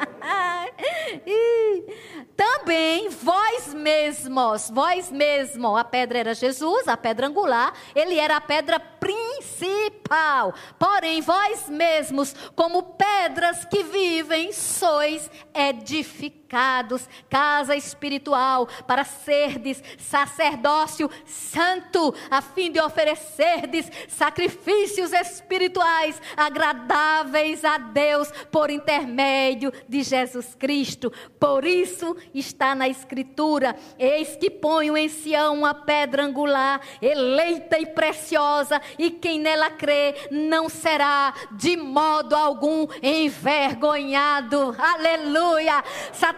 Também 2.37 3.09
vós 3.09 3.75
mesmos, 3.75 4.71
vós 4.71 5.11
mesmo, 5.11 5.77
a 5.77 5.83
pedra 5.83 6.19
era 6.19 6.35
Jesus, 6.35 6.87
a 6.87 6.97
pedra 6.97 7.27
angular, 7.27 7.73
ele 7.95 8.19
era 8.19 8.37
a 8.37 8.41
pedra 8.41 8.79
principal. 8.79 10.55
Porém, 10.79 11.21
vós 11.21 11.69
mesmos, 11.69 12.35
como 12.55 12.95
pedras 12.95 13.65
que 13.65 13.83
vivem, 13.83 14.53
sois 14.53 15.29
edificados 15.53 16.48
santificados, 16.49 17.09
casa 17.29 17.77
espiritual, 17.77 18.67
para 18.87 19.05
serdes 19.05 19.83
sacerdócio 19.99 21.11
santo, 21.27 22.15
a 22.31 22.41
fim 22.41 22.73
de 22.73 22.81
oferecerdes 22.81 23.91
sacrifícios 24.09 25.13
espirituais 25.13 26.21
agradáveis 26.37 27.65
a 27.65 27.79
Deus 27.79 28.31
por 28.51 28.71
intermédio 28.71 29.73
de 29.89 30.03
Jesus 30.03 30.55
Cristo. 30.55 31.13
Por 31.39 31.65
isso 31.65 32.17
está 32.35 32.75
na 32.75 32.89
Escritura: 32.89 33.77
Eis 33.99 34.37
que 34.37 34.51
ponho 34.51 34.97
em 34.97 35.09
Sião 35.09 35.55
uma 35.55 35.75
pedra 35.75 36.25
angular, 36.25 36.81
eleita 37.03 37.79
e 37.79 37.87
preciosa, 37.87 38.81
e 38.99 39.11
quem 39.11 39.39
nela 39.39 39.71
crê 39.71 40.15
não 40.31 40.69
será 40.69 41.35
de 41.53 41.77
modo 41.77 42.35
algum 42.35 42.87
envergonhado. 43.03 44.75
Aleluia! 44.79 45.85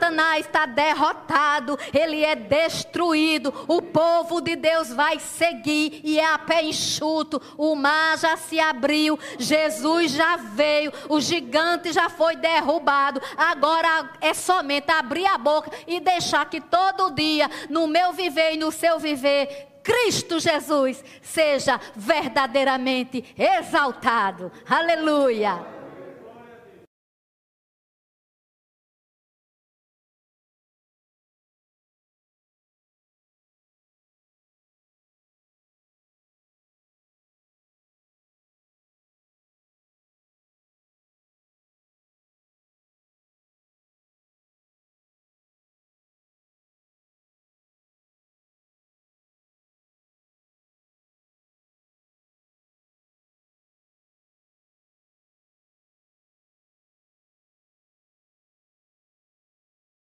Satanás 0.00 0.46
está 0.46 0.64
derrotado, 0.64 1.78
ele 1.92 2.24
é 2.24 2.34
destruído. 2.34 3.52
O 3.68 3.82
povo 3.82 4.40
de 4.40 4.56
Deus 4.56 4.88
vai 4.88 5.20
seguir 5.20 6.00
e 6.02 6.18
é 6.18 6.24
a 6.24 6.38
pé 6.38 6.62
enxuto. 6.62 7.40
O 7.58 7.76
mar 7.76 8.16
já 8.16 8.34
se 8.34 8.58
abriu, 8.58 9.18
Jesus 9.38 10.12
já 10.12 10.36
veio, 10.36 10.90
o 11.06 11.20
gigante 11.20 11.92
já 11.92 12.08
foi 12.08 12.34
derrubado. 12.34 13.20
Agora 13.36 14.10
é 14.22 14.32
somente 14.32 14.90
abrir 14.90 15.26
a 15.26 15.36
boca 15.36 15.70
e 15.86 16.00
deixar 16.00 16.48
que 16.48 16.62
todo 16.62 17.14
dia, 17.14 17.50
no 17.68 17.86
meu 17.86 18.14
viver 18.14 18.54
e 18.54 18.56
no 18.56 18.72
seu 18.72 18.98
viver, 18.98 19.68
Cristo 19.82 20.40
Jesus 20.40 21.04
seja 21.20 21.78
verdadeiramente 21.94 23.34
exaltado. 23.36 24.50
Aleluia. 24.66 25.79